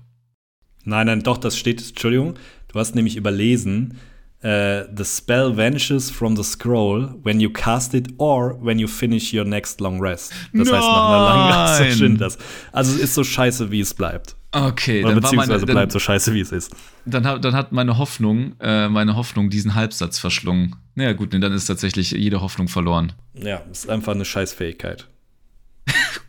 Nein, 0.83 1.07
nein, 1.07 1.23
doch, 1.23 1.37
das 1.37 1.57
steht, 1.57 1.81
Entschuldigung, 1.87 2.35
du 2.69 2.79
hast 2.79 2.95
nämlich 2.95 3.15
überlesen, 3.15 3.97
uh, 4.43 4.83
the 4.95 5.03
spell 5.03 5.55
vanishes 5.55 6.09
from 6.09 6.35
the 6.35 6.43
scroll 6.43 7.15
when 7.23 7.39
you 7.39 7.49
cast 7.49 7.93
it 7.93 8.07
or 8.17 8.57
when 8.61 8.79
you 8.79 8.87
finish 8.87 9.33
your 9.33 9.45
next 9.45 9.81
long 9.81 9.99
rest. 10.01 10.31
Das 10.53 10.67
Nein. 10.67 10.77
heißt, 10.77 10.87
nach 10.87 11.09
einer 11.09 11.25
langen 11.25 11.51
Rast 11.51 11.81
verschwindet 11.81 12.21
das. 12.21 12.37
Also 12.71 12.95
es 12.95 13.01
ist 13.01 13.13
so 13.13 13.23
scheiße, 13.23 13.71
wie 13.71 13.81
es 13.81 13.93
bleibt. 13.93 14.35
Okay, 14.51 15.03
Oder 15.03 15.13
dann 15.13 15.21
beziehungsweise 15.21 15.51
meine, 15.51 15.65
dann, 15.65 15.75
bleibt 15.75 15.91
so 15.91 15.99
scheiße, 15.99 16.33
wie 16.33 16.39
es 16.39 16.51
ist. 16.51 16.75
Dann, 17.05 17.23
dann 17.23 17.53
hat 17.53 17.71
meine 17.71 17.99
Hoffnung, 17.99 18.55
äh, 18.59 18.89
meine 18.89 19.15
Hoffnung 19.15 19.51
diesen 19.51 19.75
Halbsatz 19.75 20.17
verschlungen. 20.17 20.75
Naja, 20.95 21.13
gut, 21.13 21.33
dann 21.33 21.43
ist 21.43 21.65
tatsächlich 21.65 22.11
jede 22.11 22.41
Hoffnung 22.41 22.67
verloren. 22.67 23.13
Ja, 23.35 23.57
ist 23.71 23.89
einfach 23.89 24.13
eine 24.13 24.25
Scheißfähigkeit. 24.25 25.07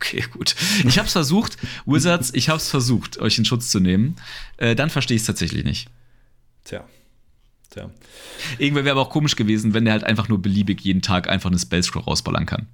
Okay, 0.01 0.23
gut. 0.31 0.55
Ich 0.83 0.97
habe 0.97 1.05
es 1.05 1.11
versucht, 1.11 1.57
Wizards, 1.85 2.33
ich 2.33 2.49
habe 2.49 2.57
es 2.57 2.69
versucht, 2.69 3.19
euch 3.19 3.37
in 3.37 3.45
Schutz 3.45 3.69
zu 3.69 3.79
nehmen. 3.79 4.15
Äh, 4.57 4.73
dann 4.73 4.89
verstehe 4.89 5.15
ich 5.15 5.21
es 5.21 5.27
tatsächlich 5.27 5.63
nicht. 5.63 5.89
Tja. 6.63 6.85
Tja. 7.69 7.91
Irgendwer 8.57 8.83
wäre 8.83 8.93
aber 8.93 9.07
auch 9.07 9.11
komisch 9.11 9.35
gewesen, 9.35 9.75
wenn 9.75 9.85
der 9.85 9.93
halt 9.93 10.03
einfach 10.03 10.27
nur 10.27 10.41
beliebig 10.41 10.81
jeden 10.81 11.03
Tag 11.03 11.29
einfach 11.29 11.51
eine 11.51 11.59
Spellscroll 11.59 12.01
rausballern 12.01 12.47
kann. 12.47 12.65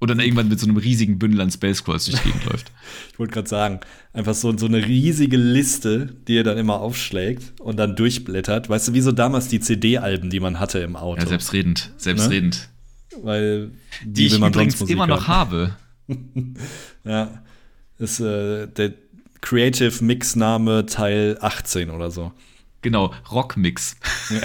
Und 0.00 0.08
dann 0.08 0.18
irgendwann 0.18 0.48
mit 0.48 0.58
so 0.58 0.66
einem 0.66 0.76
riesigen 0.76 1.20
Bündel 1.20 1.40
an 1.40 1.52
Spellscrolls 1.52 2.06
durch 2.06 2.20
die 2.20 2.30
Gegend 2.30 2.44
läuft. 2.50 2.72
Ich 3.12 3.18
wollte 3.20 3.34
gerade 3.34 3.48
sagen, 3.48 3.80
einfach 4.12 4.34
so, 4.34 4.56
so 4.58 4.66
eine 4.66 4.84
riesige 4.84 5.36
Liste, 5.36 6.16
die 6.26 6.36
er 6.36 6.44
dann 6.44 6.58
immer 6.58 6.80
aufschlägt 6.80 7.60
und 7.60 7.76
dann 7.76 7.94
durchblättert. 7.94 8.68
Weißt 8.68 8.88
du, 8.88 8.92
wie 8.92 9.02
so 9.02 9.12
damals 9.12 9.46
die 9.46 9.60
CD-Alben, 9.60 10.30
die 10.30 10.40
man 10.40 10.58
hatte 10.58 10.80
im 10.80 10.96
Auto. 10.96 11.20
Ja, 11.20 11.28
selbstredend, 11.28 11.92
selbstredend. 11.96 12.56
Ne? 12.56 12.78
weil 13.22 13.70
die, 14.04 14.12
die 14.12 14.26
ich 14.26 14.38
übrigens 14.38 14.80
immer 14.82 15.06
noch 15.06 15.28
habe. 15.28 15.76
ja, 17.04 17.42
ist 17.98 18.20
äh, 18.20 18.66
der 18.66 18.94
Creative 19.40 20.04
Mix 20.04 20.36
Name 20.36 20.86
Teil 20.86 21.38
18 21.40 21.90
oder 21.90 22.10
so. 22.10 22.32
Genau, 22.82 23.12
Rockmix. 23.30 23.96
Ja. 24.30 24.40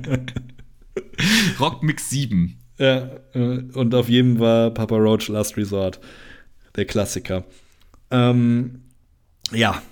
Rockmix 1.60 2.10
7. 2.10 2.58
Ja, 2.78 3.10
äh, 3.34 3.58
und 3.74 3.94
auf 3.94 4.08
jedem 4.08 4.38
war 4.38 4.70
Papa 4.70 4.96
Roach 4.96 5.28
Last 5.28 5.56
Resort. 5.56 6.00
Der 6.76 6.84
Klassiker. 6.84 7.44
Ähm, 8.10 8.82
ja, 9.52 9.82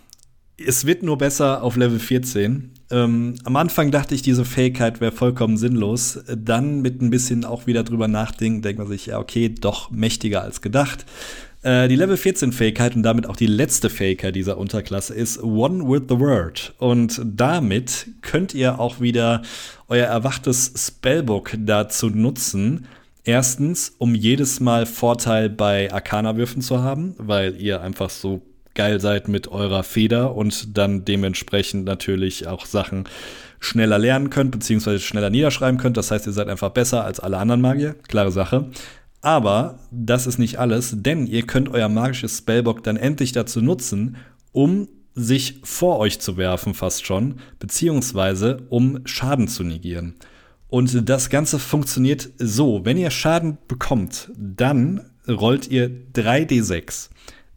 es 0.56 0.84
wird 0.86 1.02
nur 1.02 1.18
besser 1.18 1.62
auf 1.62 1.76
Level 1.76 1.98
14. 1.98 2.72
Ähm, 2.92 3.34
am 3.44 3.56
Anfang 3.56 3.90
dachte 3.90 4.14
ich, 4.14 4.22
diese 4.22 4.44
Fähigkeit 4.44 5.00
wäre 5.00 5.12
vollkommen 5.12 5.56
sinnlos. 5.56 6.20
Dann 6.36 6.82
mit 6.82 7.00
ein 7.00 7.10
bisschen 7.10 7.44
auch 7.44 7.66
wieder 7.66 7.82
drüber 7.82 8.06
nachdenken, 8.06 8.62
denkt 8.62 8.78
man 8.78 8.88
sich, 8.88 9.06
ja, 9.06 9.18
okay, 9.18 9.48
doch 9.48 9.90
mächtiger 9.90 10.42
als 10.42 10.60
gedacht. 10.60 11.06
Äh, 11.62 11.88
die 11.88 11.96
Level 11.96 12.16
14 12.16 12.52
Fähigkeit 12.52 12.94
und 12.94 13.02
damit 13.02 13.26
auch 13.26 13.36
die 13.36 13.46
letzte 13.46 13.88
Fähigkeit 13.88 14.36
dieser 14.36 14.58
Unterklasse 14.58 15.14
ist 15.14 15.42
One 15.42 15.88
with 15.88 16.02
the 16.08 16.20
Word. 16.20 16.74
Und 16.78 17.20
damit 17.24 18.08
könnt 18.20 18.52
ihr 18.52 18.78
auch 18.78 19.00
wieder 19.00 19.42
euer 19.88 20.06
erwachtes 20.06 20.72
Spellbook 20.76 21.56
dazu 21.58 22.10
nutzen, 22.10 22.86
Erstens, 23.24 23.94
um 23.98 24.16
jedes 24.16 24.58
Mal 24.58 24.84
Vorteil 24.84 25.48
bei 25.48 25.92
Arcana-Würfen 25.92 26.60
zu 26.60 26.82
haben, 26.82 27.14
weil 27.18 27.54
ihr 27.60 27.80
einfach 27.80 28.10
so 28.10 28.42
geil 28.74 29.00
seid 29.00 29.28
mit 29.28 29.48
eurer 29.48 29.82
Feder 29.82 30.34
und 30.34 30.76
dann 30.76 31.04
dementsprechend 31.04 31.84
natürlich 31.84 32.46
auch 32.46 32.66
Sachen 32.66 33.04
schneller 33.60 33.98
lernen 33.98 34.30
könnt, 34.30 34.50
beziehungsweise 34.50 35.00
schneller 35.00 35.30
niederschreiben 35.30 35.78
könnt. 35.78 35.96
Das 35.96 36.10
heißt, 36.10 36.26
ihr 36.26 36.32
seid 36.32 36.48
einfach 36.48 36.70
besser 36.70 37.04
als 37.04 37.20
alle 37.20 37.38
anderen 37.38 37.60
Magier. 37.60 37.94
Klare 38.08 38.32
Sache. 38.32 38.70
Aber 39.20 39.78
das 39.92 40.26
ist 40.26 40.38
nicht 40.38 40.58
alles, 40.58 40.94
denn 40.96 41.26
ihr 41.26 41.42
könnt 41.42 41.68
euer 41.68 41.88
magisches 41.88 42.38
Spellbook 42.38 42.82
dann 42.82 42.96
endlich 42.96 43.30
dazu 43.32 43.60
nutzen, 43.60 44.16
um 44.50 44.88
sich 45.14 45.60
vor 45.62 45.98
euch 45.98 46.18
zu 46.20 46.36
werfen, 46.36 46.74
fast 46.74 47.06
schon, 47.06 47.36
beziehungsweise 47.58 48.66
um 48.68 49.00
Schaden 49.04 49.46
zu 49.46 49.62
negieren. 49.62 50.16
Und 50.68 51.08
das 51.08 51.28
Ganze 51.28 51.58
funktioniert 51.58 52.30
so. 52.38 52.84
Wenn 52.84 52.96
ihr 52.96 53.10
Schaden 53.10 53.58
bekommt, 53.68 54.30
dann 54.36 55.10
rollt 55.28 55.68
ihr 55.68 55.90
3d6. 56.14 57.10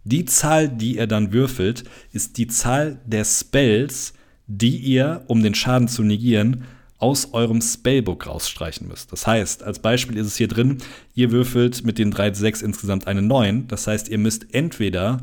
Die 0.06 0.26
Zahl, 0.26 0.70
die 0.70 0.98
ihr 0.98 1.08
dann 1.08 1.34
würfelt, 1.34 1.84
ist 2.12 2.38
die 2.38 2.46
Zahl 2.46 3.02
der 3.06 3.26
Spells, 3.26 4.14
die 4.46 4.78
ihr, 4.78 5.24
um 5.28 5.42
den 5.42 5.56
Schaden 5.56 5.88
zu 5.88 6.04
negieren, 6.04 6.64
aus 7.00 7.34
eurem 7.34 7.60
Spellbook 7.60 8.28
rausstreichen 8.28 8.88
müsst. 8.88 9.12
Das 9.12 9.26
heißt, 9.26 9.64
als 9.64 9.80
Beispiel 9.80 10.18
ist 10.18 10.28
es 10.28 10.38
hier 10.38 10.48
drin, 10.48 10.78
ihr 11.16 11.32
würfelt 11.32 11.84
mit 11.84 11.98
den 11.98 12.14
3d6 12.14 12.64
insgesamt 12.64 13.08
eine 13.08 13.24
9. 13.24 13.68
Das 13.68 13.88
heißt, 13.88 14.08
ihr 14.10 14.20
müsst 14.20 14.54
entweder 14.54 15.22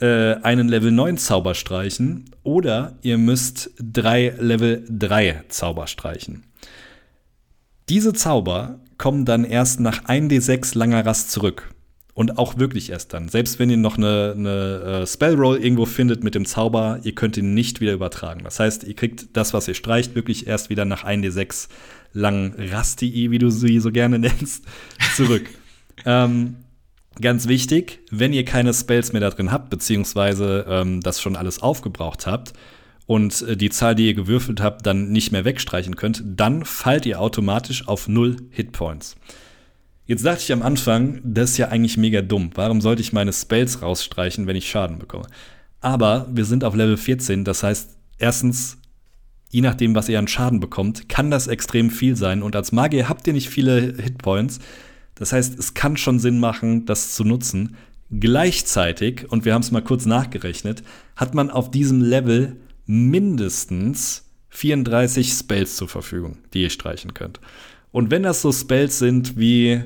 äh, 0.00 0.36
einen 0.36 0.68
Level 0.68 0.90
9 0.90 1.18
Zauber 1.18 1.54
streichen 1.54 2.30
oder 2.42 2.96
ihr 3.02 3.18
müsst 3.18 3.70
drei 3.78 4.34
Level 4.38 4.86
3 4.88 5.44
Zauber 5.48 5.86
streichen. 5.86 6.44
Diese 7.90 8.14
Zauber 8.14 8.80
kommen 8.96 9.26
dann 9.26 9.44
erst 9.44 9.80
nach 9.80 10.04
1d6 10.04 10.76
langer 10.76 11.04
Rast 11.04 11.30
zurück. 11.30 11.74
Und 12.18 12.36
auch 12.36 12.58
wirklich 12.58 12.90
erst 12.90 13.14
dann. 13.14 13.28
Selbst 13.28 13.60
wenn 13.60 13.70
ihr 13.70 13.76
noch 13.76 13.96
eine, 13.96 14.34
eine 14.36 15.02
äh, 15.02 15.06
Spellroll 15.06 15.56
irgendwo 15.58 15.86
findet 15.86 16.24
mit 16.24 16.34
dem 16.34 16.46
Zauber, 16.46 16.98
ihr 17.04 17.14
könnt 17.14 17.36
ihn 17.36 17.54
nicht 17.54 17.80
wieder 17.80 17.92
übertragen. 17.92 18.40
Das 18.42 18.58
heißt, 18.58 18.82
ihr 18.82 18.96
kriegt 18.96 19.36
das, 19.36 19.54
was 19.54 19.68
ihr 19.68 19.74
streicht, 19.74 20.16
wirklich 20.16 20.48
erst 20.48 20.68
wieder 20.68 20.84
nach 20.84 21.04
1d6 21.04 21.68
langen 22.12 22.56
Rasti, 22.58 23.30
wie 23.30 23.38
du 23.38 23.50
sie 23.50 23.78
so 23.78 23.92
gerne 23.92 24.18
nennst, 24.18 24.64
zurück. 25.14 25.48
ähm, 26.04 26.56
ganz 27.20 27.46
wichtig, 27.46 28.00
wenn 28.10 28.32
ihr 28.32 28.44
keine 28.44 28.74
Spells 28.74 29.12
mehr 29.12 29.20
da 29.20 29.30
drin 29.30 29.52
habt, 29.52 29.70
beziehungsweise 29.70 30.66
ähm, 30.68 31.00
das 31.00 31.22
schon 31.22 31.36
alles 31.36 31.62
aufgebraucht 31.62 32.26
habt, 32.26 32.52
und 33.06 33.42
äh, 33.42 33.56
die 33.56 33.70
Zahl, 33.70 33.94
die 33.94 34.08
ihr 34.08 34.14
gewürfelt 34.14 34.60
habt, 34.60 34.84
dann 34.86 35.12
nicht 35.12 35.30
mehr 35.30 35.44
wegstreichen 35.44 35.94
könnt, 35.94 36.24
dann 36.26 36.64
fallt 36.64 37.06
ihr 37.06 37.20
automatisch 37.20 37.86
auf 37.86 38.08
null 38.08 38.36
Hitpoints. 38.50 39.14
Jetzt 40.08 40.24
dachte 40.24 40.40
ich 40.40 40.52
am 40.54 40.62
Anfang, 40.62 41.20
das 41.22 41.50
ist 41.50 41.58
ja 41.58 41.68
eigentlich 41.68 41.98
mega 41.98 42.22
dumm. 42.22 42.50
Warum 42.54 42.80
sollte 42.80 43.02
ich 43.02 43.12
meine 43.12 43.30
Spells 43.30 43.82
rausstreichen, 43.82 44.46
wenn 44.46 44.56
ich 44.56 44.70
Schaden 44.70 44.98
bekomme? 44.98 45.26
Aber 45.82 46.26
wir 46.32 46.46
sind 46.46 46.64
auf 46.64 46.74
Level 46.74 46.96
14, 46.96 47.44
das 47.44 47.62
heißt, 47.62 47.90
erstens, 48.16 48.78
je 49.50 49.60
nachdem, 49.60 49.94
was 49.94 50.08
ihr 50.08 50.18
an 50.18 50.26
Schaden 50.26 50.60
bekommt, 50.60 51.10
kann 51.10 51.30
das 51.30 51.46
extrem 51.46 51.90
viel 51.90 52.16
sein. 52.16 52.42
Und 52.42 52.56
als 52.56 52.72
Magier 52.72 53.10
habt 53.10 53.26
ihr 53.26 53.34
nicht 53.34 53.50
viele 53.50 53.96
Hitpoints. 54.02 54.60
Das 55.14 55.34
heißt, 55.34 55.58
es 55.58 55.74
kann 55.74 55.98
schon 55.98 56.18
Sinn 56.18 56.40
machen, 56.40 56.86
das 56.86 57.14
zu 57.14 57.22
nutzen. 57.24 57.76
Gleichzeitig, 58.10 59.30
und 59.30 59.44
wir 59.44 59.52
haben 59.52 59.60
es 59.60 59.72
mal 59.72 59.84
kurz 59.84 60.06
nachgerechnet, 60.06 60.82
hat 61.16 61.34
man 61.34 61.50
auf 61.50 61.70
diesem 61.70 62.00
Level 62.00 62.56
mindestens 62.86 64.24
34 64.48 65.34
Spells 65.34 65.76
zur 65.76 65.88
Verfügung, 65.88 66.38
die 66.54 66.62
ihr 66.62 66.70
streichen 66.70 67.12
könnt. 67.12 67.40
Und 67.90 68.10
wenn 68.10 68.22
das 68.22 68.42
so 68.42 68.52
Spells 68.52 68.98
sind 68.98 69.38
wie, 69.38 69.82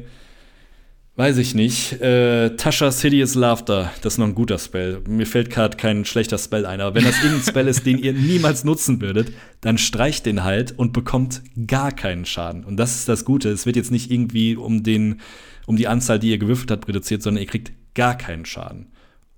weiß 1.16 1.38
ich 1.38 1.55
nicht, 1.55 2.00
äh, 2.00 2.57
Tasha 2.57 2.90
Sidious 2.90 3.34
Laughter, 3.34 3.92
das 4.03 4.14
ist 4.14 4.18
noch 4.18 4.26
ein 4.26 4.34
guter 4.34 4.59
Spell. 4.59 5.03
Mir 5.07 5.26
fällt 5.26 5.50
gerade 5.50 5.76
kein 5.76 6.05
schlechter 6.05 6.38
Spell 6.38 6.66
ein, 6.66 6.80
aber 6.80 6.94
wenn 6.94 7.05
das 7.05 7.22
irgendein 7.22 7.48
Spell 7.48 7.68
ist, 7.68 7.86
den 7.86 7.98
ihr 7.98 8.12
niemals 8.12 8.64
nutzen 8.64 9.00
würdet, 9.00 9.32
dann 9.61 9.78
streicht 9.78 10.26
den 10.26 10.42
halt 10.42 10.76
und 10.78 10.92
bekommt 10.92 11.42
gar 11.66 11.92
keinen 11.92 12.24
Schaden. 12.24 12.64
Und 12.64 12.76
das 12.76 12.96
ist 12.96 13.09
das 13.09 13.24
Gute. 13.24 13.50
Es 13.50 13.66
wird 13.66 13.76
jetzt 13.76 13.90
nicht 13.90 14.11
irgendwie 14.11 14.57
um 14.57 14.82
den, 14.82 15.20
um 15.66 15.76
die 15.76 15.86
Anzahl, 15.86 16.18
die 16.18 16.30
ihr 16.30 16.38
gewürfelt 16.38 16.70
habt, 16.70 16.88
reduziert, 16.88 17.22
sondern 17.22 17.42
ihr 17.42 17.48
kriegt 17.48 17.72
gar 17.94 18.16
keinen 18.16 18.46
Schaden. 18.46 18.92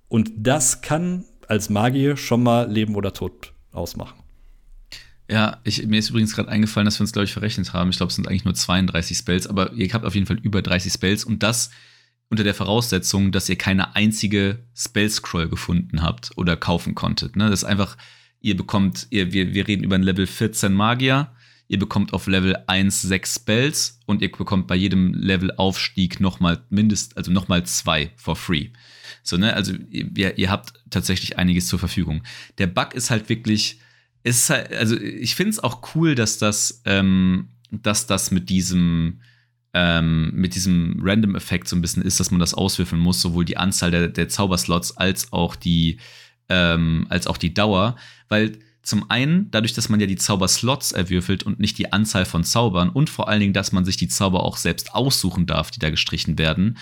Und 0.08 0.30
das 0.36 0.80
kann 0.80 1.24
als 1.48 1.68
Magier 1.70 2.16
schon 2.16 2.42
mal 2.42 2.70
Leben 2.70 2.94
oder 2.94 3.12
Tod 3.12 3.52
ausmachen. 3.72 4.23
Ja, 5.30 5.60
ich, 5.64 5.86
mir 5.86 5.98
ist 5.98 6.10
übrigens 6.10 6.34
gerade 6.34 6.50
eingefallen, 6.50 6.84
dass 6.84 6.98
wir 6.98 7.02
uns, 7.02 7.12
glaube 7.12 7.24
ich, 7.24 7.32
verrechnet 7.32 7.72
haben. 7.72 7.90
Ich 7.90 7.96
glaube, 7.96 8.10
es 8.10 8.16
sind 8.16 8.28
eigentlich 8.28 8.44
nur 8.44 8.54
32 8.54 9.16
Spells, 9.16 9.46
aber 9.46 9.72
ihr 9.72 9.88
habt 9.92 10.04
auf 10.04 10.14
jeden 10.14 10.26
Fall 10.26 10.38
über 10.38 10.60
30 10.60 10.92
Spells 10.92 11.24
und 11.24 11.42
das 11.42 11.70
unter 12.28 12.44
der 12.44 12.54
Voraussetzung, 12.54 13.32
dass 13.32 13.48
ihr 13.48 13.56
keine 13.56 13.96
einzige 13.96 14.64
Spell-Scroll 14.74 15.48
gefunden 15.48 16.02
habt 16.02 16.32
oder 16.36 16.56
kaufen 16.56 16.94
konntet. 16.94 17.36
Ne? 17.36 17.48
Das 17.48 17.60
ist 17.60 17.64
einfach, 17.68 17.96
ihr 18.40 18.56
bekommt, 18.56 19.06
ihr, 19.10 19.32
wir, 19.32 19.54
wir 19.54 19.66
reden 19.66 19.84
über 19.84 19.94
ein 19.94 20.02
Level 20.02 20.26
14 20.26 20.72
Magier, 20.72 21.32
ihr 21.68 21.78
bekommt 21.78 22.12
auf 22.12 22.26
Level 22.26 22.56
1 22.66 23.02
6 23.02 23.34
Spells 23.34 24.00
und 24.06 24.20
ihr 24.20 24.30
bekommt 24.30 24.66
bei 24.66 24.74
jedem 24.74 25.14
Level-Aufstieg 25.14 26.20
nochmal 26.20 26.62
mindest, 26.68 27.16
also 27.16 27.30
nochmal 27.30 27.64
zwei 27.64 28.10
for 28.16 28.36
free. 28.36 28.70
So, 29.22 29.36
ne, 29.36 29.54
also 29.54 29.72
ihr, 29.90 30.36
ihr 30.36 30.50
habt 30.50 30.74
tatsächlich 30.90 31.38
einiges 31.38 31.66
zur 31.66 31.78
Verfügung. 31.78 32.22
Der 32.58 32.66
Bug 32.66 32.94
ist 32.94 33.10
halt 33.10 33.28
wirklich, 33.28 33.78
ist 34.24 34.50
halt, 34.50 34.72
also 34.72 34.96
ich 34.98 35.36
finde 35.36 35.50
es 35.50 35.60
auch 35.62 35.94
cool, 35.94 36.14
dass 36.14 36.38
das, 36.38 36.82
ähm, 36.86 37.50
dass 37.70 38.06
das 38.06 38.30
mit 38.30 38.48
diesem, 38.48 39.20
ähm, 39.74 40.30
mit 40.34 40.54
diesem 40.54 40.98
Random-Effekt 41.02 41.68
so 41.68 41.76
ein 41.76 41.82
bisschen 41.82 42.02
ist, 42.02 42.18
dass 42.20 42.30
man 42.30 42.40
das 42.40 42.54
auswürfeln 42.54 43.00
muss, 43.00 43.20
sowohl 43.20 43.44
die 43.44 43.58
Anzahl 43.58 43.90
der, 43.90 44.08
der 44.08 44.28
Zauberslots 44.28 44.96
als 44.96 45.32
auch 45.32 45.56
die, 45.56 45.98
ähm, 46.48 47.06
als 47.10 47.26
auch 47.26 47.36
die 47.36 47.54
Dauer, 47.54 47.96
weil 48.28 48.58
zum 48.82 49.10
einen, 49.10 49.50
dadurch, 49.50 49.72
dass 49.72 49.88
man 49.88 50.00
ja 50.00 50.06
die 50.06 50.16
Zauberslots 50.16 50.92
erwürfelt 50.92 51.42
und 51.42 51.58
nicht 51.58 51.78
die 51.78 51.92
Anzahl 51.92 52.24
von 52.26 52.44
Zaubern 52.44 52.90
und 52.90 53.08
vor 53.08 53.28
allen 53.28 53.40
Dingen, 53.40 53.54
dass 53.54 53.72
man 53.72 53.84
sich 53.84 53.96
die 53.96 54.08
Zauber 54.08 54.42
auch 54.42 54.58
selbst 54.58 54.94
aussuchen 54.94 55.46
darf, 55.46 55.70
die 55.70 55.80
da 55.80 55.90
gestrichen 55.90 56.38
werden, 56.38 56.78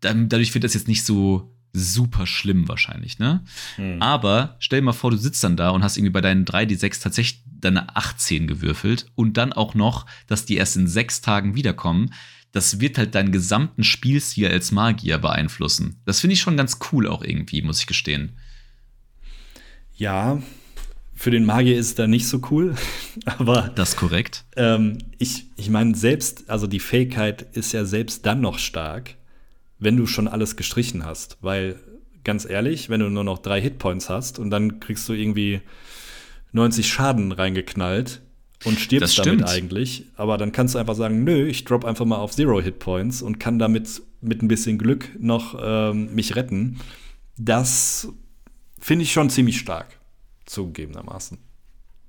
dann, 0.00 0.28
dadurch 0.28 0.54
wird 0.54 0.64
das 0.64 0.74
jetzt 0.74 0.88
nicht 0.88 1.04
so 1.04 1.52
super 1.72 2.26
schlimm 2.26 2.68
wahrscheinlich, 2.68 3.18
ne? 3.18 3.44
Hm. 3.76 4.00
Aber 4.02 4.56
stell 4.58 4.80
dir 4.80 4.86
mal 4.86 4.92
vor, 4.92 5.10
du 5.10 5.16
sitzt 5.16 5.42
dann 5.44 5.56
da 5.56 5.70
und 5.70 5.82
hast 5.82 5.96
irgendwie 5.96 6.12
bei 6.12 6.20
deinen 6.20 6.44
3D6 6.44 7.02
tatsächlich 7.02 7.42
deine 7.46 7.96
18 7.96 8.46
gewürfelt 8.46 9.06
und 9.14 9.36
dann 9.36 9.52
auch 9.52 9.74
noch, 9.74 10.06
dass 10.26 10.44
die 10.44 10.56
erst 10.56 10.76
in 10.76 10.86
sechs 10.86 11.20
Tagen 11.20 11.54
wiederkommen. 11.54 12.12
Das 12.52 12.80
wird 12.80 12.98
halt 12.98 13.14
deinen 13.14 13.32
gesamten 13.32 13.84
Spielstil 13.84 14.48
als 14.48 14.72
Magier 14.72 15.18
beeinflussen. 15.18 16.00
Das 16.06 16.20
finde 16.20 16.34
ich 16.34 16.40
schon 16.40 16.56
ganz 16.56 16.78
cool 16.92 17.06
auch 17.06 17.22
irgendwie, 17.22 17.62
muss 17.62 17.80
ich 17.80 17.86
gestehen. 17.86 18.38
Ja, 19.96 20.40
für 21.18 21.32
den 21.32 21.44
Magier 21.44 21.76
ist 21.76 21.86
es 21.88 21.94
da 21.96 22.06
nicht 22.06 22.28
so 22.28 22.40
cool, 22.50 22.76
aber. 23.24 23.72
Das 23.74 23.90
ist 23.90 23.96
korrekt. 23.96 24.44
Ähm, 24.56 24.98
ich 25.18 25.46
ich 25.56 25.68
meine, 25.68 25.96
selbst, 25.96 26.48
also 26.48 26.66
die 26.68 26.78
Fähigkeit 26.78 27.42
ist 27.42 27.72
ja 27.72 27.84
selbst 27.84 28.24
dann 28.24 28.40
noch 28.40 28.58
stark, 28.58 29.16
wenn 29.78 29.96
du 29.96 30.06
schon 30.06 30.28
alles 30.28 30.56
gestrichen 30.56 31.04
hast. 31.04 31.38
Weil, 31.40 31.76
ganz 32.24 32.48
ehrlich, 32.48 32.90
wenn 32.90 33.00
du 33.00 33.08
nur 33.08 33.24
noch 33.24 33.38
drei 33.38 33.60
Hitpoints 33.60 34.08
hast 34.08 34.38
und 34.38 34.50
dann 34.50 34.80
kriegst 34.80 35.08
du 35.08 35.12
irgendwie 35.12 35.60
90 36.52 36.88
Schaden 36.88 37.32
reingeknallt 37.32 38.22
und 38.64 38.80
stirbst 38.80 39.18
damit 39.18 39.44
eigentlich, 39.44 40.06
aber 40.16 40.36
dann 40.36 40.52
kannst 40.52 40.74
du 40.74 40.78
einfach 40.78 40.96
sagen, 40.96 41.22
nö, 41.24 41.46
ich 41.46 41.64
drop 41.64 41.84
einfach 41.84 42.04
mal 42.04 42.16
auf 42.16 42.32
Zero 42.32 42.60
Hitpoints 42.60 43.22
und 43.22 43.38
kann 43.38 43.58
damit 43.58 44.02
mit 44.20 44.42
ein 44.42 44.48
bisschen 44.48 44.78
Glück 44.78 45.10
noch 45.20 45.56
ähm, 45.60 46.14
mich 46.14 46.34
retten. 46.34 46.80
Das 47.36 48.08
finde 48.80 49.04
ich 49.04 49.12
schon 49.12 49.30
ziemlich 49.30 49.58
stark, 49.58 50.00
zugegebenermaßen. 50.46 51.38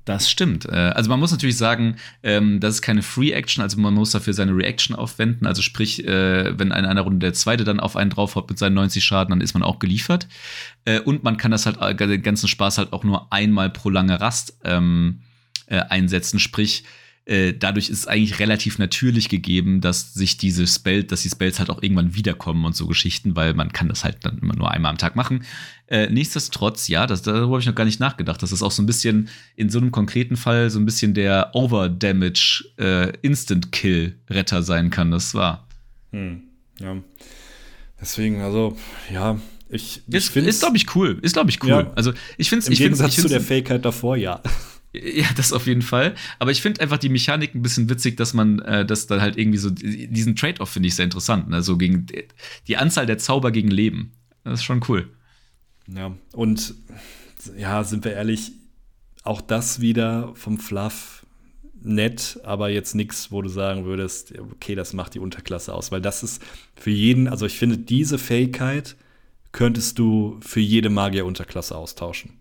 Das 0.09 0.27
stimmt. 0.27 0.65
Äh, 0.65 0.71
also 0.71 1.07
man 1.07 1.19
muss 1.19 1.29
natürlich 1.29 1.57
sagen, 1.57 1.97
ähm, 2.23 2.59
das 2.59 2.73
ist 2.73 2.81
keine 2.81 3.03
Free 3.03 3.29
Action, 3.29 3.61
also 3.61 3.79
man 3.79 3.93
muss 3.93 4.09
dafür 4.09 4.33
seine 4.33 4.55
Reaction 4.55 4.95
aufwenden. 4.95 5.45
Also 5.45 5.61
sprich, 5.61 6.03
äh, 6.03 6.57
wenn 6.57 6.69
in 6.69 6.73
einer 6.73 7.01
Runde 7.01 7.19
der 7.19 7.33
zweite 7.35 7.63
dann 7.63 7.79
auf 7.79 7.95
einen 7.95 8.09
draufhaut 8.09 8.49
mit 8.49 8.57
seinen 8.57 8.73
90 8.73 9.05
Schaden, 9.05 9.29
dann 9.29 9.41
ist 9.41 9.53
man 9.53 9.61
auch 9.61 9.77
geliefert. 9.77 10.27
Äh, 10.83 10.99
und 10.99 11.23
man 11.23 11.37
kann 11.37 11.51
das 11.51 11.67
halt 11.67 11.77
den 11.99 12.23
ganzen 12.23 12.47
Spaß 12.47 12.79
halt 12.79 12.91
auch 12.91 13.03
nur 13.03 13.31
einmal 13.31 13.69
pro 13.69 13.91
lange 13.91 14.19
Rast 14.19 14.57
ähm, 14.63 15.21
einsetzen. 15.67 16.39
Sprich, 16.39 16.85
äh, 17.29 17.53
dadurch 17.53 17.89
ist 17.89 17.99
es 17.99 18.07
eigentlich 18.07 18.39
relativ 18.39 18.79
natürlich 18.79 19.29
gegeben, 19.29 19.81
dass 19.81 20.15
sich 20.15 20.37
diese 20.37 20.65
Spells, 20.65 21.07
dass 21.07 21.21
die 21.21 21.29
Spells 21.29 21.59
halt 21.59 21.69
auch 21.69 21.83
irgendwann 21.83 22.15
wiederkommen 22.15 22.65
und 22.65 22.75
so 22.75 22.87
Geschichten, 22.87 23.35
weil 23.35 23.53
man 23.53 23.71
kann 23.71 23.87
das 23.87 24.03
halt 24.03 24.17
dann 24.25 24.39
immer 24.39 24.55
nur 24.55 24.71
einmal 24.71 24.89
am 24.89 24.97
Tag 24.97 25.15
machen. 25.15 25.45
Äh, 25.85 26.09
nichtsdestotrotz, 26.09 26.87
ja, 26.87 27.05
das, 27.05 27.21
darüber 27.21 27.51
habe 27.51 27.59
ich 27.59 27.67
noch 27.67 27.75
gar 27.75 27.85
nicht 27.85 27.99
nachgedacht, 27.99 28.41
dass 28.41 28.51
es 28.51 28.59
das 28.59 28.65
auch 28.65 28.71
so 28.71 28.81
ein 28.81 28.87
bisschen 28.87 29.29
in 29.55 29.69
so 29.69 29.77
einem 29.77 29.91
konkreten 29.91 30.37
Fall 30.37 30.71
so 30.71 30.79
ein 30.79 30.85
bisschen 30.85 31.13
der 31.13 31.51
Overdamage 31.53 32.65
äh, 32.79 33.13
Instant 33.21 33.71
Kill 33.71 34.15
Retter 34.27 34.63
sein 34.63 34.89
kann. 34.89 35.11
Das 35.11 35.35
war. 35.35 35.67
Hm, 36.11 36.41
ja. 36.79 36.97
Deswegen, 38.01 38.41
also, 38.41 38.75
ja, 39.13 39.39
ich, 39.69 40.01
ich 40.07 40.15
ist, 40.15 40.35
ist 40.35 40.61
glaube 40.61 40.77
ich, 40.77 40.95
cool. 40.95 41.19
Ist, 41.21 41.33
glaube 41.33 41.51
ich, 41.51 41.63
cool. 41.63 41.69
Ja. 41.69 41.91
Also, 41.93 42.11
ich 42.37 42.49
finde 42.49 42.61
es. 42.61 42.67
Im 42.67 42.73
ich 42.73 42.79
Gegensatz 42.79 43.17
ich 43.17 43.21
zu 43.21 43.29
der 43.29 43.41
Fähigkeit 43.41 43.85
davor, 43.85 44.17
ja. 44.17 44.41
Ja, 44.93 45.27
das 45.35 45.53
auf 45.53 45.67
jeden 45.67 45.83
Fall. 45.83 46.15
Aber 46.39 46.51
ich 46.51 46.61
finde 46.61 46.81
einfach 46.81 46.97
die 46.97 47.09
Mechanik 47.09 47.53
ein 47.53 47.61
bisschen 47.61 47.89
witzig, 47.89 48.17
dass 48.17 48.33
man, 48.33 48.59
äh, 48.59 48.85
dass 48.85 49.05
da 49.05 49.21
halt 49.21 49.37
irgendwie 49.37 49.59
so, 49.59 49.69
diesen 49.69 50.35
Trade-off 50.35 50.69
finde 50.69 50.87
ich 50.87 50.95
sehr 50.95 51.05
interessant. 51.05 51.47
Ne? 51.49 51.61
So 51.61 51.77
gegen 51.77 52.07
die 52.67 52.77
Anzahl 52.77 53.05
der 53.05 53.19
Zauber 53.19 53.51
gegen 53.51 53.69
Leben. 53.69 54.13
Das 54.43 54.61
ist 54.61 54.63
schon 54.63 54.83
cool. 54.87 55.09
Ja, 55.87 56.15
und 56.33 56.73
ja, 57.57 57.83
sind 57.83 58.03
wir 58.03 58.13
ehrlich, 58.13 58.51
auch 59.23 59.41
das 59.41 59.79
wieder 59.79 60.33
vom 60.35 60.59
Fluff 60.59 61.25
nett, 61.81 62.39
aber 62.43 62.69
jetzt 62.69 62.95
nichts, 62.95 63.31
wo 63.31 63.41
du 63.41 63.49
sagen 63.49 63.85
würdest, 63.85 64.33
okay, 64.39 64.75
das 64.75 64.93
macht 64.93 65.13
die 65.13 65.19
Unterklasse 65.19 65.73
aus. 65.73 65.91
Weil 65.91 66.01
das 66.01 66.23
ist 66.23 66.41
für 66.75 66.89
jeden, 66.89 67.27
also 67.27 67.45
ich 67.45 67.57
finde, 67.57 67.77
diese 67.77 68.17
Fähigkeit 68.17 68.95
könntest 69.51 69.99
du 69.99 70.39
für 70.41 70.59
jede 70.59 70.89
Magier-Unterklasse 70.89 71.75
austauschen. 71.75 72.33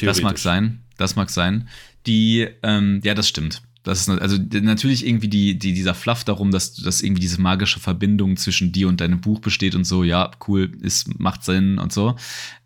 Das 0.00 0.22
mag 0.22 0.38
sein, 0.38 0.80
das 0.96 1.16
mag 1.16 1.30
sein. 1.30 1.68
Die, 2.06 2.46
ähm, 2.62 3.00
ja, 3.04 3.14
das 3.14 3.28
stimmt. 3.28 3.62
Das 3.88 4.00
ist 4.00 4.08
also 4.10 4.36
natürlich 4.50 5.06
irgendwie 5.06 5.28
die, 5.28 5.58
die, 5.58 5.72
dieser 5.72 5.94
Fluff 5.94 6.24
darum, 6.24 6.50
dass, 6.50 6.74
dass 6.74 7.00
irgendwie 7.00 7.22
diese 7.22 7.40
magische 7.40 7.80
Verbindung 7.80 8.36
zwischen 8.36 8.70
dir 8.70 8.88
und 8.88 9.00
deinem 9.00 9.20
Buch 9.20 9.40
besteht 9.40 9.74
und 9.74 9.84
so, 9.84 10.04
ja, 10.04 10.30
cool, 10.46 10.72
ist, 10.82 11.18
macht 11.18 11.44
Sinn 11.44 11.78
und 11.78 11.92
so. 11.92 12.16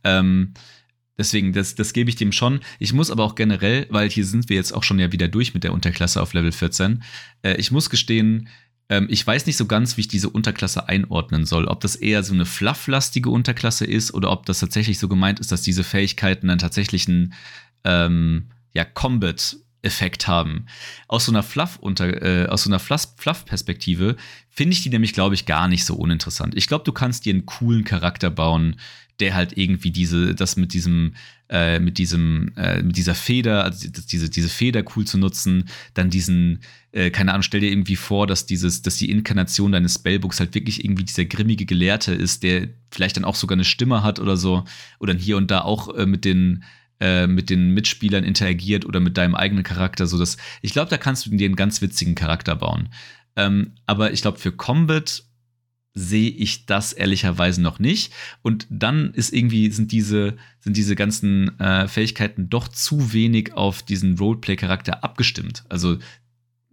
Ähm, 0.03 0.55
deswegen, 1.19 1.53
das, 1.53 1.75
das 1.75 1.93
gebe 1.93 2.11
ich 2.11 2.17
dem 2.17 2.33
schon. 2.33 2.61
Ich 2.79 2.93
muss 2.93 3.11
aber 3.11 3.25
auch 3.25 3.35
generell, 3.35 3.87
weil 3.91 4.11
hier 4.11 4.25
sind 4.25 4.49
wir 4.49 4.57
jetzt 4.57 4.73
auch 4.73 4.83
schon 4.83 4.99
ja 4.99 5.13
wieder 5.13 5.29
durch 5.29 5.55
mit 5.55 5.65
der 5.65 5.73
Unterklasse 5.73 6.21
auf 6.21 6.33
Level 6.33 6.51
14, 6.51 7.05
äh, 7.43 7.55
ich 7.55 7.71
muss 7.71 7.91
gestehen, 7.91 8.49
ähm, 8.93 9.07
ich 9.09 9.27
weiß 9.27 9.47
nicht 9.47 9.57
so 9.57 9.65
ganz, 9.65 9.97
wie 9.97 10.03
ich 10.03 10.09
diese 10.09 10.29
Unterklasse 10.29 10.87
einordnen 10.87 11.47
soll. 11.47 11.65
Ob 11.65 11.81
das 11.81 11.97
eher 11.97 12.23
so 12.23 12.35
eine 12.35 12.45
flufflastige 12.45 13.31
Unterklasse 13.31 13.87
ist 13.87 14.13
oder 14.13 14.31
ob 14.31 14.45
das 14.45 14.61
tatsächlich 14.61 14.99
so 14.99 15.09
gemeint 15.09 15.41
ist, 15.41 15.51
dass 15.51 15.63
diese 15.63 15.83
Fähigkeiten 15.83 16.51
einen 16.51 16.59
tatsächlichen 16.59 17.33
ähm, 17.85 18.51
ja, 18.75 18.85
Combat-Effekt 18.85 20.29
haben. 20.29 20.67
Aus 21.09 21.25
so 21.25 21.33
einer 21.33 21.43
Fluff 21.43 21.79
unter, 21.79 22.23
äh, 22.23 22.49
aus 22.49 22.65
so 22.65 22.71
einer 22.71 22.81
Fluff-Perspektive 22.81 24.17
finde 24.51 24.75
ich 24.75 24.83
die 24.83 24.91
nämlich, 24.91 25.15
glaube 25.15 25.35
ich, 25.37 25.47
gar 25.47 25.69
nicht 25.69 25.87
so 25.87 25.95
uninteressant. 25.95 26.55
Ich 26.55 26.67
glaube, 26.67 26.85
du 26.85 26.93
kannst 26.93 27.25
dir 27.25 27.33
einen 27.33 27.47
coolen 27.47 27.85
Charakter 27.85 28.29
bauen, 28.29 28.77
der 29.23 29.35
halt 29.35 29.57
irgendwie 29.57 29.93
diese, 29.93 30.35
das 30.35 30.57
mit 30.57 30.75
diesem, 30.75 31.15
äh, 31.49 31.79
mit 31.79 31.99
diesem, 31.99 32.53
äh, 32.57 32.83
mit 32.83 32.97
dieser 32.97 33.15
Feder, 33.15 33.63
also 33.63 33.89
diese, 33.89 34.29
diese 34.29 34.49
Feder 34.49 34.83
cool 34.97 35.07
zu 35.07 35.17
nutzen, 35.17 35.69
dann 35.95 36.11
diesen, 36.11 36.59
äh, 36.91 37.11
keine 37.11 37.31
Ahnung, 37.31 37.43
stell 37.43 37.61
dir 37.61 37.71
irgendwie 37.71 37.95
vor, 37.95 38.27
dass 38.27 38.47
dieses, 38.47 38.83
dass 38.83 38.97
die 38.97 39.11
Inkarnation 39.11 39.71
deines 39.71 39.95
Spellbooks 39.95 40.41
halt 40.41 40.57
wirklich 40.57 40.85
irgendwie 40.85 41.05
dieser 41.05 41.25
grimmige 41.25 41.65
Gelehrte 41.65 42.13
ist, 42.13 42.43
der 42.43 42.69
vielleicht 42.91 43.17
dann 43.17 43.25
auch 43.25 43.37
sogar 43.37 43.55
eine 43.55 43.65
Stimme 43.65 44.03
hat 44.03 44.19
oder 44.19 44.37
so, 44.37 44.65
oder 44.99 45.15
hier 45.15 45.37
und 45.37 45.53
da 45.53 45.61
auch 45.61 45.95
äh, 45.95 46.05
mit 46.05 46.25
den, 46.25 46.65
äh, 46.99 47.29
mit 47.29 47.49
den 47.49 47.71
Mitspielern 47.71 48.25
interagiert 48.25 48.85
oder 48.85 48.99
mit 48.99 49.17
deinem 49.17 49.37
eigenen 49.37 49.63
Charakter, 49.63 50.09
so 50.09 50.19
dass 50.19 50.39
ich 50.63 50.73
glaube, 50.73 50.91
da 50.91 50.99
kannst 50.99 51.27
du 51.27 51.31
dir 51.31 51.45
einen 51.45 51.55
ganz 51.55 51.81
witzigen 51.81 52.17
Charakter 52.17 52.57
bauen. 52.57 52.89
Ähm, 53.37 53.73
aber 53.87 54.13
ich 54.13 54.21
glaube, 54.21 54.39
für 54.39 54.51
Combat 54.51 55.23
sehe 55.95 56.31
ich 56.31 56.67
das 56.67 56.93
ehrlicherweise 56.93 57.61
noch 57.61 57.79
nicht. 57.79 58.13
Und 58.41 58.67
dann 58.71 59.13
ist 59.13 59.33
irgendwie, 59.33 59.71
sind 59.71 59.93
diese, 59.93 60.37
sind 60.61 60.77
diese 60.77 60.97
ganzen 60.97 61.59
äh, 61.61 61.87
Fähigkeiten 61.87 62.49
doch 62.49 62.69
zu 62.69 63.13
wenig 63.13 63.55
auf 63.55 63.83
diesen 63.83 64.17
Roleplay-Charakter 64.17 65.05
abgestimmt. 65.05 65.65
Also 65.69 65.99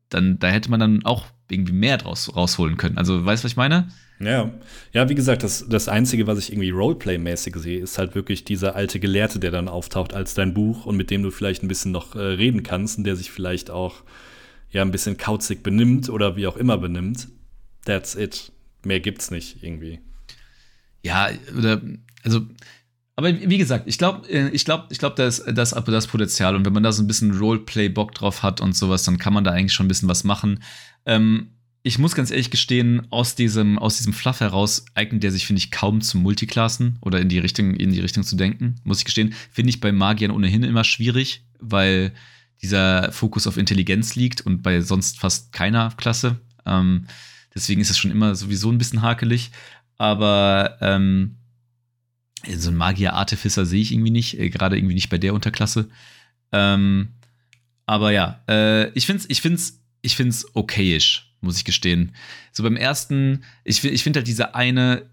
dann, 0.09 0.39
da 0.39 0.47
hätte 0.47 0.71
man 0.71 0.79
dann 0.79 1.05
auch 1.05 1.25
irgendwie 1.49 1.73
mehr 1.73 1.97
draus 1.97 2.35
rausholen 2.35 2.77
können. 2.77 2.97
Also, 2.97 3.25
weißt 3.25 3.43
du, 3.43 3.45
was 3.45 3.51
ich 3.51 3.57
meine? 3.57 3.89
Ja, 4.19 4.51
ja, 4.91 5.07
wie 5.07 5.15
gesagt, 5.15 5.43
das, 5.43 5.67
das 5.69 5.87
Einzige, 5.87 6.27
was 6.27 6.39
ich 6.39 6.51
irgendwie 6.51 6.71
Roleplay-mäßig 6.71 7.55
sehe, 7.57 7.79
ist 7.79 7.97
halt 7.97 8.15
wirklich 8.15 8.43
dieser 8.43 8.75
alte 8.75 8.99
Gelehrte, 8.99 9.39
der 9.39 9.51
dann 9.51 9.67
auftaucht 9.67 10.13
als 10.13 10.33
dein 10.33 10.53
Buch 10.53 10.85
und 10.85 10.97
mit 10.97 11.09
dem 11.09 11.23
du 11.23 11.31
vielleicht 11.31 11.63
ein 11.63 11.67
bisschen 11.67 11.91
noch 11.91 12.15
äh, 12.15 12.19
reden 12.19 12.63
kannst 12.63 12.97
und 12.97 13.03
der 13.05 13.15
sich 13.15 13.31
vielleicht 13.31 13.69
auch 13.69 14.03
ja 14.71 14.81
ein 14.81 14.91
bisschen 14.91 15.17
kauzig 15.17 15.63
benimmt 15.63 16.09
oder 16.09 16.35
wie 16.35 16.47
auch 16.47 16.57
immer 16.57 16.77
benimmt. 16.77 17.29
That's 17.85 18.15
it 18.15 18.51
mehr 18.83 18.99
gibt's 18.99 19.31
nicht 19.31 19.63
irgendwie. 19.63 19.99
Ja, 21.03 21.29
oder, 21.57 21.81
also, 22.23 22.47
aber 23.15 23.33
wie 23.33 23.57
gesagt, 23.57 23.87
ich 23.87 23.97
glaube, 23.97 24.27
äh, 24.29 24.49
ich 24.49 24.65
glaube, 24.65 24.87
ich 24.91 24.99
glaube, 24.99 25.15
da 25.15 25.27
ist 25.27 25.43
das, 25.47 25.71
das 25.71 26.07
Potenzial. 26.07 26.55
Und 26.55 26.65
wenn 26.65 26.73
man 26.73 26.83
da 26.83 26.91
so 26.91 27.03
ein 27.03 27.07
bisschen 27.07 27.37
Roleplay-Bock 27.37 28.13
drauf 28.13 28.43
hat 28.43 28.61
und 28.61 28.75
sowas, 28.75 29.03
dann 29.03 29.17
kann 29.17 29.33
man 29.33 29.43
da 29.43 29.51
eigentlich 29.51 29.73
schon 29.73 29.85
ein 29.85 29.89
bisschen 29.89 30.09
was 30.09 30.23
machen. 30.23 30.63
Ähm, 31.05 31.49
ich 31.81 31.97
muss 31.97 32.15
ganz 32.15 32.29
ehrlich 32.29 32.51
gestehen, 32.51 33.07
aus 33.09 33.35
diesem, 33.35 33.79
aus 33.79 33.97
diesem 33.97 34.13
Fluff 34.13 34.41
heraus 34.41 34.85
eignet 34.95 35.23
der 35.23 35.31
sich, 35.31 35.47
finde 35.47 35.59
ich, 35.59 35.71
kaum 35.71 36.01
zum 36.01 36.21
Multiklassen 36.21 36.97
oder 37.01 37.19
in 37.19 37.29
die 37.29 37.39
Richtung, 37.39 37.73
in 37.73 37.91
die 37.91 38.01
Richtung 38.01 38.23
zu 38.23 38.35
denken. 38.35 38.75
Muss 38.83 38.99
ich 38.99 39.05
gestehen. 39.05 39.33
Finde 39.51 39.69
ich 39.69 39.79
bei 39.79 39.91
Magiern 39.91 40.31
ohnehin 40.31 40.63
immer 40.63 40.83
schwierig, 40.83 41.45
weil 41.59 42.13
dieser 42.61 43.11
Fokus 43.11 43.47
auf 43.47 43.57
Intelligenz 43.57 44.15
liegt 44.15 44.41
und 44.41 44.61
bei 44.61 44.81
sonst 44.81 45.19
fast 45.19 45.53
keiner 45.53 45.91
Klasse. 45.95 46.39
Ähm, 46.65 47.05
Deswegen 47.53 47.81
ist 47.81 47.89
es 47.89 47.97
schon 47.97 48.11
immer 48.11 48.35
sowieso 48.35 48.71
ein 48.71 48.77
bisschen 48.77 49.01
hakelig. 49.01 49.51
Aber 49.97 50.77
ähm, 50.81 51.35
so 52.47 52.69
ein 52.69 52.75
Magier-Artificer 52.75 53.65
sehe 53.65 53.81
ich 53.81 53.91
irgendwie 53.91 54.11
nicht, 54.11 54.39
äh, 54.39 54.49
gerade 54.49 54.77
irgendwie 54.77 54.93
nicht 54.93 55.09
bei 55.09 55.17
der 55.17 55.33
Unterklasse. 55.33 55.89
Ähm, 56.51 57.09
aber 57.85 58.11
ja, 58.11 58.41
äh, 58.47 58.89
ich 58.91 59.05
finde 59.05 59.23
es 59.23 59.29
ich 59.29 59.41
find's, 59.41 59.81
ich 60.01 60.15
find's 60.15 60.45
okayisch, 60.53 61.33
muss 61.41 61.57
ich 61.57 61.65
gestehen. 61.65 62.13
So 62.51 62.63
beim 62.63 62.77
ersten, 62.77 63.43
ich, 63.63 63.83
ich 63.83 64.03
finde 64.03 64.19
halt 64.19 64.27
diese 64.27 64.55
eine, 64.55 65.09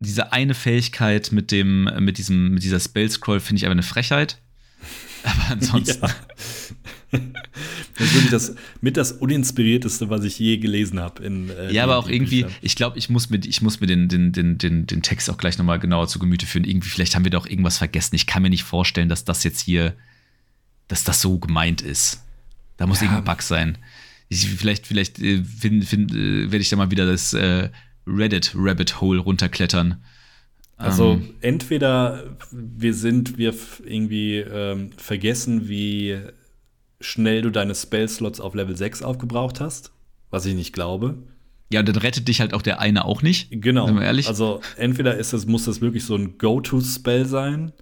diese 0.00 0.32
eine 0.32 0.54
Fähigkeit 0.54 1.32
mit 1.32 1.50
dem, 1.50 1.90
mit 1.98 2.18
diesem, 2.18 2.54
mit 2.54 2.62
dieser 2.62 2.80
Spell-Scroll 2.80 3.40
finde 3.40 3.58
ich 3.58 3.66
aber 3.66 3.72
eine 3.72 3.82
Frechheit. 3.82 4.38
Aber 5.24 5.52
ansonsten. 5.52 6.06
Ja. 6.06 7.18
Das 7.96 8.08
ist 8.08 8.14
wirklich 8.14 8.30
das 8.30 8.54
mit 8.80 8.96
das 8.96 9.12
uninspirierteste, 9.12 10.10
was 10.10 10.24
ich 10.24 10.38
je 10.38 10.56
gelesen 10.58 10.98
habe. 10.98 11.24
Äh, 11.24 11.72
ja, 11.72 11.84
aber 11.84 11.96
auch 11.96 12.08
irgendwie, 12.08 12.46
ich 12.60 12.74
glaube, 12.74 12.98
ich 12.98 13.08
muss 13.08 13.30
mir, 13.30 13.38
ich 13.44 13.62
muss 13.62 13.80
mir 13.80 13.86
den, 13.86 14.08
den, 14.08 14.32
den, 14.32 14.58
den, 14.58 14.86
den 14.86 15.02
Text 15.02 15.30
auch 15.30 15.38
gleich 15.38 15.58
nochmal 15.58 15.78
genauer 15.78 16.08
zu 16.08 16.18
Gemüte 16.18 16.46
führen. 16.46 16.64
Irgendwie, 16.64 16.88
vielleicht 16.88 17.14
haben 17.14 17.24
wir 17.24 17.30
doch 17.30 17.46
irgendwas 17.46 17.78
vergessen. 17.78 18.16
Ich 18.16 18.26
kann 18.26 18.42
mir 18.42 18.50
nicht 18.50 18.64
vorstellen, 18.64 19.08
dass 19.08 19.24
das 19.24 19.44
jetzt 19.44 19.60
hier, 19.60 19.94
dass 20.88 21.04
das 21.04 21.20
so 21.20 21.38
gemeint 21.38 21.82
ist. 21.82 22.22
Da 22.76 22.86
muss 22.86 23.00
ja. 23.00 23.04
irgendein 23.06 23.24
Bug 23.24 23.42
sein. 23.42 23.78
Ich, 24.28 24.48
vielleicht, 24.48 24.86
vielleicht 24.86 25.20
äh, 25.20 25.44
find, 25.44 25.84
find, 25.84 26.12
äh, 26.12 26.50
werde 26.50 26.58
ich 26.58 26.70
da 26.70 26.76
mal 26.76 26.90
wieder 26.90 27.06
das 27.06 27.32
äh, 27.32 27.70
Reddit 28.06 28.52
Rabbit 28.56 29.00
Hole 29.00 29.20
runterklettern. 29.20 30.02
Also 30.76 31.12
ähm. 31.12 31.34
entweder 31.40 32.36
wir 32.50 32.94
sind, 32.94 33.38
wir 33.38 33.54
irgendwie 33.84 34.38
ähm, 34.38 34.90
vergessen, 34.96 35.68
wie 35.68 36.18
schnell 37.00 37.42
du 37.42 37.50
deine 37.50 37.74
Spell-Slots 37.74 38.40
auf 38.40 38.54
Level 38.54 38.76
6 38.76 39.02
aufgebraucht 39.02 39.60
hast, 39.60 39.92
was 40.30 40.46
ich 40.46 40.54
nicht 40.54 40.72
glaube. 40.72 41.16
Ja, 41.72 41.80
und 41.80 41.88
dann 41.88 41.96
rettet 41.96 42.28
dich 42.28 42.40
halt 42.40 42.54
auch 42.54 42.62
der 42.62 42.80
eine 42.80 43.04
auch 43.04 43.22
nicht. 43.22 43.48
Genau. 43.50 43.86
Sind 43.86 43.96
wir 43.96 44.04
ehrlich? 44.04 44.28
Also 44.28 44.60
entweder 44.76 45.16
ist 45.16 45.32
das, 45.32 45.46
muss 45.46 45.64
das 45.64 45.80
wirklich 45.80 46.04
so 46.04 46.14
ein 46.14 46.38
Go-To-Spell 46.38 47.26
sein. 47.26 47.72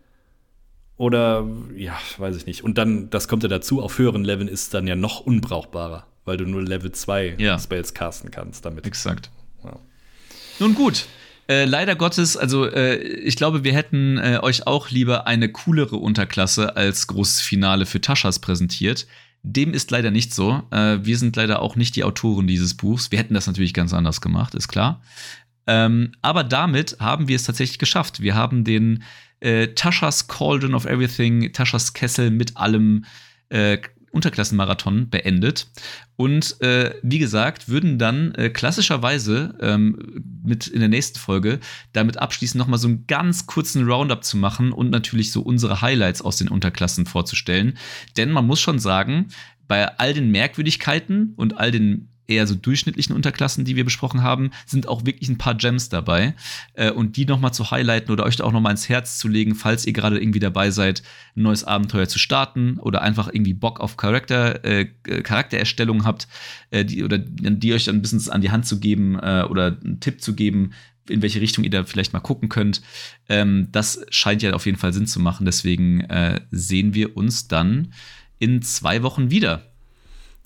Oder, 0.97 1.49
ja, 1.77 1.99
weiß 2.19 2.37
ich 2.37 2.47
nicht. 2.47 2.63
Und 2.63 2.79
dann, 2.79 3.11
das 3.11 3.27
kommt 3.27 3.43
ja 3.43 3.49
dazu, 3.49 3.83
auf 3.83 3.99
höheren 3.99 4.25
Leveln 4.25 4.49
ist 4.49 4.63
es 4.63 4.71
dann 4.71 4.87
ja 4.87 4.95
noch 4.95 5.21
unbrauchbarer, 5.21 6.07
weil 6.25 6.37
du 6.37 6.45
nur 6.45 6.63
Level 6.63 6.93
2 6.93 7.37
ja. 7.39 7.59
Spells 7.59 7.93
casten 7.93 8.31
kannst 8.31 8.65
damit. 8.65 8.87
Exakt. 8.87 9.31
Ja. 9.65 9.79
Nun 10.61 10.75
gut, 10.75 11.07
äh, 11.49 11.65
leider 11.65 11.97
Gottes, 11.97 12.37
also 12.37 12.67
äh, 12.67 12.97
ich 12.97 13.37
glaube, 13.37 13.65
wir 13.65 13.73
hätten 13.73 14.19
äh, 14.19 14.39
euch 14.43 14.67
auch 14.67 14.91
lieber 14.91 15.27
eine 15.27 15.49
coolere 15.49 15.97
Unterklasse 15.97 16.77
als 16.77 17.07
großes 17.07 17.41
Finale 17.41 17.87
für 17.87 18.01
Taschas 18.01 18.39
präsentiert. 18.39 19.07
Dem 19.43 19.75
ist 19.75 19.91
leider 19.91 20.11
nicht 20.11 20.33
so. 20.33 20.63
Äh, 20.71 20.99
wir 21.03 21.19
sind 21.19 21.35
leider 21.35 21.61
auch 21.61 21.75
nicht 21.75 21.97
die 21.97 22.05
Autoren 22.05 22.47
dieses 22.47 22.77
Buchs. 22.77 23.11
Wir 23.11 23.19
hätten 23.19 23.35
das 23.35 23.47
natürlich 23.47 23.75
ganz 23.75 23.93
anders 23.93 24.21
gemacht, 24.21 24.55
ist 24.55 24.69
klar. 24.69 25.03
Ähm, 25.67 26.13
aber 26.23 26.45
damit 26.45 26.97
haben 27.01 27.29
wir 27.29 27.37
es 27.37 27.45
tatsächlich 27.45 27.79
geschafft. 27.79 28.21
Wir 28.21 28.35
haben 28.35 28.65
den 28.65 29.03
äh, 29.41 29.69
Taschas 29.69 30.29
Cauldron 30.29 30.75
of 30.75 30.87
Everything, 30.87 31.53
Taschas 31.53 31.93
Kessel 31.93 32.31
mit 32.31 32.57
allem 32.57 33.05
Unterklassenmarathon 34.13 35.11
beendet. 35.11 35.69
Und 36.17 36.61
äh, 36.61 36.95
wie 37.03 37.19
gesagt, 37.19 37.69
würden 37.69 37.99
dann 37.99 38.35
äh, 38.35 38.51
klassischerweise 38.51 39.55
ähm, 39.61 40.23
mit 40.45 40.67
in 40.67 40.81
der 40.81 40.89
nächsten 40.89 41.19
Folge 41.19 41.59
damit 41.93 42.19
abschließen, 42.19 42.59
nochmal 42.59 42.79
so 42.79 42.89
einen 42.89 43.07
ganz 43.07 43.47
kurzen 43.47 43.89
Roundup 43.89 44.23
zu 44.23 44.37
machen 44.37 44.73
und 44.73 44.91
natürlich 44.91 45.33
so 45.33 45.41
unsere 45.41 45.81
Highlights 45.81 46.23
aus 46.23 46.37
den 46.37 46.49
Unterklassen 46.49 47.07
vorzustellen. 47.07 47.79
Denn 48.17 48.31
man 48.31 48.47
muss 48.47 48.61
schon 48.61 48.79
sagen, 48.79 49.29
bei 49.67 49.99
all 49.99 50.13
den 50.13 50.31
Merkwürdigkeiten 50.31 51.33
und 51.37 51.57
all 51.57 51.71
den 51.71 52.12
eher 52.33 52.47
so 52.47 52.55
durchschnittlichen 52.55 53.15
Unterklassen, 53.15 53.65
die 53.65 53.77
wir 53.77 53.85
besprochen 53.85 54.23
haben, 54.23 54.51
sind 54.67 54.89
auch 54.89 55.05
wirklich 55.07 55.29
ein 55.29 55.39
paar 55.39 55.55
Gems 55.55 55.89
dabei. 55.89 56.35
Äh, 56.75 56.91
und 56.91 57.17
die 57.17 57.25
nochmal 57.25 57.55
zu 57.55 57.71
highlighten 57.71 58.11
oder 58.11 58.25
euch 58.25 58.37
da 58.37 58.45
auch 58.45 58.53
nochmal 58.53 58.73
ins 58.73 58.89
Herz 58.89 59.19
zu 59.19 59.29
legen, 59.29 59.55
falls 59.55 59.87
ihr 59.87 59.93
gerade 59.93 60.21
irgendwie 60.21 60.41
dabei 60.41 60.71
seid, 60.71 61.03
ein 61.37 61.43
neues 61.43 61.65
Abenteuer 61.65 62.09
zu 62.09 62.19
starten 62.19 62.79
oder 62.79 63.03
einfach 63.03 63.29
irgendwie 63.33 63.55
Bock 63.55 63.81
auf 63.81 63.97
Charakter, 63.97 64.65
äh, 64.65 64.87
Charaktererstellung 65.23 66.05
habt, 66.05 66.29
äh, 66.71 66.85
die, 66.85 67.05
oder 67.05 67.19
die 67.19 67.73
euch 67.73 67.85
dann 67.85 67.97
ein 67.97 68.03
bisschen 68.03 68.31
an 68.31 68.41
die 68.41 68.51
Hand 68.51 68.67
zu 68.67 68.81
geben 68.81 69.19
äh, 69.19 69.45
oder 69.49 69.79
einen 69.83 70.01
Tipp 70.01 70.21
zu 70.21 70.35
geben, 70.35 70.73
in 71.09 71.23
welche 71.23 71.41
Richtung 71.41 71.65
ihr 71.65 71.71
da 71.71 71.85
vielleicht 71.85 72.13
mal 72.13 72.21
gucken 72.21 72.49
könnt. 72.49 72.83
Ähm, 73.29 73.69
das 73.73 74.05
scheint 74.11 74.43
ja 74.43 74.53
auf 74.53 74.67
jeden 74.67 74.79
Fall 74.79 74.93
Sinn 74.93 75.07
zu 75.07 75.21
machen. 75.21 75.45
Deswegen 75.45 76.01
äh, 76.03 76.41
sehen 76.51 76.95
wir 76.95 77.17
uns 77.17 77.49
dann 77.49 77.93
in 78.39 78.63
zwei 78.63 79.03
Wochen 79.03 79.31
wieder. 79.31 79.72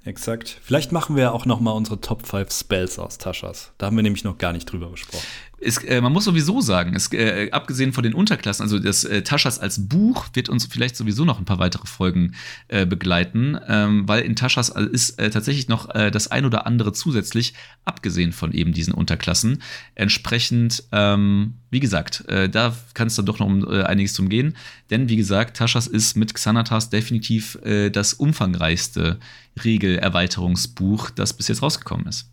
Exakt. 0.06 0.60
Vielleicht 0.62 0.92
machen 0.92 1.16
wir 1.16 1.34
auch 1.34 1.46
noch 1.46 1.58
mal 1.58 1.72
unsere 1.72 2.00
Top 2.00 2.24
5 2.24 2.52
Spells 2.52 2.98
aus 2.98 3.18
Taschas. 3.18 3.72
Da 3.76 3.86
haben 3.86 3.96
wir 3.96 4.04
nämlich 4.04 4.22
noch 4.22 4.38
gar 4.38 4.52
nicht 4.52 4.70
drüber 4.70 4.88
gesprochen. 4.88 5.26
Es, 5.58 5.78
äh, 5.78 6.02
man 6.02 6.12
muss 6.12 6.24
sowieso 6.24 6.60
sagen, 6.60 6.94
es, 6.94 7.10
äh, 7.12 7.50
abgesehen 7.50 7.94
von 7.94 8.02
den 8.02 8.12
Unterklassen, 8.12 8.62
also 8.62 8.78
das 8.78 9.04
äh, 9.04 9.22
Taschas 9.22 9.58
als 9.58 9.88
Buch 9.88 10.26
wird 10.34 10.50
uns 10.50 10.66
vielleicht 10.66 10.96
sowieso 10.96 11.24
noch 11.24 11.38
ein 11.38 11.46
paar 11.46 11.58
weitere 11.58 11.86
Folgen 11.86 12.34
äh, 12.68 12.84
begleiten, 12.84 13.58
ähm, 13.66 14.06
weil 14.06 14.22
in 14.22 14.36
Taschas 14.36 14.68
ist 14.68 15.18
äh, 15.18 15.30
tatsächlich 15.30 15.68
noch 15.68 15.94
äh, 15.94 16.10
das 16.10 16.30
ein 16.30 16.44
oder 16.44 16.66
andere 16.66 16.92
zusätzlich, 16.92 17.54
abgesehen 17.86 18.32
von 18.32 18.52
eben 18.52 18.74
diesen 18.74 18.92
Unterklassen. 18.92 19.62
Entsprechend, 19.94 20.84
ähm, 20.92 21.54
wie 21.70 21.80
gesagt, 21.80 22.24
da 22.26 22.76
kann 22.94 23.08
es 23.08 23.16
dann 23.16 23.26
doch 23.26 23.38
noch 23.38 23.46
um 23.46 23.66
einiges 23.66 24.14
zum 24.14 24.28
gehen, 24.28 24.56
denn 24.90 25.08
wie 25.08 25.16
gesagt, 25.16 25.56
Taschas 25.56 25.86
ist 25.86 26.16
mit 26.16 26.32
Xanatas 26.32 26.90
definitiv 26.90 27.58
das 27.92 28.14
umfangreichste 28.14 29.18
Regelerweiterungsbuch, 29.62 31.10
das 31.10 31.36
bis 31.36 31.48
jetzt 31.48 31.62
rausgekommen 31.62 32.06
ist. 32.06 32.30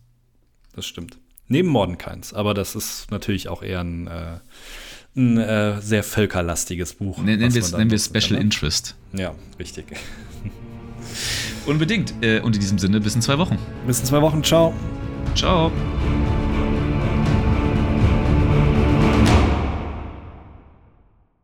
Das 0.74 0.86
stimmt. 0.86 1.18
Neben 1.48 1.68
Mordenkains, 1.68 2.32
aber 2.32 2.54
das 2.54 2.74
ist 2.74 3.10
natürlich 3.10 3.48
auch 3.48 3.62
eher 3.62 3.80
ein, 3.80 4.06
äh, 4.06 4.38
ein 5.16 5.36
äh, 5.36 5.80
sehr 5.80 6.02
völkerlastiges 6.02 6.94
Buch. 6.94 7.18
Nennen 7.18 7.40
wir 7.52 7.58
es 7.58 8.06
Special 8.06 8.22
kann, 8.22 8.32
ne? 8.32 8.40
Interest. 8.40 8.96
Ja, 9.12 9.34
richtig. 9.58 9.84
Unbedingt. 11.66 12.14
Äh, 12.22 12.40
und 12.40 12.54
in 12.54 12.60
diesem 12.60 12.78
Sinne, 12.78 13.00
bis 13.00 13.14
in 13.14 13.22
zwei 13.22 13.38
Wochen. 13.38 13.58
Bis 13.86 14.00
in 14.00 14.06
zwei 14.06 14.22
Wochen. 14.22 14.42
Ciao. 14.42 14.74
Ciao. 15.34 15.70